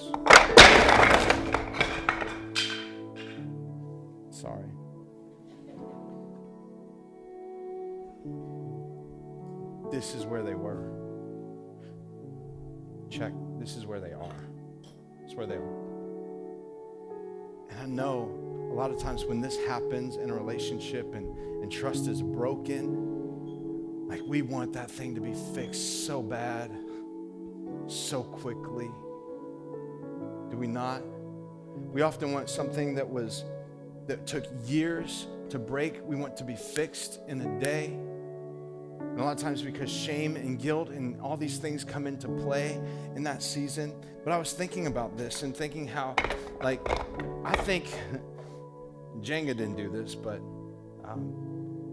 Sorry. 4.30 4.70
This 9.90 10.14
is 10.14 10.24
where 10.24 10.44
they 10.44 10.54
were. 10.54 10.92
Check. 13.10 13.32
This 13.58 13.74
is 13.74 13.86
where 13.86 13.98
they 13.98 14.12
are. 14.12 14.44
It's 15.24 15.34
where 15.34 15.46
they 15.46 15.56
are. 15.56 15.85
And 17.76 17.84
I 17.84 17.86
know 17.86 18.68
a 18.70 18.74
lot 18.74 18.90
of 18.90 18.98
times 18.98 19.24
when 19.24 19.40
this 19.40 19.56
happens 19.66 20.16
in 20.16 20.30
a 20.30 20.34
relationship 20.34 21.14
and, 21.14 21.36
and 21.62 21.70
trust 21.70 22.08
is 22.08 22.22
broken, 22.22 24.08
like 24.08 24.22
we 24.26 24.42
want 24.42 24.72
that 24.72 24.90
thing 24.90 25.14
to 25.14 25.20
be 25.20 25.34
fixed 25.54 26.06
so 26.06 26.22
bad, 26.22 26.70
so 27.86 28.22
quickly. 28.22 28.90
Do 30.50 30.56
we 30.56 30.66
not? 30.66 31.02
We 31.92 32.02
often 32.02 32.32
want 32.32 32.48
something 32.48 32.94
that 32.94 33.08
was 33.08 33.44
that 34.06 34.26
took 34.26 34.46
years 34.64 35.26
to 35.50 35.58
break, 35.58 36.00
we 36.04 36.16
want 36.16 36.36
to 36.36 36.44
be 36.44 36.56
fixed 36.56 37.20
in 37.28 37.40
a 37.40 37.60
day. 37.60 37.86
And 37.86 39.20
a 39.20 39.24
lot 39.24 39.36
of 39.36 39.42
times 39.42 39.62
because 39.62 39.90
shame 39.90 40.36
and 40.36 40.58
guilt 40.58 40.90
and 40.90 41.20
all 41.20 41.36
these 41.36 41.58
things 41.58 41.84
come 41.84 42.06
into 42.06 42.28
play 42.28 42.80
in 43.14 43.22
that 43.24 43.42
season. 43.42 43.94
But 44.24 44.32
I 44.32 44.38
was 44.38 44.52
thinking 44.52 44.86
about 44.86 45.16
this 45.16 45.42
and 45.42 45.56
thinking 45.56 45.86
how, 45.86 46.16
like, 46.62 46.80
I 47.44 47.54
think 47.56 47.86
Jenga 49.20 49.56
didn't 49.56 49.76
do 49.76 49.90
this, 49.90 50.14
but 50.14 50.40
um, 51.04 51.32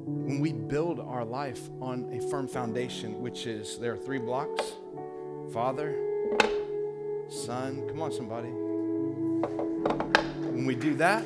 when 0.05 0.39
we 0.39 0.51
build 0.51 0.99
our 0.99 1.23
life 1.23 1.69
on 1.81 2.11
a 2.13 2.29
firm 2.29 2.47
foundation, 2.47 3.21
which 3.21 3.45
is 3.45 3.77
there 3.77 3.93
are 3.93 3.97
three 3.97 4.19
blocks 4.19 4.73
Father, 5.51 5.95
Son, 7.29 7.87
come 7.87 8.01
on, 8.01 8.11
somebody. 8.11 8.49
When 10.49 10.65
we 10.65 10.75
do 10.75 10.95
that, 10.95 11.23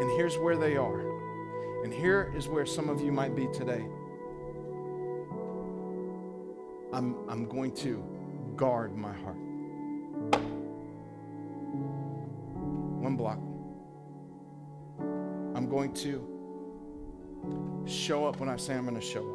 and 0.00 0.10
here's 0.16 0.38
where 0.38 0.56
they 0.56 0.76
are, 0.76 1.00
and 1.82 1.92
here 1.92 2.32
is 2.36 2.48
where 2.48 2.66
some 2.66 2.88
of 2.88 3.00
you 3.00 3.10
might 3.10 3.34
be 3.34 3.48
today. 3.48 3.86
I'm, 6.96 7.14
I'm 7.28 7.44
going 7.44 7.72
to 7.74 8.02
guard 8.56 8.96
my 8.96 9.12
heart. 9.12 9.36
One 13.02 13.16
block. 13.16 13.36
I'm 15.54 15.68
going 15.68 15.92
to 15.92 17.84
show 17.86 18.26
up 18.26 18.40
when 18.40 18.48
I 18.48 18.56
say 18.56 18.72
I'm 18.74 18.86
going 18.86 18.98
to 18.98 19.06
show 19.06 19.28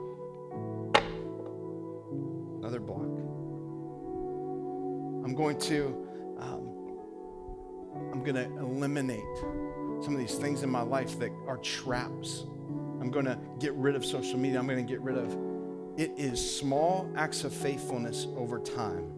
up. 0.95 1.03
Another 2.61 2.79
block. 2.79 3.05
I'm 5.23 5.35
going 5.35 5.59
to 5.59 6.07
um, 6.39 6.67
I'm 8.11 8.23
going 8.23 8.37
to 8.37 8.45
eliminate 8.57 9.37
some 10.01 10.15
of 10.15 10.17
these 10.17 10.33
things 10.33 10.63
in 10.63 10.71
my 10.71 10.81
life 10.81 11.19
that 11.19 11.29
are 11.45 11.57
traps. 11.57 12.47
I'm 12.99 13.11
going 13.11 13.25
to 13.25 13.37
get 13.59 13.75
rid 13.75 13.95
of 13.95 14.03
social 14.03 14.39
media. 14.39 14.57
I'm 14.57 14.65
going 14.65 14.83
to 14.83 14.91
get 14.91 15.01
rid 15.01 15.19
of 15.19 15.50
it 15.97 16.11
is 16.17 16.57
small 16.57 17.11
acts 17.15 17.43
of 17.43 17.53
faithfulness 17.53 18.27
over 18.35 18.59
time 18.59 19.11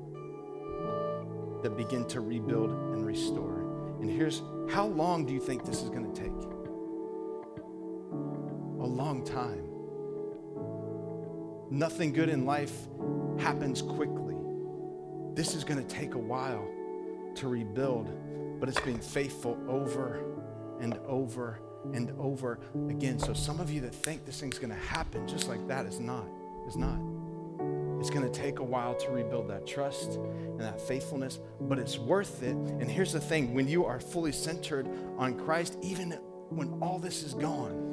that 1.61 1.77
begin 1.77 2.05
to 2.07 2.19
rebuild 2.19 2.71
and 2.71 3.05
restore. 3.05 3.61
And 4.01 4.09
here's 4.09 4.41
how 4.69 4.85
long 4.85 5.25
do 5.25 5.33
you 5.33 5.39
think 5.39 5.65
this 5.65 5.81
is 5.81 5.89
going 5.89 6.11
to 6.11 6.21
take? 6.21 6.31
A 8.81 8.85
long 8.85 9.23
time. 9.23 9.69
Nothing 11.71 12.11
good 12.11 12.29
in 12.29 12.45
life 12.45 12.73
happens 13.39 13.81
quickly. 13.81 14.35
This 15.33 15.55
is 15.55 15.63
going 15.63 15.85
to 15.85 15.95
take 15.95 16.15
a 16.15 16.19
while 16.19 16.67
to 17.35 17.47
rebuild, 17.47 18.09
but 18.59 18.67
it's 18.67 18.81
being 18.81 18.99
faithful 18.99 19.57
over 19.67 20.23
and 20.79 20.99
over 21.07 21.59
and 21.93 22.11
over 22.19 22.59
again. 22.89 23.19
So 23.19 23.33
some 23.33 23.59
of 23.59 23.71
you 23.71 23.81
that 23.81 23.95
think 23.95 24.25
this 24.25 24.39
thing's 24.39 24.59
going 24.59 24.69
to 24.69 24.87
happen 24.87 25.27
just 25.27 25.47
like 25.47 25.67
that 25.67 25.85
is 25.85 25.99
not. 25.99 26.27
Is 26.67 26.77
not. 26.77 26.99
It's 27.99 28.09
going 28.09 28.29
to 28.29 28.37
take 28.37 28.59
a 28.59 28.63
while 28.63 28.95
to 28.95 29.11
rebuild 29.11 29.47
that 29.49 29.65
trust 29.65 30.15
and 30.15 30.59
that 30.59 30.81
faithfulness, 30.81 31.39
but 31.61 31.79
it's 31.79 31.97
worth 31.97 32.43
it. 32.43 32.55
And 32.55 32.91
here's 32.91 33.13
the 33.13 33.19
thing 33.21 33.53
when 33.53 33.67
you 33.67 33.85
are 33.85 33.99
fully 33.99 34.33
centered 34.33 34.89
on 35.17 35.39
Christ, 35.39 35.77
even 35.81 36.11
when 36.49 36.77
all 36.81 36.99
this 36.99 37.23
is 37.23 37.33
gone, 37.33 37.83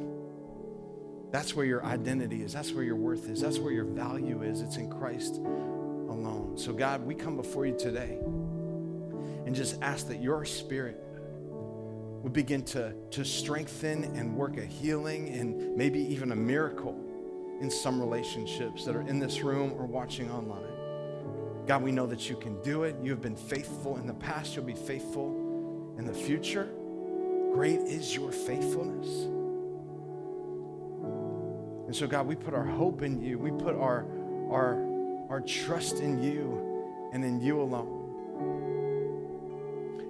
that's 1.30 1.54
where 1.54 1.64
your 1.64 1.84
identity 1.84 2.42
is. 2.42 2.52
That's 2.52 2.72
where 2.72 2.82
your 2.82 2.96
worth 2.96 3.28
is. 3.28 3.40
That's 3.40 3.60
where 3.60 3.72
your 3.72 3.84
value 3.84 4.42
is. 4.42 4.62
It's 4.62 4.78
in 4.78 4.90
Christ 4.90 5.36
alone. 5.36 6.54
So, 6.56 6.72
God, 6.72 7.06
we 7.06 7.14
come 7.14 7.36
before 7.36 7.66
you 7.66 7.76
today 7.78 8.18
and 9.46 9.54
just 9.54 9.80
ask 9.80 10.08
that 10.08 10.20
your 10.20 10.44
spirit 10.44 11.00
would 12.22 12.32
begin 12.32 12.64
to, 12.64 12.94
to 13.12 13.24
strengthen 13.24 14.04
and 14.16 14.34
work 14.34 14.56
a 14.56 14.64
healing 14.64 15.28
and 15.28 15.76
maybe 15.76 16.00
even 16.00 16.32
a 16.32 16.36
miracle 16.36 16.98
in 17.60 17.70
some 17.70 18.00
relationships 18.00 18.84
that 18.84 18.96
are 18.96 19.02
in 19.02 19.18
this 19.18 19.42
room 19.42 19.72
or 19.78 19.84
watching 19.86 20.30
online. 20.30 20.64
God, 21.66 21.82
we 21.82 21.92
know 21.92 22.06
that 22.06 22.28
you 22.28 22.36
can 22.36 22.60
do 22.62 22.84
it. 22.84 22.96
You 23.02 23.10
have 23.10 23.20
been 23.20 23.36
faithful 23.36 23.96
in 23.98 24.06
the 24.06 24.14
past, 24.14 24.56
you'll 24.56 24.64
be 24.64 24.74
faithful 24.74 25.94
in 25.98 26.06
the 26.06 26.14
future. 26.14 26.68
Great 27.52 27.80
is 27.80 28.14
your 28.14 28.32
faithfulness. 28.32 29.26
And 31.86 31.94
so, 31.94 32.06
God, 32.06 32.26
we 32.26 32.36
put 32.36 32.54
our 32.54 32.64
hope 32.64 33.02
in 33.02 33.20
you. 33.20 33.38
We 33.38 33.50
put 33.50 33.74
our, 33.74 34.06
our, 34.50 34.80
our 35.28 35.40
trust 35.40 35.98
in 35.98 36.22
you 36.22 37.10
and 37.12 37.24
in 37.24 37.40
you 37.40 37.60
alone. 37.60 37.98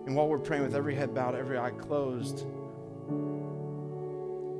And 0.06 0.14
while 0.14 0.28
we're 0.28 0.38
praying 0.38 0.62
with 0.62 0.74
every 0.74 0.94
head 0.94 1.14
bowed, 1.14 1.34
every 1.34 1.58
eye 1.58 1.70
closed, 1.70 2.44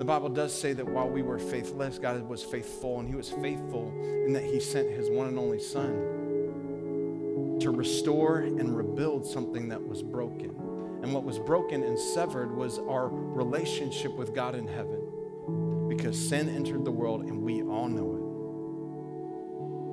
the 0.00 0.06
Bible 0.06 0.30
does 0.30 0.58
say 0.58 0.72
that 0.72 0.88
while 0.88 1.10
we 1.10 1.20
were 1.20 1.38
faithless, 1.38 1.98
God 1.98 2.26
was 2.26 2.42
faithful, 2.42 3.00
and 3.00 3.06
He 3.06 3.14
was 3.14 3.28
faithful 3.28 3.92
in 4.00 4.32
that 4.32 4.42
He 4.42 4.58
sent 4.58 4.88
His 4.88 5.10
one 5.10 5.26
and 5.26 5.38
only 5.38 5.60
Son 5.60 7.58
to 7.60 7.70
restore 7.70 8.38
and 8.38 8.74
rebuild 8.74 9.26
something 9.26 9.68
that 9.68 9.86
was 9.86 10.02
broken. 10.02 10.54
And 11.02 11.12
what 11.12 11.24
was 11.24 11.38
broken 11.38 11.82
and 11.82 11.98
severed 11.98 12.50
was 12.56 12.78
our 12.78 13.08
relationship 13.08 14.16
with 14.16 14.34
God 14.34 14.54
in 14.54 14.66
heaven 14.66 15.86
because 15.86 16.18
sin 16.18 16.48
entered 16.48 16.86
the 16.86 16.90
world 16.90 17.24
and 17.24 17.42
we 17.42 17.60
all 17.60 17.86
know 17.86 18.14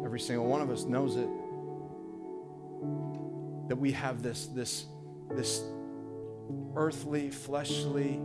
it. 0.03 0.05
Every 0.05 0.21
single 0.21 0.45
one 0.47 0.61
of 0.61 0.69
us 0.69 0.85
knows 0.85 1.17
it. 1.17 1.27
That 3.67 3.75
we 3.75 3.91
have 3.91 4.23
this, 4.23 4.45
this, 4.47 4.85
this 5.31 5.65
earthly, 6.77 7.29
fleshly, 7.29 8.21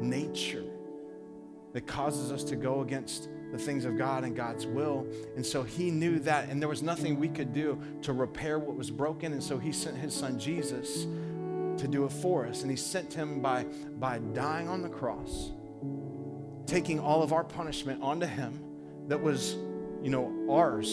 nature 0.00 0.64
that 1.72 1.86
causes 1.86 2.32
us 2.32 2.42
to 2.44 2.56
go 2.56 2.80
against 2.80 3.28
the 3.52 3.58
things 3.58 3.84
of 3.84 3.96
God 3.96 4.24
and 4.24 4.34
God's 4.34 4.66
will. 4.66 5.06
And 5.36 5.44
so 5.44 5.62
he 5.62 5.90
knew 5.90 6.18
that, 6.20 6.48
and 6.48 6.60
there 6.60 6.68
was 6.68 6.82
nothing 6.82 7.18
we 7.18 7.28
could 7.28 7.52
do 7.52 7.80
to 8.02 8.12
repair 8.12 8.58
what 8.58 8.76
was 8.76 8.90
broken. 8.90 9.32
And 9.32 9.42
so 9.42 9.58
he 9.58 9.72
sent 9.72 9.96
his 9.96 10.14
son 10.14 10.38
Jesus 10.38 11.06
to 11.78 11.86
do 11.86 12.04
it 12.04 12.12
for 12.12 12.46
us. 12.46 12.62
And 12.62 12.70
he 12.70 12.76
sent 12.76 13.12
him 13.12 13.40
by, 13.40 13.64
by 13.98 14.18
dying 14.18 14.68
on 14.68 14.82
the 14.82 14.88
cross, 14.88 15.50
taking 16.66 16.98
all 16.98 17.22
of 17.22 17.32
our 17.32 17.44
punishment 17.44 18.02
onto 18.02 18.26
him 18.26 18.58
that 19.08 19.20
was, 19.20 19.54
you 20.02 20.10
know, 20.10 20.32
ours 20.50 20.88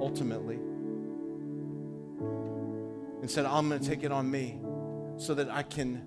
ultimately. 0.00 0.56
And 3.20 3.30
said, 3.30 3.44
I'm 3.44 3.68
going 3.68 3.80
to 3.80 3.88
take 3.88 4.04
it 4.04 4.12
on 4.12 4.30
me 4.30 4.58
so 5.16 5.34
that 5.34 5.50
I 5.50 5.64
can 5.64 6.06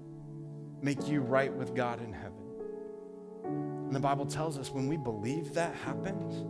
make 0.82 1.07
you 1.07 1.21
right 1.21 1.53
with 1.53 1.75
God 1.75 2.01
in 2.03 2.11
heaven. 2.11 2.34
And 3.43 3.95
the 3.95 3.99
Bible 3.99 4.25
tells 4.25 4.57
us 4.57 4.71
when 4.71 4.88
we 4.88 4.97
believe 4.97 5.53
that 5.53 5.75
happens, 5.75 6.45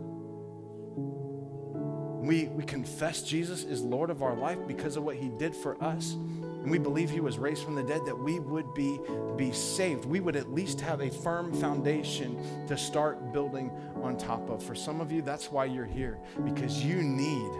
we, 2.26 2.44
we 2.46 2.62
confess 2.62 3.22
Jesus 3.22 3.64
is 3.64 3.80
Lord 3.82 4.08
of 4.08 4.22
our 4.22 4.36
life 4.36 4.58
because 4.68 4.96
of 4.96 5.02
what 5.02 5.16
he 5.16 5.28
did 5.28 5.56
for 5.56 5.82
us, 5.82 6.12
and 6.12 6.70
we 6.70 6.78
believe 6.78 7.10
he 7.10 7.18
was 7.18 7.36
raised 7.36 7.64
from 7.64 7.74
the 7.74 7.82
dead, 7.82 8.06
that 8.06 8.16
we 8.16 8.38
would 8.38 8.72
be, 8.74 9.00
be 9.36 9.50
saved. 9.50 10.04
We 10.04 10.20
would 10.20 10.36
at 10.36 10.52
least 10.52 10.80
have 10.80 11.00
a 11.00 11.10
firm 11.10 11.52
foundation 11.52 12.66
to 12.68 12.78
start 12.78 13.32
building 13.32 13.72
on 14.02 14.16
top 14.16 14.48
of. 14.48 14.62
For 14.62 14.76
some 14.76 15.00
of 15.00 15.10
you, 15.10 15.20
that's 15.22 15.50
why 15.50 15.64
you're 15.64 15.84
here, 15.84 16.20
because 16.44 16.84
you 16.84 17.02
need 17.02 17.50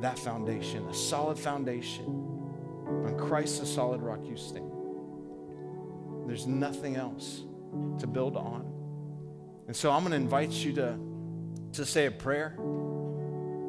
that 0.00 0.18
foundation, 0.18 0.88
a 0.88 0.94
solid 0.94 1.38
foundation. 1.38 2.06
On 2.86 3.18
Christ, 3.18 3.62
a 3.62 3.66
solid 3.66 4.00
rock, 4.00 4.20
you 4.24 4.36
stand. 4.38 4.73
There's 6.26 6.46
nothing 6.46 6.96
else 6.96 7.42
to 7.98 8.06
build 8.06 8.36
on. 8.36 8.70
And 9.66 9.74
so 9.74 9.90
I'm 9.90 10.00
going 10.00 10.10
to 10.10 10.16
invite 10.16 10.52
you 10.52 10.72
to, 10.74 10.98
to 11.72 11.86
say 11.86 12.06
a 12.06 12.10
prayer 12.10 12.56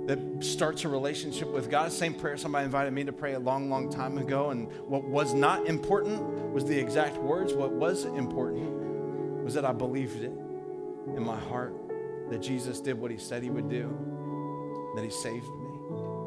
that 0.07 0.19
starts 0.39 0.83
a 0.83 0.89
relationship 0.89 1.47
with 1.47 1.69
God. 1.69 1.91
Same 1.91 2.13
prayer 2.13 2.37
somebody 2.37 2.65
invited 2.65 2.93
me 2.93 3.03
to 3.05 3.13
pray 3.13 3.33
a 3.33 3.39
long, 3.39 3.69
long 3.69 3.89
time 3.89 4.17
ago. 4.17 4.51
And 4.51 4.71
what 4.87 5.03
was 5.03 5.33
not 5.33 5.65
important 5.65 6.21
was 6.51 6.65
the 6.65 6.77
exact 6.77 7.17
words. 7.17 7.53
What 7.53 7.71
was 7.71 8.05
important 8.05 9.43
was 9.43 9.53
that 9.55 9.65
I 9.65 9.71
believed 9.71 10.21
it 10.21 10.33
in 11.15 11.23
my 11.23 11.39
heart 11.39 11.73
that 12.29 12.39
Jesus 12.39 12.79
did 12.79 12.99
what 12.99 13.11
he 13.11 13.17
said 13.17 13.43
he 13.43 13.49
would 13.49 13.69
do, 13.69 14.91
that 14.95 15.03
he 15.03 15.11
saved 15.11 15.47
me. 15.47 15.65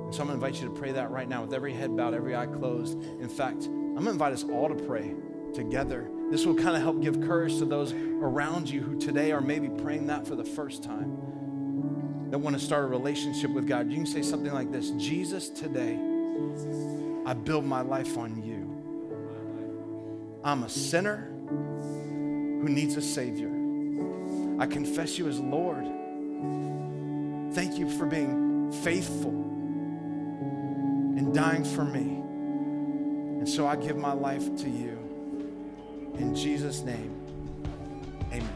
And 0.04 0.14
so 0.14 0.22
I'm 0.22 0.28
going 0.28 0.40
to 0.40 0.46
invite 0.46 0.60
you 0.60 0.68
to 0.68 0.74
pray 0.74 0.92
that 0.92 1.10
right 1.10 1.28
now 1.28 1.42
with 1.42 1.52
every 1.52 1.72
head 1.72 1.96
bowed, 1.96 2.14
every 2.14 2.34
eye 2.34 2.46
closed. 2.46 2.98
In 3.20 3.28
fact, 3.28 3.64
I'm 3.66 3.94
going 3.94 4.04
to 4.04 4.10
invite 4.10 4.32
us 4.32 4.44
all 4.44 4.68
to 4.68 4.74
pray 4.74 5.14
together. 5.52 6.10
This 6.30 6.44
will 6.44 6.54
kind 6.54 6.76
of 6.76 6.82
help 6.82 7.00
give 7.00 7.22
courage 7.22 7.56
to 7.58 7.64
those 7.64 7.92
around 7.92 8.68
you 8.68 8.82
who 8.82 8.98
today 8.98 9.32
are 9.32 9.40
maybe 9.40 9.68
praying 9.68 10.08
that 10.08 10.26
for 10.26 10.36
the 10.36 10.44
first 10.44 10.82
time, 10.82 12.28
that 12.30 12.38
want 12.38 12.58
to 12.58 12.62
start 12.62 12.84
a 12.84 12.86
relationship 12.86 13.50
with 13.50 13.66
God. 13.66 13.88
You 13.88 13.96
can 13.96 14.06
say 14.06 14.22
something 14.22 14.52
like 14.52 14.70
this 14.70 14.90
Jesus, 14.92 15.48
today, 15.48 15.98
I 17.24 17.32
build 17.32 17.64
my 17.64 17.80
life 17.80 18.18
on 18.18 18.42
you. 18.42 18.74
I'm 20.44 20.64
a 20.64 20.68
sinner 20.68 21.30
who 21.48 22.68
needs 22.68 22.96
a 22.96 23.02
Savior. 23.02 23.48
I 24.58 24.66
confess 24.66 25.16
you 25.16 25.28
as 25.28 25.40
Lord. 25.40 25.86
Thank 27.54 27.78
you 27.78 27.88
for 27.96 28.04
being 28.04 28.70
faithful 28.82 29.30
and 31.16 31.34
dying 31.34 31.64
for 31.64 31.84
me. 31.84 32.20
And 33.38 33.48
so 33.48 33.66
I 33.66 33.76
give 33.76 33.96
my 33.96 34.12
life 34.12 34.54
to 34.58 34.68
you. 34.68 35.07
In 36.18 36.34
Jesus' 36.34 36.82
name, 36.82 37.14
amen. 38.32 38.50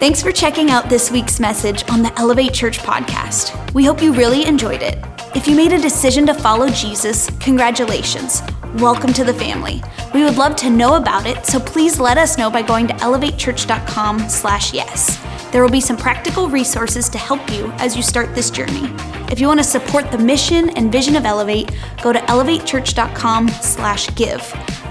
Thanks 0.00 0.20
for 0.20 0.32
checking 0.32 0.70
out 0.70 0.88
this 0.88 1.12
week's 1.12 1.38
message 1.38 1.88
on 1.88 2.02
the 2.02 2.12
Elevate 2.18 2.52
Church 2.52 2.80
podcast. 2.80 3.54
We 3.74 3.84
hope 3.84 4.02
you 4.02 4.12
really 4.12 4.44
enjoyed 4.44 4.82
it. 4.82 4.98
If 5.36 5.46
you 5.46 5.54
made 5.54 5.72
a 5.72 5.78
decision 5.78 6.26
to 6.26 6.34
follow 6.34 6.68
Jesus, 6.68 7.30
congratulations. 7.38 8.42
Welcome 8.74 9.12
to 9.12 9.22
the 9.22 9.34
family. 9.34 9.80
We 10.12 10.24
would 10.24 10.36
love 10.36 10.56
to 10.56 10.68
know 10.68 10.96
about 10.96 11.26
it, 11.26 11.46
so 11.46 11.60
please 11.60 12.00
let 12.00 12.18
us 12.18 12.36
know 12.36 12.50
by 12.50 12.62
going 12.62 12.88
to 12.88 12.94
elevatechurch.com/yes. 12.94 15.20
There 15.52 15.62
will 15.62 15.70
be 15.70 15.80
some 15.80 15.96
practical 15.96 16.48
resources 16.48 17.08
to 17.10 17.18
help 17.18 17.52
you 17.52 17.70
as 17.78 17.96
you 17.96 18.02
start 18.02 18.34
this 18.34 18.50
journey. 18.50 18.90
If 19.30 19.40
you 19.40 19.46
want 19.46 19.60
to 19.60 19.64
support 19.64 20.10
the 20.10 20.18
mission 20.18 20.70
and 20.70 20.90
vision 20.90 21.14
of 21.16 21.24
Elevate, 21.24 21.70
go 22.02 22.12
to 22.12 22.18
elevatechurch.com/give. 22.18 24.42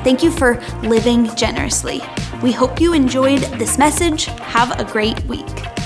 Thank 0.03 0.23
you 0.23 0.31
for 0.31 0.61
living 0.83 1.35
generously. 1.35 2.01
We 2.41 2.51
hope 2.51 2.79
you 2.79 2.93
enjoyed 2.93 3.41
this 3.57 3.77
message. 3.77 4.25
Have 4.25 4.79
a 4.79 4.83
great 4.83 5.23
week. 5.25 5.76